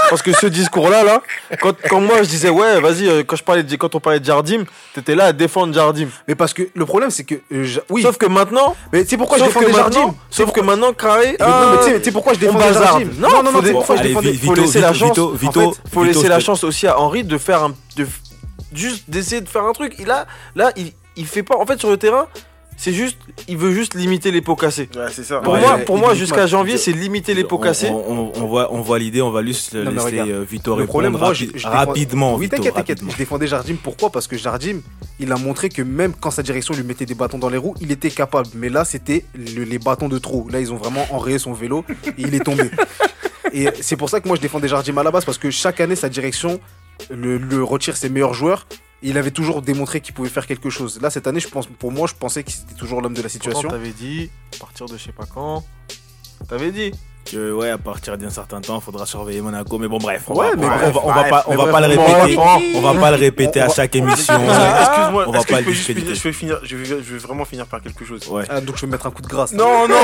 parce 0.10 0.22
que 0.22 0.34
ce 0.34 0.48
discours-là, 0.48 1.04
là, 1.04 1.22
quand, 1.62 1.74
quand 1.90 2.02
moi 2.02 2.18
je 2.24 2.28
disais 2.28 2.50
ouais, 2.50 2.80
vas-y, 2.82 3.08
euh, 3.08 3.24
quand 3.26 3.36
je 3.36 3.44
parlais 3.44 3.64
de, 3.64 3.76
quand 3.76 3.94
on 3.96 4.00
parlait 4.00 4.20
de 4.20 4.26
Jardim, 4.26 4.64
t'étais 4.94 5.16
là 5.16 5.26
à 5.26 5.34
défendre 5.34 5.74
Jardim. 5.74 6.08
Mais 6.28 6.36
parce 6.36 6.54
que 6.54 6.64
le 6.74 6.86
problème, 6.86 7.12
c'est 7.12 7.24
que. 7.24 7.36
euh, 7.54 7.66
oui. 7.90 8.02
Sauf 8.02 8.18
que 8.18 8.26
maintenant, 8.26 8.76
mais 8.92 9.06
c'est 9.06 9.18
pourquoi 9.18 9.38
je 9.38 9.44
sauf 9.46 9.54
que 9.54 9.60
défends 9.66 9.78
maintenant, 9.84 10.00
Jardim? 10.02 10.16
sauf 10.30 10.52
que 10.52 10.62
maintenant 10.62 10.94
carré. 10.94 11.38
Mais 11.40 11.46
non, 11.46 11.72
mais 11.72 11.78
tu 11.78 11.84
sais- 11.86 11.98
tu 12.00 12.04
sais 12.06 12.12
pourquoi 12.12 12.34
je 12.34 12.40
défends. 12.40 12.60
Jardim? 12.60 13.10
Non, 13.18 13.30
non, 13.30 13.44
non, 13.44 13.52
non, 13.54 13.60
dé- 13.62 13.68
c'est 13.68 13.74
pourquoi 13.74 13.96
je 13.96 14.02
Allez, 14.02 14.10
défends 14.10 14.22
vi- 14.22 14.38
faut 14.38 14.56
laisser 14.56 14.82
la 14.82 14.92
Vito, 14.92 15.06
chance. 15.06 15.18
Vito, 15.18 15.30
en 15.32 15.36
Vito, 15.36 15.72
fait, 15.74 15.82
faut 15.94 16.02
Vito, 16.02 16.14
laisser 16.14 16.28
la 16.30 16.38
te- 16.38 16.44
chance 16.44 16.64
aussi 16.64 16.88
à 16.88 17.00
Henri 17.00 17.24
de 17.24 17.38
faire 17.38 17.64
un, 17.64 17.74
de 17.96 18.08
juste 18.74 19.04
d'essayer 19.10 19.42
de 19.42 19.50
faire 19.50 19.64
un 19.64 19.74
truc. 19.74 19.94
Il 20.00 20.10
a, 20.12 20.26
là, 20.56 20.72
il, 20.76 20.92
il 21.16 21.26
fait 21.26 21.44
pas. 21.44 21.56
En 21.58 21.66
fait, 21.66 21.80
sur 21.80 21.90
le 21.90 21.98
terrain, 21.98 22.28
c'est 22.84 22.94
juste, 22.94 23.18
il 23.48 23.58
veut 23.58 23.72
juste 23.72 23.94
limiter 23.94 24.32
les 24.32 24.42
pots 24.42 24.56
cassés. 24.56 24.90
Ouais, 24.96 25.06
c'est 25.12 25.24
ça. 25.24 25.40
Pour 25.40 25.54
Ouais, 25.54 25.60
moi, 25.62 25.78
pour 25.86 25.98
moi, 26.00 26.16
jusqu'à 26.16 26.48
janvier, 26.48 26.78
c'est 26.78 26.92
limiter 26.92 27.36
les 27.36 27.44
pots 27.44 27.60
cassés. 27.60 27.90
On, 27.90 28.12
on- 28.12 28.32
on 28.36 28.46
voit, 28.48 28.74
on 28.74 28.82
voit 28.82 28.98
l'idée, 28.98 29.22
on 29.22 29.30
va 29.30 29.46
juste 29.46 29.74
laisser 29.74 30.00
regarde, 30.00 30.30
euh, 30.32 30.44
Vito 30.50 30.72
Le 30.72 30.76
répondre 30.78 30.88
problème, 30.90 31.12
moi, 31.14 31.34
je, 31.34 31.46
rapi- 31.46 31.48
je 31.50 31.54
défends- 31.54 31.70
rapidement. 31.70 32.36
Oui, 32.36 32.50
t'inquiète, 32.50 32.74
t'inquiète. 32.74 33.02
Je 33.08 33.16
défendais 33.18 33.46
Jardim. 33.46 33.76
Pourquoi? 33.82 34.10
Parce 34.10 34.26
que 34.28 34.36
Jardim, 34.36 34.80
il 35.20 35.32
a 35.32 35.36
montré 35.38 35.70
que 35.70 35.84
même 35.84 36.14
quand 36.20 36.32
sa 36.32 36.42
direction 36.42 36.74
lui 36.74 36.84
mettait 36.84 37.06
des 37.06 37.14
bâtons 37.14 37.38
dans 37.38 37.50
les 37.50 37.58
roues, 37.58 37.76
il 37.82 37.92
était 37.92 38.10
capable. 38.10 38.48
Mais 38.56 38.70
là, 38.70 38.84
c'était 38.84 39.26
le- 39.36 39.64
les 39.64 39.78
bâtons 39.78 40.10
de 40.10 40.18
trop. 40.18 40.48
Là, 40.52 40.60
ils 40.60 40.74
ont 40.74 40.78
vraiment 40.78 41.06
enrayé 41.12 41.38
son 41.38 41.54
vélo 41.54 41.86
et 42.18 42.22
il 42.24 42.34
est 42.34 42.44
tombé. 42.44 42.64
Et 43.54 43.68
c'est 43.82 43.98
pour 43.98 44.10
ça 44.10 44.22
que 44.22 44.28
moi, 44.28 44.38
je 44.38 44.42
défendais 44.42 44.68
Jardim 44.70 44.98
à 44.98 45.04
la 45.04 45.12
base 45.12 45.26
parce 45.26 45.38
que 45.38 45.52
chaque 45.52 45.82
année, 45.82 45.96
sa 45.98 46.10
direction 46.10 46.60
le, 47.10 47.38
le 47.38 47.64
retire 47.64 47.96
ses 47.98 48.10
meilleurs 48.10 48.34
joueurs. 48.34 48.66
Et 49.04 49.10
il 49.10 49.18
avait 49.18 49.32
toujours 49.32 49.62
démontré 49.62 50.00
qu'il 50.02 50.14
pouvait 50.14 50.30
faire 50.30 50.46
quelque 50.46 50.70
chose. 50.70 51.02
Là, 51.02 51.10
cette 51.10 51.26
année, 51.28 51.40
je 51.40 51.48
pense, 51.48 51.68
pour 51.68 51.92
moi, 51.92 52.08
je 52.08 52.14
pensais 52.14 52.44
que 52.44 52.52
c'était 52.52 52.76
toujours 52.76 53.02
l'homme 53.02 53.14
de 53.14 53.22
la 53.22 53.30
Pourtant, 53.30 53.34
situation. 53.34 53.70
t'avais 53.70 53.92
dit, 53.92 54.30
à 54.56 54.60
partir 54.60 54.86
de 54.86 54.98
je 54.98 55.04
sais 55.04 55.12
pas 55.12 55.26
quand. 55.26 55.66
T'avais 56.48 56.72
dit. 56.72 56.92
Que, 57.24 57.54
ouais, 57.54 57.70
à 57.70 57.78
partir 57.78 58.18
d'un 58.18 58.30
certain 58.32 58.60
temps, 58.62 58.78
il 58.80 58.82
faudra 58.82 59.06
surveiller 59.06 59.42
Monaco. 59.42 59.78
Mais 59.78 59.88
bon, 59.88 60.00
bref, 60.00 60.24
on 60.28 60.36
Ouais, 60.36 60.50
va, 60.50 60.56
mais 60.56 60.66
on 60.66 60.70
va- 60.70 60.78
bref, 60.78 60.96
on 60.96 61.00
va, 61.00 61.02
on 61.04 61.14
va 61.14 61.24
pas, 61.30 61.44
on 61.46 61.52
mais 61.52 61.56
va 61.58 61.62
bref, 61.64 61.72
pas 61.72 61.82
le 61.82 61.88
répéter. 61.88 62.38
on 62.76 62.82
va 62.82 62.94
pas 63.00 63.12
le 63.12 63.18
répéter 63.18 63.62
à 63.62 63.70
chaque 63.70 63.96
émission. 63.96 64.34
Excuse-moi, 64.34 65.26
on 65.28 65.32
va 65.32 65.38
est-ce 65.40 65.48
que 65.48 65.52
pas 65.54 65.60
je 65.60 65.66
peux 65.66 65.72
juste 65.72 65.92
discréditer. 65.92 66.16
finir, 66.16 66.16
je 66.16 66.24
vais 66.24 66.34
finir, 66.34 66.60
je 66.64 66.76
vais, 66.96 67.04
je 67.04 67.14
vais 67.14 67.18
vraiment 67.20 67.46
finir 67.46 67.68
par 67.68 67.82
quelque 67.82 68.04
chose. 68.06 68.28
Ouais. 68.28 68.44
Ah, 68.50 68.60
donc 68.60 68.76
je 68.76 68.82
vais 68.86 68.92
mettre 68.92 69.06
un 69.06 69.12
coup 69.12 69.22
de 69.22 69.28
grâce. 69.28 69.54
Non, 69.54 69.88
non, 69.88 69.96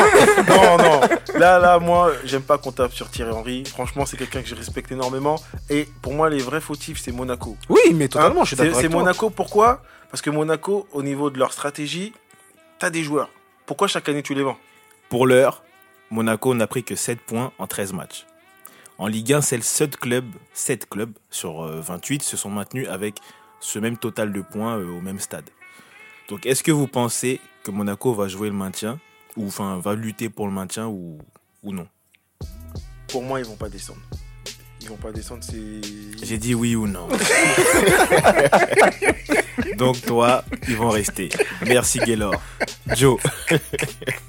non, 0.47 0.77
non. 0.77 1.01
Là, 1.39 1.59
là, 1.59 1.79
moi, 1.79 2.11
j'aime 2.23 2.43
pas 2.43 2.57
qu'on 2.59 2.71
tape 2.71 2.93
sur 2.93 3.09
Thierry 3.09 3.31
Henry. 3.31 3.63
Franchement, 3.65 4.05
c'est 4.05 4.15
quelqu'un 4.17 4.41
que 4.41 4.47
je 4.47 4.55
respecte 4.55 4.91
énormément. 4.91 5.35
Et 5.69 5.87
pour 6.01 6.13
moi, 6.13 6.29
les 6.29 6.39
vrais 6.39 6.61
fautifs, 6.61 7.01
c'est 7.03 7.11
Monaco. 7.11 7.57
Oui, 7.69 7.81
mais 7.95 8.07
totalement, 8.07 8.41
Hein, 8.41 8.43
je 8.43 8.47
suis 8.49 8.55
c'est- 8.57 8.63
d'accord. 8.65 8.79
C'est. 8.81 8.89
Monaco, 8.89 9.29
pourquoi? 9.31 9.81
Parce 10.11 10.21
que 10.21 10.29
Monaco, 10.29 10.87
au 10.93 11.01
niveau 11.03 11.29
de 11.29 11.39
leur 11.39 11.51
stratégie, 11.51 12.13
t'as 12.79 12.89
des 12.89 13.03
joueurs. 13.03 13.29
Pourquoi 13.65 13.87
chaque 13.87 14.07
année 14.07 14.21
tu 14.23 14.33
les 14.35 14.43
vends? 14.43 14.57
Pour 15.09 15.25
l'heure, 15.27 15.63
Monaco 16.09 16.53
n'a 16.53 16.67
pris 16.67 16.83
que 16.83 16.95
7 16.95 17.19
points 17.19 17.51
en 17.57 17.67
13 17.67 17.93
matchs. 17.93 18.25
En 18.97 19.07
Ligue 19.07 19.33
1, 19.33 19.41
c'est 19.41 19.57
le 19.57 19.63
seul 19.63 19.89
club, 19.89 20.25
7 20.53 20.89
clubs 20.89 21.11
sur 21.29 21.63
euh, 21.63 21.81
28 21.81 22.23
se 22.23 22.37
sont 22.37 22.49
maintenus 22.49 22.87
avec 22.87 23.19
ce 23.59 23.77
même 23.79 23.97
total 23.97 24.31
de 24.31 24.41
points 24.41 24.77
euh, 24.77 24.97
au 24.97 25.01
même 25.01 25.19
stade. 25.19 25.49
Donc 26.29 26.45
est-ce 26.45 26.63
que 26.63 26.71
vous 26.71 26.87
pensez 26.87 27.39
que 27.63 27.71
Monaco 27.71 28.13
va 28.13 28.27
jouer 28.27 28.49
le 28.49 28.55
maintien 28.55 28.99
ou 29.35 29.47
enfin 29.47 29.79
va 29.79 29.95
lutter 29.95 30.29
pour 30.29 30.47
le 30.47 30.53
maintien 30.53 30.87
ou, 30.87 31.19
ou 31.63 31.73
non? 31.73 31.87
Pour 33.07 33.23
moi, 33.23 33.39
ils 33.39 33.45
vont 33.45 33.55
pas 33.55 33.69
descendre. 33.69 34.01
Ils 34.81 34.89
vont 34.89 34.97
pas 34.97 35.11
descendre, 35.11 35.43
c'est. 35.43 35.81
J'ai 36.23 36.37
dit 36.37 36.53
oui 36.55 36.75
ou 36.75 36.87
non. 36.87 37.07
Donc 39.77 40.01
toi, 40.01 40.43
ils 40.67 40.75
vont 40.75 40.89
rester. 40.89 41.29
Merci 41.65 41.99
Gaylor. 41.99 42.33
Joe, 42.95 43.19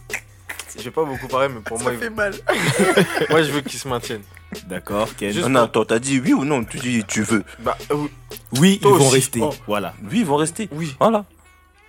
Je 0.79 0.85
vais 0.85 0.91
pas 0.91 1.05
beaucoup 1.05 1.27
parler, 1.29 1.49
mais 1.53 1.61
pour 1.61 1.81
moi, 1.81 1.93
il- 1.93 2.11
mal. 2.11 2.33
moi, 3.31 3.43
je 3.43 3.51
veux 3.51 3.61
qu'ils 3.63 3.79
se 3.81 3.89
maintiennent. 3.89 4.23
d'accord, 4.67 5.09
Ken. 5.17 5.31
Juste- 5.33 5.45
Non, 5.45 5.51
non, 5.61 5.65
attends, 5.65 5.85
t'as 5.85 5.99
dit 5.99 6.21
oui 6.21 6.33
ou 6.33 6.45
non 6.45 6.65
Tu 6.65 6.79
dis 6.79 7.05
tu 7.07 7.23
veux. 7.23 7.43
Bah, 7.59 7.77
euh, 7.91 8.07
Oui, 8.59 8.79
ils 8.83 8.89
vont 8.89 9.09
rester. 9.09 9.41
Oh. 9.43 9.53
Voilà. 9.67 9.95
Oui, 10.05 10.21
ils 10.21 10.27
vont 10.27 10.37
rester. 10.37 10.69
oui. 10.73 10.95
Voilà. 11.01 11.25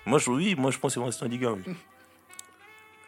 Moi, 0.06 0.18
je, 0.20 0.30
oui, 0.32 0.56
moi, 0.58 0.72
je 0.72 0.78
pense 0.80 0.94
qu'ils 0.94 1.00
vont 1.02 1.06
rester 1.08 1.24
en 1.26 1.30
Ligue 1.30 1.46
1. 1.46 1.52
oui. 1.68 1.74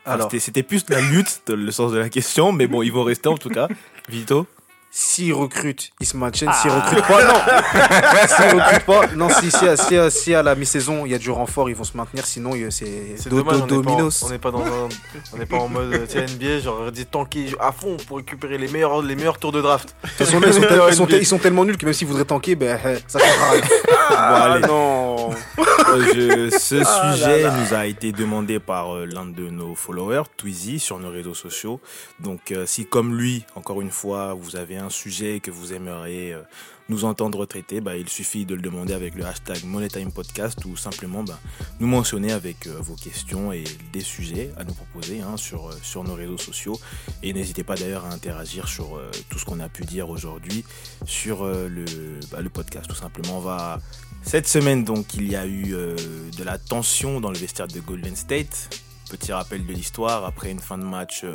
Alors, 0.06 0.30
c'était- 0.32 0.40
C'était 0.40 0.64
plus 0.64 0.84
la 0.90 1.02
lutte, 1.02 1.42
le 1.50 1.72
sens 1.72 1.92
de 1.92 1.98
la 1.98 2.10
question, 2.10 2.52
mais 2.52 2.68
bon, 2.68 2.82
ils 2.82 2.92
vont 2.92 3.04
rester 3.04 3.28
en 3.30 3.38
tout 3.38 3.50
cas. 3.50 3.68
Vito 4.10 4.48
s'ils 4.94 5.34
recrutent, 5.34 5.90
ils 6.02 6.06
se 6.06 6.18
maintiennent. 6.18 6.52
S'ils 6.62 6.70
recrutent 6.70 7.08
pas, 7.08 7.24
non. 7.24 7.40
s'ils 8.28 8.60
recrutent 8.60 8.86
pas, 8.86 9.02
non. 9.16 9.30
Si, 9.30 9.50
si, 9.50 9.68
à- 9.68 9.78
si, 9.78 9.96
si 10.10 10.36
à 10.36 10.44
la 10.44 10.54
mi-saison 10.56 11.06
il 11.06 11.12
y 11.14 11.16
a 11.16 11.18
du 11.18 11.32
renfort, 11.32 11.70
ils 11.70 11.76
vont 11.76 11.86
se 11.86 11.96
maintenir. 11.96 12.26
Sinon, 12.26 12.52
c'est 12.70 13.16
C'est 13.18 13.30
do- 13.30 13.42
dommage, 13.42 13.62
do- 13.66 13.76
on 13.76 13.78
n'est 13.78 13.84
pas, 13.84 13.90
dominos. 13.92 14.24
on 14.24 14.30
n'est 14.30 14.38
pas 14.38 14.52
dans 14.52 14.62
un, 14.66 14.90
on 15.34 15.38
n'est 15.38 15.46
pas 15.46 15.58
en 15.58 15.70
mode 15.70 15.94
euh, 15.94 16.28
NBA, 16.28 16.60
genre 16.60 16.92
dit 16.92 17.06
tanker 17.06 17.56
à 17.60 17.72
fond 17.72 17.96
pour 18.08 18.18
récupérer 18.18 18.58
les 18.58 18.68
meilleurs, 18.68 19.02
les 19.02 19.16
meilleurs 19.16 19.38
tours 19.38 19.54
de 19.54 19.62
draft. 19.62 19.96
De 20.04 20.08
toute 20.10 20.18
façon, 20.18 20.40
là, 20.42 20.48
ils, 20.48 20.54
sont 20.54 20.62
tel- 20.68 20.82
ils 20.90 20.96
sont 20.96 21.06
tel- 21.08 21.22
ils 21.22 21.26
sont 21.26 21.38
tellement 21.40 21.64
nuls 21.66 21.78
que 21.78 21.86
même 21.86 21.94
s'ils 21.94 22.08
voudraient 22.08 22.26
tanker, 22.26 22.56
ben, 22.56 22.78
ça 23.08 23.20
changera 23.20 23.52
rien. 23.52 23.62
Ah 24.16 24.54
allez. 24.54 24.68
non 24.68 25.32
Euh, 25.60 26.50
je- 26.50 26.58
ce 26.58 26.82
Ah 26.86 27.14
sujet 27.14 27.44
là. 27.44 27.52
nous 27.58 27.74
a 27.74 27.86
été 27.86 28.12
demandé 28.12 28.60
par 28.60 28.96
euh, 28.96 29.06
l'un 29.06 29.26
de 29.26 29.50
nos 29.50 29.76
followers, 29.76 30.24
Twizy, 30.38 30.80
sur 30.80 31.00
nos 31.00 31.10
réseaux 31.10 31.34
sociaux. 31.34 31.80
Donc, 32.20 32.52
euh, 32.52 32.66
si 32.66 32.86
comme 32.86 33.18
lui, 33.18 33.46
encore 33.56 33.82
une 33.82 33.92
fois, 33.92 34.34
vous 34.34 34.56
avez 34.56 34.78
un 34.78 34.90
sujet 34.90 35.40
que 35.40 35.52
vous 35.52 35.74
aimeriez 35.74 36.36
nous 36.92 37.06
entendre 37.06 37.46
traiter, 37.46 37.80
bah, 37.80 37.96
il 37.96 38.10
suffit 38.10 38.46
de 38.46 38.54
le 38.54 38.62
demander 38.62 38.94
avec 38.94 39.16
le 39.16 39.26
hashtag 39.26 39.64
Monetime 39.64 40.12
Podcast 40.12 40.64
ou 40.66 40.76
simplement 40.76 41.24
bah, 41.24 41.40
nous 41.80 41.88
mentionner 41.88 42.34
avec 42.34 42.68
euh, 42.68 42.76
vos 42.82 42.96
questions 42.96 43.54
et 43.54 43.64
des 43.94 44.02
sujets 44.02 44.52
à 44.58 44.66
nous 44.66 44.74
proposer 44.74 45.22
hein, 45.22 45.38
sur, 45.38 45.70
euh, 45.70 45.74
sur 45.82 46.04
nos 46.04 46.16
réseaux 46.16 46.38
sociaux. 46.38 46.78
Et 47.24 47.32
n'hésitez 47.32 47.64
pas 47.64 47.76
d'ailleurs 47.76 48.04
à 48.06 48.10
interagir 48.12 48.68
sur 48.68 48.98
euh, 48.98 49.10
tout 49.30 49.40
ce 49.40 49.46
qu'on 49.46 49.62
a 49.62 49.70
pu 49.70 49.86
dire 49.86 50.10
aujourd'hui 50.10 50.66
sur 51.06 51.46
le, 51.46 51.86
bah, 52.30 52.42
le 52.42 52.50
podcast. 52.50 52.88
Tout 52.90 52.96
simplement, 52.96 53.40
va 53.40 53.80
cette 54.22 54.48
semaine, 54.48 54.84
donc, 54.84 55.14
il 55.14 55.32
y 55.32 55.36
a 55.38 55.48
eu 55.48 55.72
de 55.72 56.44
la 56.44 56.58
tension 56.58 57.22
dans 57.22 57.32
le 57.32 57.38
vestiaire 57.38 57.68
de 57.68 57.80
Golden 57.80 58.16
State. 58.16 58.70
Petit 59.10 59.32
rappel 59.32 59.66
de 59.66 59.74
l'histoire, 59.74 60.26
après 60.26 60.52
une 60.52 60.60
fin 60.60 60.78
de 60.78 60.84
match 60.84 61.26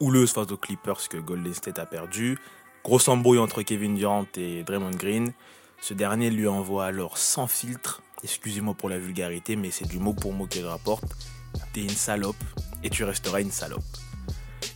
houleuse 0.00 0.32
face 0.32 0.50
aux 0.50 0.56
Clippers 0.56 1.08
que 1.10 1.18
Golden 1.18 1.52
State 1.52 1.78
a 1.78 1.86
perdu. 1.86 2.38
Grosse 2.84 3.06
embrouille 3.06 3.38
entre 3.38 3.62
Kevin 3.62 3.94
Durant 3.94 4.26
et 4.36 4.64
Draymond 4.64 4.90
Green. 4.90 5.32
Ce 5.80 5.94
dernier 5.94 6.30
lui 6.30 6.48
envoie 6.48 6.86
alors 6.86 7.16
sans 7.16 7.46
filtre, 7.46 8.02
excusez-moi 8.24 8.74
pour 8.74 8.88
la 8.88 8.98
vulgarité, 8.98 9.54
mais 9.54 9.70
c'est 9.70 9.86
du 9.86 9.98
mot 9.98 10.14
pour 10.14 10.32
mot 10.32 10.46
qu'il 10.46 10.66
rapporte. 10.66 11.04
T'es 11.72 11.82
une 11.82 11.90
salope 11.90 12.42
et 12.82 12.90
tu 12.90 13.04
resteras 13.04 13.40
une 13.40 13.52
salope. 13.52 13.84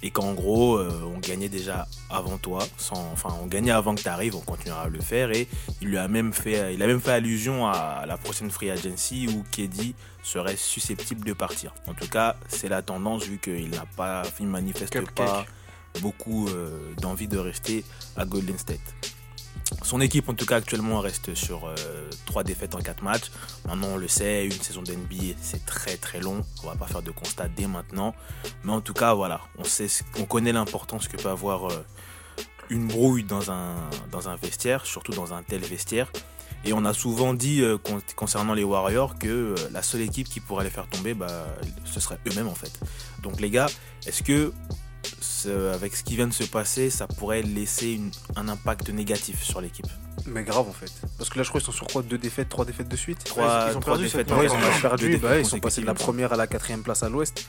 Et 0.03 0.11
qu'en 0.11 0.35
gros, 0.35 0.77
euh, 0.77 1.03
on 1.05 1.19
gagnait 1.19 1.49
déjà 1.49 1.89
avant 2.09 2.39
toi, 2.39 2.61
sans, 2.77 3.11
enfin 3.13 3.31
on 3.43 3.47
gagnait 3.47 3.73
avant 3.73 3.95
que 3.97 4.03
tu 4.03 4.09
arrives, 4.09 4.37
on 4.37 4.41
continuera 4.41 4.83
à 4.83 4.89
le 4.89 5.01
faire. 5.01 5.33
Et 5.33 5.49
il 5.81 5.89
lui 5.89 5.99
a 5.99 6.07
même 6.07 6.33
fait, 6.33 6.75
il 6.75 6.83
a 6.85 6.87
même 6.87 7.01
fait 7.01 7.13
allusion 7.13 7.67
à 7.67 8.05
la 8.07 8.17
prochaine 8.17 8.51
free 8.53 8.71
agency 8.71 9.27
où 9.29 9.43
Keddy 9.51 9.97
serait 10.23 10.57
susceptible 10.57 11.25
de 11.25 11.33
partir. 11.33 11.75
En 11.89 11.95
tout 11.95 12.09
cas, 12.09 12.37
c'est 12.47 12.69
la 12.69 12.83
tendance 12.83 13.25
vu 13.25 13.39
qu'il 13.39 13.71
n'a 13.71 13.87
pas, 13.97 14.23
il 14.39 14.47
manifeste 14.47 14.93
Cupcake. 14.93 15.15
pas 15.15 15.47
beaucoup 16.01 16.49
euh, 16.49 16.95
d'envie 17.01 17.29
de 17.29 17.39
rester 17.39 17.85
à 18.17 18.25
Golden 18.25 18.59
State. 18.59 18.95
Son 19.83 20.01
équipe, 20.01 20.29
en 20.29 20.35
tout 20.35 20.47
cas, 20.47 20.57
actuellement 20.57 21.01
reste 21.01 21.35
sur 21.35 21.67
euh, 21.67 21.75
trois 22.25 22.45
défaites 22.45 22.75
en 22.75 22.79
quatre 22.79 23.03
matchs. 23.03 23.31
Maintenant, 23.67 23.89
on 23.95 23.97
le 23.97 24.07
sait, 24.09 24.45
une 24.45 24.53
saison 24.53 24.83
d'NBA, 24.83 25.35
c'est 25.41 25.65
très 25.67 25.97
très 25.97 26.21
long. 26.21 26.43
On 26.63 26.69
va 26.69 26.77
pas 26.77 26.87
faire 26.87 27.03
de 27.03 27.11
constat 27.11 27.49
dès 27.49 27.67
maintenant. 27.67 28.15
Mais 28.65 28.73
en 28.73 28.81
tout 28.81 28.95
cas, 28.95 29.15
voilà, 29.15 29.41
on, 29.59 29.65
sait, 29.65 29.89
on 30.19 30.25
connaît 30.25 30.53
l'importance 30.53 31.09
que 31.09 31.17
peut 31.17 31.29
avoir 31.29 31.71
euh, 31.71 31.85
une 32.71 32.87
brouille 32.87 33.25
dans 33.25 33.51
un, 33.51 33.75
dans 34.13 34.29
un 34.29 34.37
vestiaire, 34.37 34.87
surtout 34.87 35.13
dans 35.13 35.35
un 35.35 35.43
tel 35.43 35.61
vestiaire. 35.63 36.11
Et 36.65 36.73
on 36.73 36.85
a 36.85 36.93
souvent 36.93 37.35
dit 37.35 37.61
euh, 37.63 37.77
con- 37.77 38.01
concernant 38.17 38.55
les 38.55 38.65
Warriors 38.65 39.19
que 39.19 39.29
euh, 39.29 39.55
la 39.73 39.83
seule 39.83 40.01
équipe 40.01 40.29
qui 40.29 40.41
pourrait 40.41 40.65
les 40.65 40.71
faire 40.71 40.89
tomber, 40.89 41.15
bah, 41.15 41.47
ce 41.85 42.01
serait 42.01 42.19
eux-mêmes 42.29 42.49
en 42.49 42.55
fait. 42.55 42.81
Donc 43.23 43.41
les 43.41 43.51
gars, 43.51 43.67
est-ce 44.07 44.23
que 44.23 44.53
ce- 45.37 45.73
avec 45.75 45.95
ce 45.97 46.03
qui 46.05 46.17
vient 46.17 46.27
de 46.27 46.33
se 46.33 46.45
passer, 46.45 46.91
ça 46.91 47.07
pourrait 47.07 47.43
laisser 47.43 47.93
une- 47.93 48.11
un 48.37 48.49
impact 48.49 48.89
négatif 48.91 49.43
sur 49.43 49.61
l'équipe 49.61 49.87
Mais 50.27 50.43
grave 50.43 50.69
en 50.69 50.73
fait. 50.73 50.91
Parce 51.19 51.31
que 51.31 51.39
là, 51.39 51.45
je 51.45 51.51
crois 51.51 51.61
qu'ils 51.61 51.67
sont 51.67 51.73
sur 51.77 51.87
quoi? 51.87 52.03
Deux 52.03 52.19
défaites, 52.19 52.49
trois 52.49 52.65
défaites 52.65 52.89
de 52.89 52.97
suite? 52.97 53.23
Trois, 53.25 53.69
ils 53.71 53.77
ont 53.77 53.81
trois 53.81 53.93
perdu 53.95 54.05
défaites 54.05 54.31
Ouais, 54.33 54.47
ils 54.47 54.51
ont 54.51 54.81
perdu. 54.81 55.05
Bah, 55.19 55.29
défaites 55.29 55.47
ils 55.47 55.49
sont 55.49 55.61
passés 55.61 55.81
de 55.83 55.87
la 55.87 55.95
première 55.95 56.33
à 56.33 56.37
la 56.37 56.47
quatrième 56.47 56.83
place 56.83 57.03
à 57.03 57.09
l'ouest. 57.09 57.47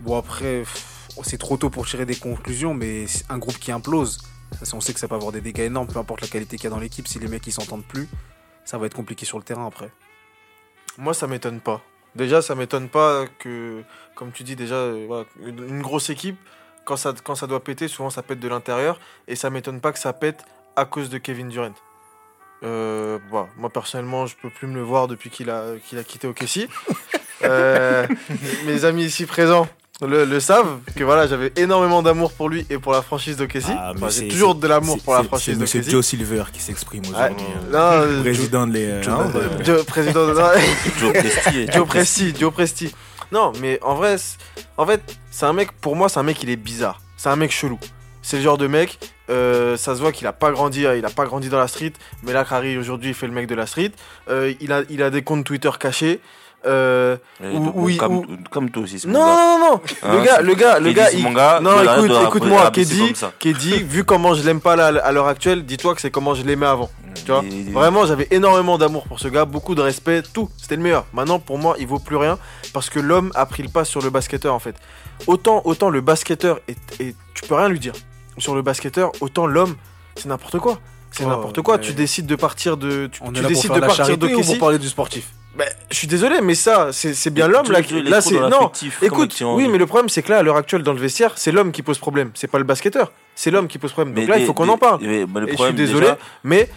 Bon, 0.00 0.16
après, 0.18 0.58
pff, 0.60 1.08
c'est 1.22 1.38
trop 1.38 1.56
tôt 1.56 1.70
pour 1.70 1.86
tirer 1.86 2.04
des 2.06 2.16
conclusions, 2.16 2.74
mais 2.74 3.06
un 3.30 3.38
groupe 3.38 3.58
qui 3.58 3.72
implose, 3.72 4.18
on 4.74 4.80
sait 4.80 4.92
que 4.92 5.00
ça 5.00 5.08
peut 5.08 5.14
avoir 5.14 5.32
des 5.32 5.40
dégâts 5.40 5.60
énormes, 5.60 5.86
peu 5.86 5.98
importe 5.98 6.20
la 6.20 6.28
qualité 6.28 6.56
qu'il 6.56 6.64
y 6.64 6.66
a 6.66 6.70
dans 6.70 6.80
l'équipe. 6.80 7.08
Si 7.08 7.18
les 7.18 7.28
mecs 7.28 7.46
ils 7.46 7.52
s'entendent 7.52 7.84
plus, 7.86 8.08
ça 8.64 8.76
va 8.78 8.86
être 8.86 8.94
compliqué 8.94 9.24
sur 9.24 9.38
le 9.38 9.44
terrain 9.44 9.66
après. 9.66 9.90
Moi, 10.98 11.14
ça 11.14 11.26
m'étonne 11.26 11.60
pas. 11.60 11.80
Déjà, 12.14 12.42
ça 12.42 12.54
m'étonne 12.54 12.88
pas 12.88 13.24
que, 13.38 13.82
comme 14.14 14.32
tu 14.32 14.42
dis 14.42 14.56
déjà, 14.56 14.74
euh, 14.74 15.24
une 15.40 15.80
grosse 15.82 16.10
équipe, 16.10 16.38
quand 16.88 16.96
ça, 16.96 17.12
quand 17.22 17.34
ça 17.34 17.46
doit 17.46 17.62
péter, 17.62 17.86
souvent 17.86 18.08
ça 18.10 18.22
pète 18.22 18.40
de 18.40 18.48
l'intérieur. 18.48 18.98
Et 19.28 19.36
ça 19.36 19.50
m'étonne 19.50 19.80
pas 19.80 19.92
que 19.92 19.98
ça 19.98 20.12
pète 20.14 20.40
à 20.74 20.84
cause 20.86 21.10
de 21.10 21.18
Kevin 21.18 21.48
Durant. 21.50 21.74
Euh, 22.64 23.18
voilà. 23.30 23.48
Moi, 23.56 23.68
personnellement, 23.70 24.26
je 24.26 24.34
peux 24.40 24.50
plus 24.50 24.66
me 24.66 24.74
le 24.74 24.82
voir 24.82 25.06
depuis 25.06 25.30
qu'il 25.30 25.50
a, 25.50 25.64
qu'il 25.86 25.98
a 25.98 26.02
quitté 26.04 26.26
OKC. 26.26 26.68
euh, 27.44 28.06
mes 28.66 28.84
amis 28.84 29.04
ici 29.04 29.26
présents 29.26 29.68
le, 30.00 30.24
le 30.24 30.38
savent 30.40 30.78
que 30.96 31.02
voilà, 31.02 31.26
j'avais 31.26 31.52
énormément 31.56 32.02
d'amour 32.02 32.32
pour 32.32 32.48
lui 32.48 32.64
et 32.70 32.78
pour 32.78 32.92
la 32.92 33.02
franchise 33.02 33.36
d'OKC. 33.36 33.64
Ah, 33.70 33.92
Enfin, 33.96 34.10
c'est- 34.10 34.22
J'ai 34.22 34.28
toujours 34.28 34.52
c'est- 34.54 34.60
de 34.60 34.66
l'amour 34.68 34.96
c'est- 34.96 35.04
pour 35.04 35.14
la 35.14 35.20
c'est- 35.22 35.26
franchise 35.26 35.64
C'est 35.66 35.78
d'OKC. 35.80 35.90
Joe 35.90 36.06
Silver 36.06 36.44
qui 36.52 36.60
s'exprime 36.62 37.02
Ouais. 37.02 37.10
aujourd'hui. 37.10 37.46
Euh, 37.74 38.20
Président 38.22 38.66
de 38.68 38.72
les. 38.74 38.90
hein, 38.92 39.30
bah, 39.34 39.40
Joe- 39.64 39.84
président 39.84 40.26
de 40.28 40.34
Joe 41.00 41.12
Presti. 41.12 41.66
Joe 41.72 41.86
Presti, 41.88 42.34
Joe 42.38 42.52
Presti. 42.52 42.94
Non, 43.32 43.52
mais 43.60 43.78
en 43.82 43.94
vrai, 43.94 44.16
en 44.76 44.86
fait, 44.86 45.02
c'est 45.30 45.46
un 45.46 45.52
mec, 45.52 45.72
pour 45.72 45.96
moi, 45.96 46.08
c'est 46.08 46.20
un 46.20 46.22
mec, 46.22 46.42
il 46.42 46.50
est 46.50 46.56
bizarre. 46.56 47.00
C'est 47.16 47.28
un 47.28 47.36
mec 47.36 47.50
chelou. 47.50 47.78
C'est 48.22 48.38
le 48.38 48.42
genre 48.42 48.58
de 48.58 48.66
mec, 48.66 48.98
euh, 49.30 49.76
ça 49.76 49.94
se 49.94 50.00
voit 50.00 50.12
qu'il 50.12 50.26
a 50.26 50.32
pas 50.32 50.50
grandi, 50.50 50.80
il 50.82 51.04
a 51.04 51.10
pas 51.10 51.24
grandi 51.24 51.48
dans 51.48 51.58
la 51.58 51.68
street, 51.68 51.92
mais 52.22 52.32
là, 52.32 52.44
Harry, 52.48 52.76
aujourd'hui, 52.76 53.10
il 53.10 53.14
fait 53.14 53.26
le 53.26 53.32
mec 53.32 53.46
de 53.46 53.54
la 53.54 53.66
street. 53.66 53.92
Euh, 54.28 54.52
il 54.60 54.72
a 55.02 55.10
des 55.10 55.22
comptes 55.22 55.44
Twitter 55.44 55.70
cachés. 55.78 56.20
Euh, 56.66 57.16
comme, 57.98 58.16
ou- 58.16 58.26
comme 58.50 58.70
toi 58.70 58.82
aussi. 58.82 58.98
ce 58.98 59.06
non, 59.06 59.20
non, 59.20 59.58
non, 59.58 59.58
non. 59.70 59.80
Hein, 60.02 60.12
le 60.18 60.24
gars, 60.24 60.40
le 60.40 60.54
gars, 60.54 60.78
le 60.80 60.92
gars, 60.92 61.10
il- 61.12 61.22
non, 61.60 61.70
écoute, 61.82 62.10
écoute-moi, 62.26 62.70
Keddy. 62.72 63.12
Keddy, 63.38 63.82
vu 63.84 64.04
comment 64.04 64.34
je 64.34 64.42
l'aime 64.42 64.60
pas 64.60 64.74
là, 64.76 64.86
à 65.02 65.12
l'heure 65.12 65.28
actuelle, 65.28 65.64
dis-toi 65.64 65.94
que 65.94 66.00
c'est 66.00 66.10
comment 66.10 66.34
je 66.34 66.42
l'aimais 66.42 66.66
avant. 66.66 66.90
Tu 67.14 67.30
vois 67.32 67.42
Vraiment, 67.72 68.06
j'avais 68.06 68.26
énormément 68.30 68.76
d'amour 68.78 69.04
pour 69.04 69.20
ce 69.20 69.28
gars, 69.28 69.44
beaucoup 69.44 69.74
de 69.74 69.82
respect, 69.82 70.22
tout. 70.22 70.48
C'était 70.56 70.76
le 70.76 70.82
meilleur. 70.82 71.06
Maintenant, 71.12 71.38
pour 71.38 71.58
moi, 71.58 71.76
il 71.78 71.86
vaut 71.86 71.98
plus 71.98 72.16
rien 72.16 72.38
parce 72.72 72.90
que 72.90 72.98
l'homme 73.00 73.30
a 73.34 73.46
pris 73.46 73.62
le 73.62 73.68
pas 73.68 73.84
sur 73.84 74.02
le 74.02 74.10
basketteur 74.10 74.52
en 74.54 74.58
fait. 74.58 74.74
Autant, 75.26 75.62
autant 75.64 75.90
le 75.90 76.00
basketteur 76.00 76.60
est, 76.68 76.78
est- 77.00 77.14
tu 77.34 77.42
peux 77.46 77.54
rien 77.54 77.68
lui 77.68 77.78
dire 77.80 77.92
sur 78.38 78.54
le 78.54 78.62
basketteur, 78.62 79.10
autant 79.20 79.46
l'homme, 79.46 79.74
c'est 80.16 80.26
n'importe 80.26 80.58
quoi. 80.58 80.78
C'est 81.10 81.24
Oh, 81.24 81.28
n'importe 81.28 81.62
quoi. 81.62 81.78
Tu 81.78 81.92
décides 81.94 82.26
de 82.26 82.36
partir 82.36 82.76
de, 82.76 83.06
tu, 83.10 83.20
On 83.24 83.32
tu 83.32 83.38
est 83.38 83.42
là 83.42 83.48
pour 83.48 83.48
décides 83.48 83.66
faire 83.72 83.76
de 83.80 83.86
partir 83.86 84.18
de 84.18 84.26
pour 84.28 84.58
parler 84.58 84.78
du 84.78 84.88
sportif? 84.88 85.30
Ben, 85.58 85.66
je 85.90 85.96
suis 85.96 86.06
désolé, 86.06 86.40
mais 86.40 86.54
ça, 86.54 86.90
c'est 86.92 87.30
bien 87.30 87.48
l'homme 87.48 87.66
là. 87.72 87.82
qui- 87.82 87.94
Là, 88.10 88.20
c'est 88.20 88.34
non. 88.48 88.68
Écoute, 89.06 89.32
oui, 89.56 89.68
mais 89.68 89.78
le 89.78 89.86
problème, 89.86 90.08
c'est 90.08 90.22
que 90.22 90.30
là, 90.30 90.38
à 90.38 90.42
l'heure 90.44 90.56
actuelle, 90.56 90.82
dans 90.84 90.92
le 90.92 91.00
vestiaire, 91.00 91.32
c'est 91.36 91.50
l'homme 91.50 91.72
qui 91.72 91.82
pose 91.82 91.98
problème. 91.98 92.30
C'est 92.34 92.46
pas 92.46 92.58
le 92.58 92.64
basketteur. 92.64 93.10
C'est 93.34 93.50
l'homme 93.50 93.66
qui 93.66 93.78
pose 93.78 93.90
problème. 93.92 94.14
Donc 94.14 94.22
Mais 94.24 94.30
là, 94.30 94.38
il 94.38 94.46
faut 94.46 94.54
qu'on 94.54 94.68
en 94.68 94.78
parle. 94.78 95.00
mais- 95.02 95.26
mais 95.26 95.40
le 95.40 95.48
Et 95.48 95.56
je 95.56 95.62
suis 95.64 95.74
désolé, 95.74 96.00
déjà, 96.06 96.18
mais 96.44 96.68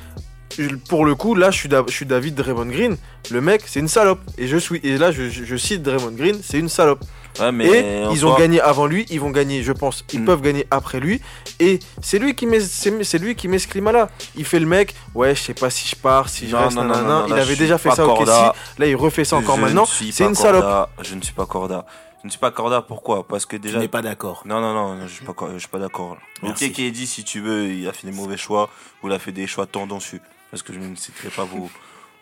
pour 0.90 1.06
le 1.06 1.16
coup, 1.16 1.36
là, 1.36 1.52
je 1.52 1.58
suis, 1.58 1.70
d'a- 1.70 1.84
je 1.88 1.94
suis 1.94 2.06
David 2.06 2.36
Draymond 2.36 2.66
Green. 2.68 2.98
Le 3.30 3.42
mec, 3.42 3.64
c'est 3.66 3.80
une 3.80 3.88
salope. 3.88 4.20
Et 4.38 4.48
je 4.48 4.58
suis, 4.58 4.80
et 4.84 4.98
là, 4.98 5.12
je, 5.12 5.56
cite 5.58 5.84
Draymond 5.84 6.12
Green, 6.12 6.40
c'est 6.44 6.58
une 6.60 6.70
salope. 6.70 7.00
ouais, 7.40 7.52
mais 7.52 7.66
et 7.68 8.04
ils 8.12 8.26
ont 8.26 8.36
gagné 8.38 8.60
avant 8.60 8.86
lui, 8.88 9.06
ils 9.10 9.20
vont 9.20 9.30
gagner, 9.30 9.64
je 9.64 9.72
pense, 9.72 10.04
ils 10.12 10.22
Mm. 10.22 10.26
peuvent 10.26 10.42
gagner 10.42 10.68
après 10.70 11.00
lui. 11.00 11.22
Et 11.60 11.80
c'est 12.02 12.20
lui 12.20 12.36
qui 12.36 12.46
met, 12.46 12.60
c'est 12.60 13.18
lui 13.20 13.36
qui 13.36 13.48
met 13.48 13.60
ce 13.60 13.68
climat-là. 13.68 14.10
Il 14.36 14.44
fait 14.46 14.60
le 14.60 14.66
mec, 14.66 14.94
ouais, 15.16 15.34
je 15.36 15.42
sais 15.42 15.54
pas 15.54 15.70
si 15.70 15.88
je 15.88 15.96
pars, 15.96 16.28
si 16.30 16.48
je 16.50 16.56
Non, 16.56 16.64
reste, 16.64 16.76
non, 16.76 16.84
non, 16.84 16.90
nanana. 16.90 17.08
non, 17.08 17.20
non, 17.22 17.26
il 17.28 17.36
là, 17.36 17.42
avait 17.42 17.56
déjà 17.56 17.78
fait 17.78 17.92
ça 17.92 18.06
au. 18.06 18.16
Kessie. 18.18 18.32
Là, 18.78 18.86
il 18.88 18.96
refait 18.96 19.24
ça 19.24 19.38
encore 19.38 19.56
je 19.58 19.62
maintenant. 19.62 19.84
ne 19.84 20.12
C'est 20.12 20.26
une 20.26 20.36
salope. 20.36 20.90
Je 21.02 21.16
ne 21.16 21.22
suis 21.22 21.34
pas 21.34 21.46
Corda. 21.46 21.86
Je 22.24 22.28
ne 22.28 22.30
suis 22.30 22.40
pas 22.40 22.52
Corda, 22.52 22.82
pourquoi? 22.84 23.26
Parce 23.28 23.48
que 23.48 23.56
Tu 23.56 23.64
déjà. 23.64 23.80
n'es 23.80 23.88
pas 23.88 24.04
d'accord. 24.04 24.44
Non, 24.46 24.62
non, 24.62 24.74
non, 24.76 24.94
non, 24.96 25.08
je 25.08 25.12
suis 25.14 25.26
pas, 25.26 25.34
je 25.54 25.58
suis 25.58 25.68
pas 25.68 25.80
d'accord. 25.80 26.18
Ok, 26.44 26.56
qui 26.72 26.86
a 26.86 26.90
dit 26.92 27.08
si 27.08 27.24
tu 27.24 27.40
veux, 27.40 27.66
il 27.72 27.88
a 27.88 27.94
fait 27.94 28.06
des 28.06 28.14
mauvais 28.16 28.38
choix 28.38 28.70
ou 29.02 29.08
il 29.08 29.14
a 29.14 29.18
fait 29.20 29.32
des 29.32 29.48
choix 29.48 29.66
tendancieux. 29.66 30.20
Parce 30.52 30.64
que 30.64 30.74
je 30.74 30.80
ne 30.80 30.96
citerai 30.96 31.30
pas 31.30 31.46
vos, 31.46 31.70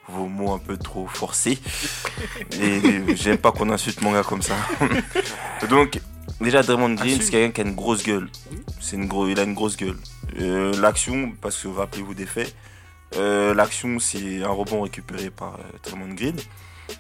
vos 0.08 0.28
mots 0.28 0.54
un 0.54 0.60
peu 0.60 0.78
trop 0.78 1.08
forcés. 1.08 1.60
Et 2.62 3.16
j'aime 3.16 3.38
pas 3.38 3.52
qu'on 3.52 3.70
insulte 3.70 4.02
mon 4.02 4.14
gars 4.14 4.24
comme 4.24 4.42
ça. 4.42 4.56
Donc, 5.70 6.00
déjà, 6.40 6.62
Draymond 6.62 6.94
Green, 6.94 7.20
c'est 7.22 7.32
quelqu'un 7.32 7.52
qui 7.52 7.62
a 7.62 7.64
une 7.66 7.76
grosse 7.76 8.04
gueule. 8.04 8.30
C'est 8.80 8.96
une 8.96 9.08
gros, 9.08 9.28
il 9.28 9.40
a 9.40 9.44
une 9.44 9.56
grosse 9.56 9.78
gueule. 9.78 9.98
Euh, 10.40 10.80
L'action, 10.80 11.34
parce 11.42 11.58
que 11.58 11.68
rappelez-vous 11.68 12.14
des 12.14 12.26
faits, 12.26 12.56
euh, 13.16 13.54
l'action, 13.56 13.98
c'est 14.00 14.44
un 14.44 14.50
rebond 14.50 14.82
récupéré 14.82 15.32
par 15.32 15.56
euh, 15.56 15.78
Draymond 15.84 16.14
Green. 16.14 16.36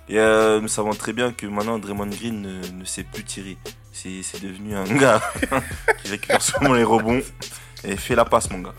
Et 0.08 0.18
nous 0.62 0.68
savons 0.68 0.94
très 0.94 1.14
bien 1.14 1.32
que 1.32 1.48
maintenant, 1.48 1.80
Draymond 1.80 2.08
Green 2.08 2.42
ne, 2.42 2.68
ne 2.80 2.86
sait 2.86 3.04
plus 3.04 3.24
tirer. 3.24 3.58
C'est 3.92 4.22
c'est 4.22 4.42
devenu 4.42 4.76
un 4.76 4.86
gars 4.86 5.22
qui 6.04 6.12
récupère 6.12 6.42
souvent 6.42 6.74
les 6.74 6.84
rebonds 6.84 7.22
et 7.84 7.98
fait 7.98 8.16
la 8.16 8.24
passe, 8.24 8.50
mon 8.52 8.60
gars. 8.60 8.76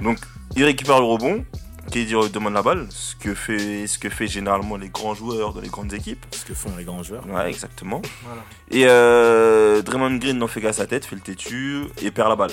Donc, 0.00 0.18
il 0.56 0.64
récupère 0.64 0.98
le 0.98 1.06
rebond, 1.06 1.44
qui 1.90 2.06
demande 2.06 2.54
la 2.54 2.62
balle, 2.62 2.86
ce 2.90 3.16
que, 3.16 3.34
fait, 3.34 3.86
ce 3.86 3.98
que 3.98 4.08
fait 4.08 4.26
généralement 4.26 4.76
les 4.76 4.88
grands 4.88 5.14
joueurs 5.14 5.52
dans 5.52 5.60
les 5.60 5.68
grandes 5.68 5.92
équipes. 5.92 6.24
Ce 6.30 6.44
que 6.44 6.54
font 6.54 6.70
les 6.76 6.84
grands 6.84 7.02
joueurs. 7.02 7.26
Ouais, 7.28 7.48
exactement. 7.48 8.02
Voilà. 8.24 8.42
Et 8.70 8.86
euh, 8.86 9.82
Draymond 9.82 10.16
Green 10.16 10.38
n'en 10.38 10.46
fait 10.46 10.60
qu'à 10.60 10.72
sa 10.72 10.86
tête, 10.86 11.04
fait 11.04 11.16
le 11.16 11.22
têtu 11.22 11.84
et 12.02 12.10
perd 12.10 12.28
la 12.28 12.36
balle. 12.36 12.52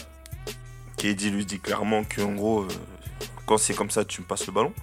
KD 0.97 1.31
lui 1.31 1.45
dit 1.45 1.59
clairement 1.59 2.03
qu'en 2.03 2.33
gros, 2.33 2.61
euh, 2.61 2.67
quand 3.45 3.57
c'est 3.57 3.73
comme 3.73 3.91
ça, 3.91 4.05
tu 4.05 4.21
me 4.21 4.25
passes 4.25 4.47
le 4.47 4.53
ballon. 4.53 4.73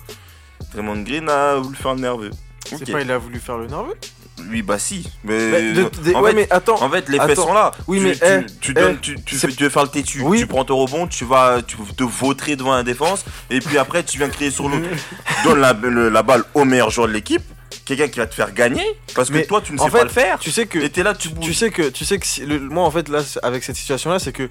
Draymond 0.72 1.02
Green 1.02 1.28
a 1.28 1.56
voulu 1.56 1.76
faire 1.76 1.94
le 1.94 2.00
nerveux. 2.00 2.30
C'est 2.64 2.90
pas, 2.90 3.00
il 3.00 3.10
a 3.10 3.18
voulu 3.18 3.38
faire 3.38 3.58
le 3.58 3.66
nerveux? 3.66 3.96
Lui, 4.44 4.62
bah 4.62 4.78
si. 4.78 5.08
Mais 5.24 5.50
Mais, 5.50 5.72
de- 5.72 5.82
de- 5.82 6.14
en, 6.14 6.22
ouais, 6.22 6.30
fait, 6.30 6.36
mais 6.36 6.46
attends. 6.50 6.82
en 6.82 6.88
fait, 6.90 7.08
les 7.08 7.18
faits 7.18 7.36
sont 7.36 7.52
là. 7.52 7.70
Oui, 7.86 7.98
tu, 7.98 8.04
mais, 8.04 8.12
tu, 8.16 8.24
eh, 8.24 8.46
tu 8.60 8.70
eh, 8.70 8.74
donnes, 8.74 8.98
tu, 9.00 9.22
tu, 9.22 9.36
c'est- 9.36 9.48
fais- 9.48 9.52
tu 9.54 9.62
veux 9.64 9.68
faire 9.70 9.82
le 9.82 9.88
têtu, 9.90 10.20
Oui. 10.22 10.38
tu 10.40 10.46
prends 10.46 10.64
ton 10.64 10.76
rebond, 10.78 11.06
tu 11.06 11.24
vas 11.24 11.60
tu 11.66 11.76
te 11.76 12.02
vautrer 12.02 12.56
devant 12.56 12.74
la 12.74 12.82
défense, 12.82 13.24
et 13.50 13.60
puis 13.60 13.78
après 13.78 14.02
tu 14.02 14.18
viens 14.18 14.28
crier 14.30 14.50
sur 14.50 14.68
l'autre. 14.68 14.86
Donne 15.44 15.60
la, 15.60 15.74
le- 15.74 16.08
la 16.08 16.22
balle 16.22 16.44
au 16.54 16.64
meilleur 16.64 16.90
joueur 16.90 17.08
de 17.08 17.12
l'équipe, 17.12 17.42
quelqu'un 17.84 18.08
qui 18.08 18.18
va 18.18 18.26
te 18.26 18.34
faire 18.34 18.52
gagner, 18.54 18.84
parce 19.14 19.28
que 19.28 19.34
Mais 19.34 19.44
toi 19.44 19.60
tu 19.60 19.74
ne 19.74 19.78
sais 19.78 19.84
fait, 19.90 19.98
pas 19.98 20.04
le 20.04 20.10
faire. 20.10 20.38
Tu 20.38 20.50
sais 20.50 20.66
que 20.66 20.78
Et 20.78 20.88
t'es 20.90 21.02
là, 21.02 21.14
tu. 21.14 21.32
Tu 21.34 21.52
sais 21.54 21.70
que, 21.70 21.88
tu 21.90 22.04
sais 22.04 22.18
que 22.18 22.26
si- 22.26 22.44
le- 22.46 22.58
moi 22.58 22.84
en 22.84 22.90
fait 22.90 23.08
là 23.10 23.20
avec 23.42 23.62
cette 23.62 23.76
situation 23.76 24.10
là 24.10 24.18
c'est 24.18 24.32
que 24.32 24.48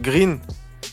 Green, 0.00 0.40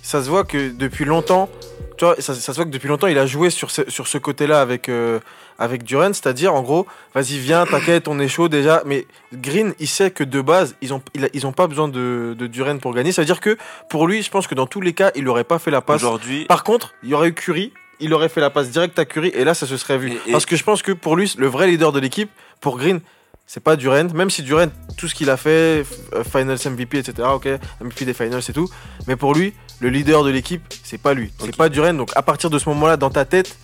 ça 0.04 0.24
se 0.24 0.30
voit 0.30 0.44
que 0.44 0.70
depuis 0.70 1.06
longtemps, 1.06 1.50
tu 1.98 2.06
vois, 2.06 2.15
ça, 2.20 2.36
ça 2.36 2.54
se 2.54 2.58
voit 2.58 2.65
que 2.65 2.70
depuis 2.70 2.88
longtemps 2.88 3.08
il 3.08 3.18
a 3.18 3.26
joué 3.26 3.50
sur 3.50 3.72
ce, 3.72 3.82
sur 3.89 4.08
ce 4.08 4.18
côté-là 4.18 4.62
avec 4.62 4.88
euh, 4.88 5.20
avec 5.60 5.84
Duran, 5.84 6.13
c'est-à-dire 6.13 6.54
en 6.56 6.62
gros, 6.63 6.88
vas-y 7.13 7.38
viens, 7.38 7.65
t'inquiète, 7.65 8.08
on 8.08 8.17
est 8.19 8.28
chaud 8.30 8.48
déjà. 8.50 8.82
Mais 8.86 9.06
Green, 9.34 9.74
il 9.80 9.88
sait 9.88 10.10
que 10.10 10.24
de 10.24 10.41
base 10.41 10.76
ils 10.82 10.93
ont 10.93 11.02
ils 11.34 11.45
ont 11.45 11.52
pas 11.52 11.67
besoin 11.67 11.88
de 11.89 12.36
de 12.38 12.48
Duran 12.48 12.78
pour 12.78 12.93
gagner. 12.93 13.12
Ça 13.12 13.22
veut 13.22 13.26
dire 13.28 13.41
que 13.41 13.58
pour 13.89 14.08
lui, 14.08 14.24
je 14.24 14.32
pense 14.32 14.48
que 14.48 14.56
dans 14.56 14.65
tous 14.67 14.82
les 14.82 14.93
cas, 14.93 15.12
il 15.15 15.28
aurait 15.28 15.43
pas 15.43 15.60
fait 15.60 15.69
la 15.72 15.82
passe. 15.82 16.02
Aujourd'hui, 16.02 16.45
Par 16.45 16.63
contre, 16.63 16.93
il 17.04 17.10
y 17.10 17.13
aurait 17.13 17.28
eu 17.28 17.34
Curry, 17.34 17.74
il 18.00 18.13
aurait 18.13 18.30
fait 18.30 18.41
la 18.41 18.50
passe 18.50 18.69
directe 18.72 18.98
à 18.98 19.06
Curry 19.06 19.30
et 19.36 19.43
là 19.43 19.54
ça 19.54 19.67
se 19.67 19.76
serait 19.78 19.98
vu. 19.98 20.12
Et- 20.13 20.30
et- 20.30 20.32
Parce 20.32 20.45
que 20.45 20.56
je 20.56 20.63
pense 20.63 20.82
que 20.82 20.93
pour 20.93 21.15
lui, 21.17 21.34
le 21.38 21.48
vrai 21.48 21.67
leader 21.67 21.91
de 21.91 22.00
l'équipe, 22.00 22.32
pour 22.62 22.78
Green, 22.78 23.02
c'est 23.45 23.63
pas 23.63 23.76
Durant, 23.76 24.13
même 24.13 24.30
si 24.30 24.43
Durant, 24.43 24.67
tout 24.98 25.08
ce 25.08 25.15
qu'il 25.15 25.30
a 25.30 25.36
fait, 25.36 25.84
euh, 26.13 26.24
Finals 26.24 26.60
MVP, 26.67 27.00
etc., 27.00 27.28
ok, 27.34 27.48
MVP 27.82 28.06
des 28.06 28.13
Finals 28.13 28.43
et 28.48 28.54
tout, 28.54 28.69
mais 29.08 29.15
pour 29.15 29.34
lui, 29.34 29.54
le 29.82 29.89
leader 29.89 30.24
de 30.24 30.30
l'équipe, 30.30 30.62
c'est 30.84 31.00
pas 31.02 31.13
lui, 31.15 31.32
c'est 31.39 31.50
Ok. 31.50 31.56
pas 31.58 31.67
Durant. 31.67 31.93
Donc 31.95 32.12
à 32.15 32.22
partir 32.22 32.50
de 32.50 32.60
ce 32.60 32.69
moment-là, 32.69 32.95
dans 32.95 33.10
ta 33.10 33.26
tête, 33.26 33.58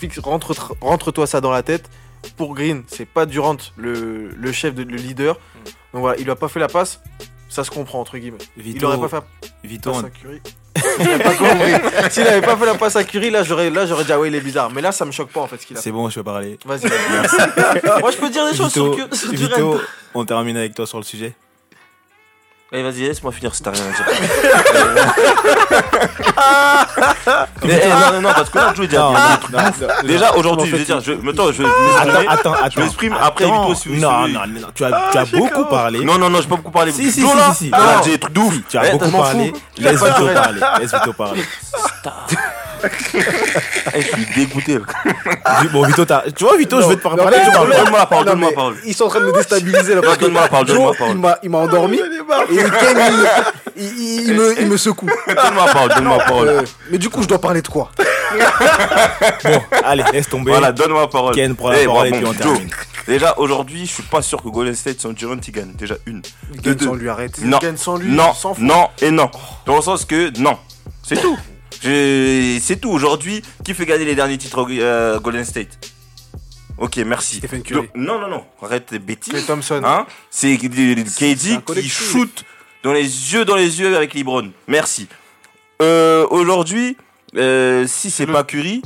fixe, 0.00 0.18
rentre, 0.18 0.74
rentre-toi 0.80 1.26
ça 1.26 1.40
dans 1.40 1.50
la 1.50 1.62
tête. 1.62 1.88
Pour 2.36 2.54
Green, 2.54 2.82
c'est 2.86 3.06
pas 3.06 3.26
Durant 3.26 3.56
le, 3.76 4.28
le 4.28 4.52
chef, 4.52 4.74
de, 4.74 4.82
le 4.82 4.96
leader. 4.96 5.38
Donc 5.92 6.02
voilà, 6.02 6.18
il 6.18 6.28
a 6.30 6.36
pas 6.36 6.48
fait 6.48 6.60
la 6.60 6.68
passe, 6.68 7.00
ça 7.48 7.64
se 7.64 7.70
comprend 7.70 8.00
entre 8.00 8.18
guillemets. 8.18 8.38
Il 8.56 8.62
Vito, 8.62 8.86
aurait 8.86 9.08
pas 9.08 9.20
fait 9.20 9.46
Vito, 9.64 9.90
la 9.90 9.96
passe 9.96 10.04
à 10.04 10.10
Curry. 10.10 10.40
Il 11.00 11.08
a 11.10 11.18
pas 11.18 11.34
compris. 11.34 12.10
S'il 12.10 12.26
avait 12.26 12.40
pas 12.46 12.56
fait 12.56 12.64
la 12.66 12.74
passe 12.74 12.96
à 12.96 13.04
Curry, 13.04 13.30
là 13.30 13.42
j'aurais, 13.42 13.70
là 13.70 13.86
j'aurais 13.86 14.04
dit 14.04 14.12
ah 14.12 14.20
ouais 14.20 14.28
il 14.28 14.34
est 14.34 14.40
bizarre. 14.40 14.70
Mais 14.70 14.80
là 14.80 14.92
ça 14.92 15.04
me 15.04 15.10
choque 15.10 15.30
pas 15.30 15.40
en 15.40 15.46
fait 15.46 15.56
ce 15.60 15.66
qu'il 15.66 15.76
a. 15.76 15.80
fait. 15.80 15.84
c'est 15.84 15.90
bon, 15.92 16.08
je 16.08 16.14
peux 16.16 16.22
parler. 16.24 16.58
Vas-y. 16.64 16.86
vas-y. 16.88 18.00
Moi 18.00 18.10
je 18.12 18.16
peux 18.16 18.30
dire 18.30 18.48
des 18.50 18.56
choses 18.56 18.68
Vito, 18.68 18.94
sur, 18.96 19.08
que- 19.08 19.16
sur 19.16 19.30
Vito, 19.32 19.56
Durant. 19.56 19.78
on 20.14 20.24
termine 20.24 20.56
avec 20.56 20.74
toi 20.74 20.86
sur 20.86 20.98
le 20.98 21.04
sujet. 21.04 21.34
Allez, 22.72 22.84
vas-y, 22.84 23.00
laisse-moi 23.00 23.32
finir 23.32 23.52
si 23.52 23.62
t'as 23.64 23.72
rien 23.72 23.82
à 23.82 23.86
dire. 23.96 24.06
Mais, 27.64 27.80
eh, 27.84 27.88
non, 27.88 28.12
non, 28.14 28.20
non, 28.22 28.32
parce 28.32 28.48
que 28.48 28.58
là, 28.58 28.72
je 28.76 28.82
veux 28.82 28.86
dire, 28.86 29.10
Déjà, 30.04 30.30
non, 30.30 30.36
aujourd'hui, 30.38 30.70
je 30.70 30.76
fait, 30.76 30.84
dire, 30.84 31.00
je, 31.00 31.12
attends, 31.30 31.50
je 31.52 31.62
vais 31.64 31.68
Attends, 31.68 32.12
m'exprimer. 32.12 32.28
attends, 32.28 32.52
attends. 32.52 32.80
m'exprime, 32.80 33.16
après. 33.20 33.44
Vito, 33.46 33.74
si 33.74 33.88
vous 33.88 33.96
Non, 33.96 34.28
non, 34.28 34.46
non, 34.46 34.68
tu 34.72 34.84
as, 34.84 35.08
tu 35.10 35.18
as 35.18 35.24
beaucoup 35.24 35.64
parlé. 35.64 36.04
Non, 36.04 36.16
non, 36.18 36.30
non, 36.30 36.40
j'ai 36.40 36.46
pas 36.48 36.56
beaucoup 36.56 36.70
parlé. 36.70 36.92
Si, 36.92 37.10
si, 37.10 37.22
si, 37.22 37.26
si, 37.26 37.54
si. 37.54 37.70
là, 37.70 37.78
Non. 37.78 38.02
j'ai 38.04 38.12
des 38.12 38.18
trucs 38.18 38.34
de 38.34 38.40
ouf. 38.40 38.54
Tu 38.68 38.78
as 38.78 38.86
Eh, 38.86 38.92
beaucoup 38.92 39.10
parlé. 39.10 39.52
Laisse 39.76 40.00
Vito 40.02 40.26
parler. 40.32 40.60
Laisse 40.80 40.94
Vito 40.94 41.12
parler. 41.12 41.44
Eh, 43.92 44.02
je 44.02 44.06
suis 44.08 44.26
dégoûté. 44.36 44.78
Bon, 45.72 45.84
Vito, 45.84 46.04
t'as- 46.04 46.22
tu 46.36 46.44
vois, 46.44 46.56
Vito, 46.56 46.80
je 46.80 46.86
vais 46.88 46.96
te 46.96 47.00
parler. 47.02 47.22
Donne-moi 47.24 47.98
la 47.98 48.06
parole, 48.06 48.24
Non, 48.26 48.30
donne-moi 48.32 48.34
la 48.34 48.50
mais 48.50 48.54
parole. 48.54 48.76
Ils 48.86 48.94
sont 48.94 49.04
en 49.04 49.08
train 49.08 49.20
de 49.20 49.24
me 49.26 49.32
déstabiliser 49.32 49.94
Donne-moi 49.96 50.42
la 50.42 50.48
parole, 50.48 50.66
donne-moi 50.66 50.86
la 50.86 50.92
Joe, 50.92 50.96
parole. 50.98 51.14
il 51.16 51.20
m'a- 51.20 51.38
Il 51.42 51.50
m'a 51.50 51.58
endormi 51.58 51.96
et 51.96 52.56
Ken 52.56 53.12
il, 53.76 53.82
il- 53.84 54.28
il 54.28 54.34
me, 54.34 54.60
il 54.60 54.66
me 54.68 54.76
secoue. 54.76 55.06
Donne-moi 55.26 55.66
la 55.66 55.72
parole, 55.72 55.88
donne-moi 55.94 56.16
la 56.18 56.24
parole. 56.24 56.48
Euh, 56.48 56.62
mais 56.90 56.98
du 56.98 57.08
coup, 57.10 57.22
je 57.22 57.28
dois 57.28 57.40
parler 57.40 57.62
de 57.62 57.68
quoi? 57.68 57.90
Bon, 59.44 59.60
allez, 59.84 60.04
laisse 60.12 60.28
tomber. 60.28 60.52
Voilà, 60.52 60.70
donne-moi 60.72 61.00
la 61.02 61.08
parole. 61.08 61.34
Ken 61.34 61.54
prend 61.56 61.70
la 61.70 61.80
Eh, 61.82 61.86
parole 61.86 62.06
et 62.06 62.10
puis 62.12 62.24
on 62.24 62.32
Joe, 62.32 62.36
termine. 62.42 62.70
Déjà, 63.08 63.34
aujourd'hui, 63.38 63.86
je 63.86 63.92
suis 63.92 64.02
pas 64.04 64.22
sûr 64.22 64.40
que 64.42 64.48
Golden 64.48 64.74
State 64.74 65.00
sans 65.00 65.10
Durant, 65.12 65.34
il 65.44 65.52
gagne. 65.52 65.72
Déjà, 65.74 65.94
une. 66.06 66.22
Gagne 66.62 66.74
deux. 66.74 66.86
sans 66.86 66.94
lui 66.94 67.08
arrête. 67.08 67.38
Non. 67.42 67.58
gagne 67.58 67.76
sans 67.76 67.96
lui, 67.96 68.12
Non, 68.12 68.32
non 68.58 68.88
et 69.02 69.10
non. 69.10 69.28
Dans 69.66 69.76
le 69.76 69.82
sens 69.82 70.04
que 70.04 70.30
non. 70.38 70.56
C'est 71.02 71.20
tout. 71.20 71.36
Je- 71.82 72.58
C'est 72.62 72.76
tout. 72.80 72.90
Aujourd'hui, 72.90 73.42
qui 73.64 73.74
fait 73.74 73.86
gagner 73.86 74.04
les 74.04 74.14
derniers 74.14 74.38
titres 74.38 74.66
euh, 74.70 75.18
Golden 75.20 75.44
State 75.44 75.78
Ok, 76.78 76.96
merci. 76.98 77.36
Stephen 77.36 77.62
Curry. 77.62 77.88
Non, 77.94 78.18
non, 78.18 78.28
non. 78.28 78.44
Arrête 78.62 78.86
tes 78.86 78.98
bêtises. 78.98 79.32
Clay 79.32 79.42
Thompson. 79.42 79.82
Hein 79.84 80.06
C'est 80.30 80.56
KD 80.56 81.04
qui 81.82 81.88
shoot 81.90 82.44
dans 82.82 82.92
les 82.92 83.02
yeux, 83.32 83.44
dans 83.44 83.56
les 83.56 83.80
yeux 83.80 83.94
avec 83.96 84.14
LeBron. 84.14 84.50
Merci. 84.66 85.06
Euh, 85.82 86.26
Aujourd'hui, 86.30 86.96
euh, 87.36 87.86
si 87.86 88.10
c'est 88.10 88.26
pas 88.26 88.44
Curry, 88.44 88.80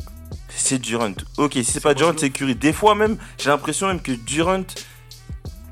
c'est 0.49 0.79
Durant. 0.79 1.13
Ok, 1.37 1.53
si 1.55 1.65
c'est 1.65 1.81
pas 1.81 1.95
Durant, 1.95 2.13
c'est 2.17 2.31
Curry. 2.31 2.55
Des 2.57 2.73
fois 2.73 2.95
même, 2.97 3.17
j'ai 3.39 3.51
l'impression 3.51 3.87
même 3.89 4.01
que 4.03 4.13
Durant, 4.13 4.65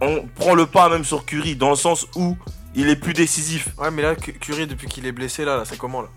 on 0.00 0.24
prend 0.36 0.54
le 0.54 0.66
pas 0.66 0.88
même 0.88 1.04
sur 1.04 1.24
Curry 1.24 1.56
dans 1.56 1.70
le 1.70 1.76
sens 1.76 2.06
où 2.14 2.36
il 2.76 2.88
est 2.88 2.96
plus 2.96 3.12
décisif. 3.14 3.68
Ouais, 3.78 3.90
mais 3.90 4.02
là, 4.02 4.14
Cu- 4.14 4.32
Curry, 4.34 4.66
depuis 4.68 4.86
qu'il 4.86 5.06
est 5.06 5.12
blessé, 5.12 5.44
là, 5.44 5.56
là 5.56 5.64
c'est 5.64 5.78
comment 5.78 6.02
là? 6.02 6.08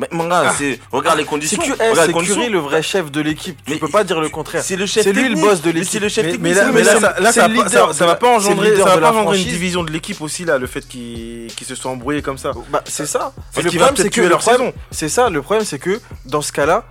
Mais 0.00 0.08
mon 0.10 0.26
gars, 0.26 0.54
c'est 0.56 0.80
regarde 0.90 1.18
les 1.18 1.24
C'est 1.24 1.28
conditions. 1.28 1.62
C'est 1.62 2.06
les 2.06 2.12
conditions. 2.12 2.34
Curry 2.36 2.48
le 2.48 2.58
vrai 2.58 2.82
chef 2.82 3.10
de 3.10 3.20
l'équipe. 3.20 3.56
Tu 3.64 3.72
Mais 3.72 3.78
peux 3.78 3.88
pas 3.88 4.02
dire 4.02 4.20
le 4.20 4.28
contraire. 4.30 4.62
C'est 4.64 4.76
le 4.76 4.86
chef 4.86 5.04
C'est 5.04 5.12
lui 5.12 5.28
le 5.28 5.34
boss 5.40 5.60
de 5.60 5.70
l'équipe. 5.70 5.90
C'est 5.90 5.98
le 6.00 6.08
chef 6.08 6.24
Mais, 6.24 6.32
technique. 6.32 6.42
mais 6.50 6.54
là, 6.54 6.64
c'est- 6.64 6.72
mais 6.72 6.82
là, 6.82 6.92
c'est- 6.94 7.00
ça, 7.00 7.14
là, 7.20 7.32
c'est 7.32 7.40
ça, 7.40 7.48
le 7.48 7.54
va 7.56 7.62
pas- 7.64 7.68
ça- 7.70 7.92
ça 7.92 8.06
va 8.06 8.14
pas 8.16 8.26
c'est 8.26 8.32
engendrer, 8.34 8.70
leader 8.70 8.84
ça 8.86 8.90
va 8.90 8.96
de 8.96 9.00
pas 9.02 9.06
la 9.12 9.16
engendrer 9.18 9.38
une 9.38 9.44
division 9.44 9.84
de 9.84 9.90
l'équipe 9.90 10.20
aussi 10.22 10.44
là, 10.44 10.58
le 10.58 10.66
fait 10.66 10.86
qu'ils 10.88 11.50
se 11.66 11.74
sont 11.74 11.90
embrouillés 11.90 12.22
comme 12.22 12.38
ça. 12.38 12.52
Bah, 12.70 12.82
c'est 12.86 13.06
ça. 13.06 13.32
Parce 13.54 13.64
le 13.64 13.70
problème, 13.72 13.94
c'est 13.96 14.10
que 14.10 14.20
leur 14.22 14.42
saison. 14.42 14.72
C'est 14.90 15.08
ça, 15.08 15.28
le 15.28 15.42
problème, 15.42 15.64
c'est 15.66 15.78
que 15.78 16.00
dans 16.24 16.42
ce 16.42 16.52
cas-là, 16.52 16.84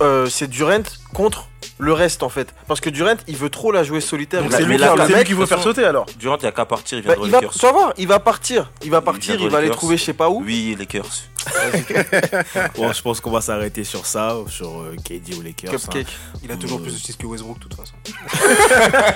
euh, 0.00 0.26
c'est 0.30 0.48
Durant 0.48 0.82
contre 1.12 1.48
le 1.78 1.92
reste 1.92 2.22
en 2.22 2.28
fait. 2.28 2.54
Parce 2.68 2.80
que 2.80 2.90
Durant, 2.90 3.16
il 3.26 3.36
veut 3.36 3.50
trop 3.50 3.72
la 3.72 3.82
jouer 3.82 4.00
solitaire. 4.00 4.42
C'est 4.50 4.58
veut 4.58 4.64
lui 4.66 4.76
qui- 4.76 4.82
C'est 5.08 5.34
faut 5.34 5.46
faire 5.46 5.62
sauter 5.62 5.84
alors. 5.84 6.06
Durant, 6.18 6.36
il 6.38 6.44
y 6.44 6.46
a 6.46 6.52
qu'à 6.52 6.64
partir, 6.64 6.98
il 6.98 7.04
Bah, 7.04 7.14
il 7.24 7.30
va, 7.30 7.40
voir, 7.72 7.92
il 7.98 8.06
va 8.06 8.18
partir. 8.20 8.70
Il 8.84 8.90
va 8.90 9.00
partir, 9.00 9.34
il 9.40 9.48
va 9.48 9.60
Lakers. 9.60 9.76
trouver 9.76 9.96
je 9.96 10.04
sais 10.04 10.12
pas 10.12 10.28
où. 10.30 10.42
Oui, 10.44 10.76
Lakers. 10.78 11.06
Bon, 12.76 12.92
je 12.92 13.02
pense 13.02 13.20
qu'on 13.20 13.30
va 13.30 13.40
s'arrêter 13.40 13.84
sur 13.84 14.06
ça, 14.06 14.36
sur 14.48 14.80
euh, 14.80 14.96
KD 15.04 15.34
ou 15.38 15.42
Lakers. 15.42 15.70
hein. 15.72 15.76
Cupcake. 15.76 16.06
Il 16.42 16.50
a 16.52 16.56
toujours 16.56 16.78
Euh, 16.80 16.82
plus 16.82 16.94
de 16.94 16.98
titres 16.98 17.18
que 17.18 17.26
Westbrook, 17.26 17.58
de 17.58 17.62
toute 17.64 17.74
façon. 17.74 17.94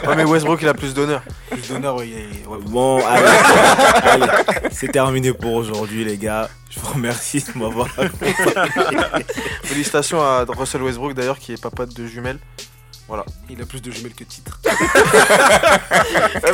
Ouais, 0.09 0.17
mais 0.17 0.25
Westbrook, 0.25 0.61
il 0.63 0.69
a 0.69 0.75
plus 0.75 0.95
d'honneur. 0.95 1.23
Plus 1.51 1.69
d'honneur, 1.69 1.97
ouais, 1.97 2.09
est- 2.09 2.47
ouais. 2.47 2.59
Bon, 2.67 3.05
allez, 3.07 3.27
allez, 4.05 4.27
c'est 4.73 4.93
terminé 4.93 5.33
pour 5.33 5.55
aujourd'hui, 5.55 6.05
les 6.05 6.17
gars. 6.17 6.49
Je 6.71 6.81
vous 6.81 6.93
remercie 6.95 7.43
de 7.43 7.59
m'avoir. 7.59 7.89
Félicitations 9.65 10.21
à 10.21 10.45
Russell 10.47 10.83
Westbrook 10.83 11.15
d'ailleurs, 11.15 11.39
qui 11.39 11.53
est 11.53 11.61
papa 11.63 11.87
de 11.87 11.93
deux 11.93 12.07
jumelles. 12.07 12.39
Il 13.49 13.63
a 13.63 13.67
plus 13.67 13.81
de 13.81 13.91
jumelles 13.93 14.15
que 14.15 14.25
de 14.25 14.29
titres. 14.29 14.59
Eh, 14.65 14.71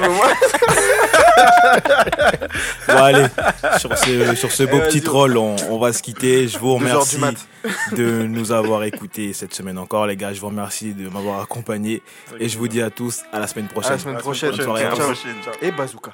Bon, 2.89 2.97
allez, 2.97 3.27
sur 3.79 3.97
ce, 3.97 4.35
sur 4.35 4.51
ce 4.53 4.63
beau 4.65 4.79
Eh, 4.83 4.87
petit 4.89 5.03
troll, 5.03 5.37
on, 5.39 5.57
on 5.71 5.79
va 5.79 5.93
se 5.93 6.03
quitter. 6.03 6.49
Je 6.49 6.59
vous 6.59 6.75
remercie 6.75 7.19
de 7.93 8.23
nous 8.25 8.53
avoir 8.53 8.83
écoutés 8.85 9.33
cette 9.33 9.55
semaine 9.55 9.79
encore, 9.79 10.07
les 10.07 10.17
gars. 10.17 10.33
Je 10.35 10.41
vous 10.41 10.49
remercie 10.49 10.93
de 10.95 11.09
m'avoir 11.09 11.41
accompagné. 11.41 12.03
Et 12.39 12.49
je 12.49 12.59
vous 12.59 12.69
dis 12.69 12.83
à 12.83 12.91
tous 12.91 13.23
à 13.33 13.39
la 13.39 13.47
semaine 13.47 13.67
À 13.67 13.73
prochaine. 13.73 13.93
la 13.93 13.99
semaine 13.99 14.15
À 14.15 14.19
la 14.19 14.23
prochaine. 14.23 14.53
semaine 14.53 14.67
prochaine. 14.67 14.95
Ciao. 14.97 15.07
prochaine. 15.07 15.37
Et 15.63 15.71
bazooka. 15.73 16.13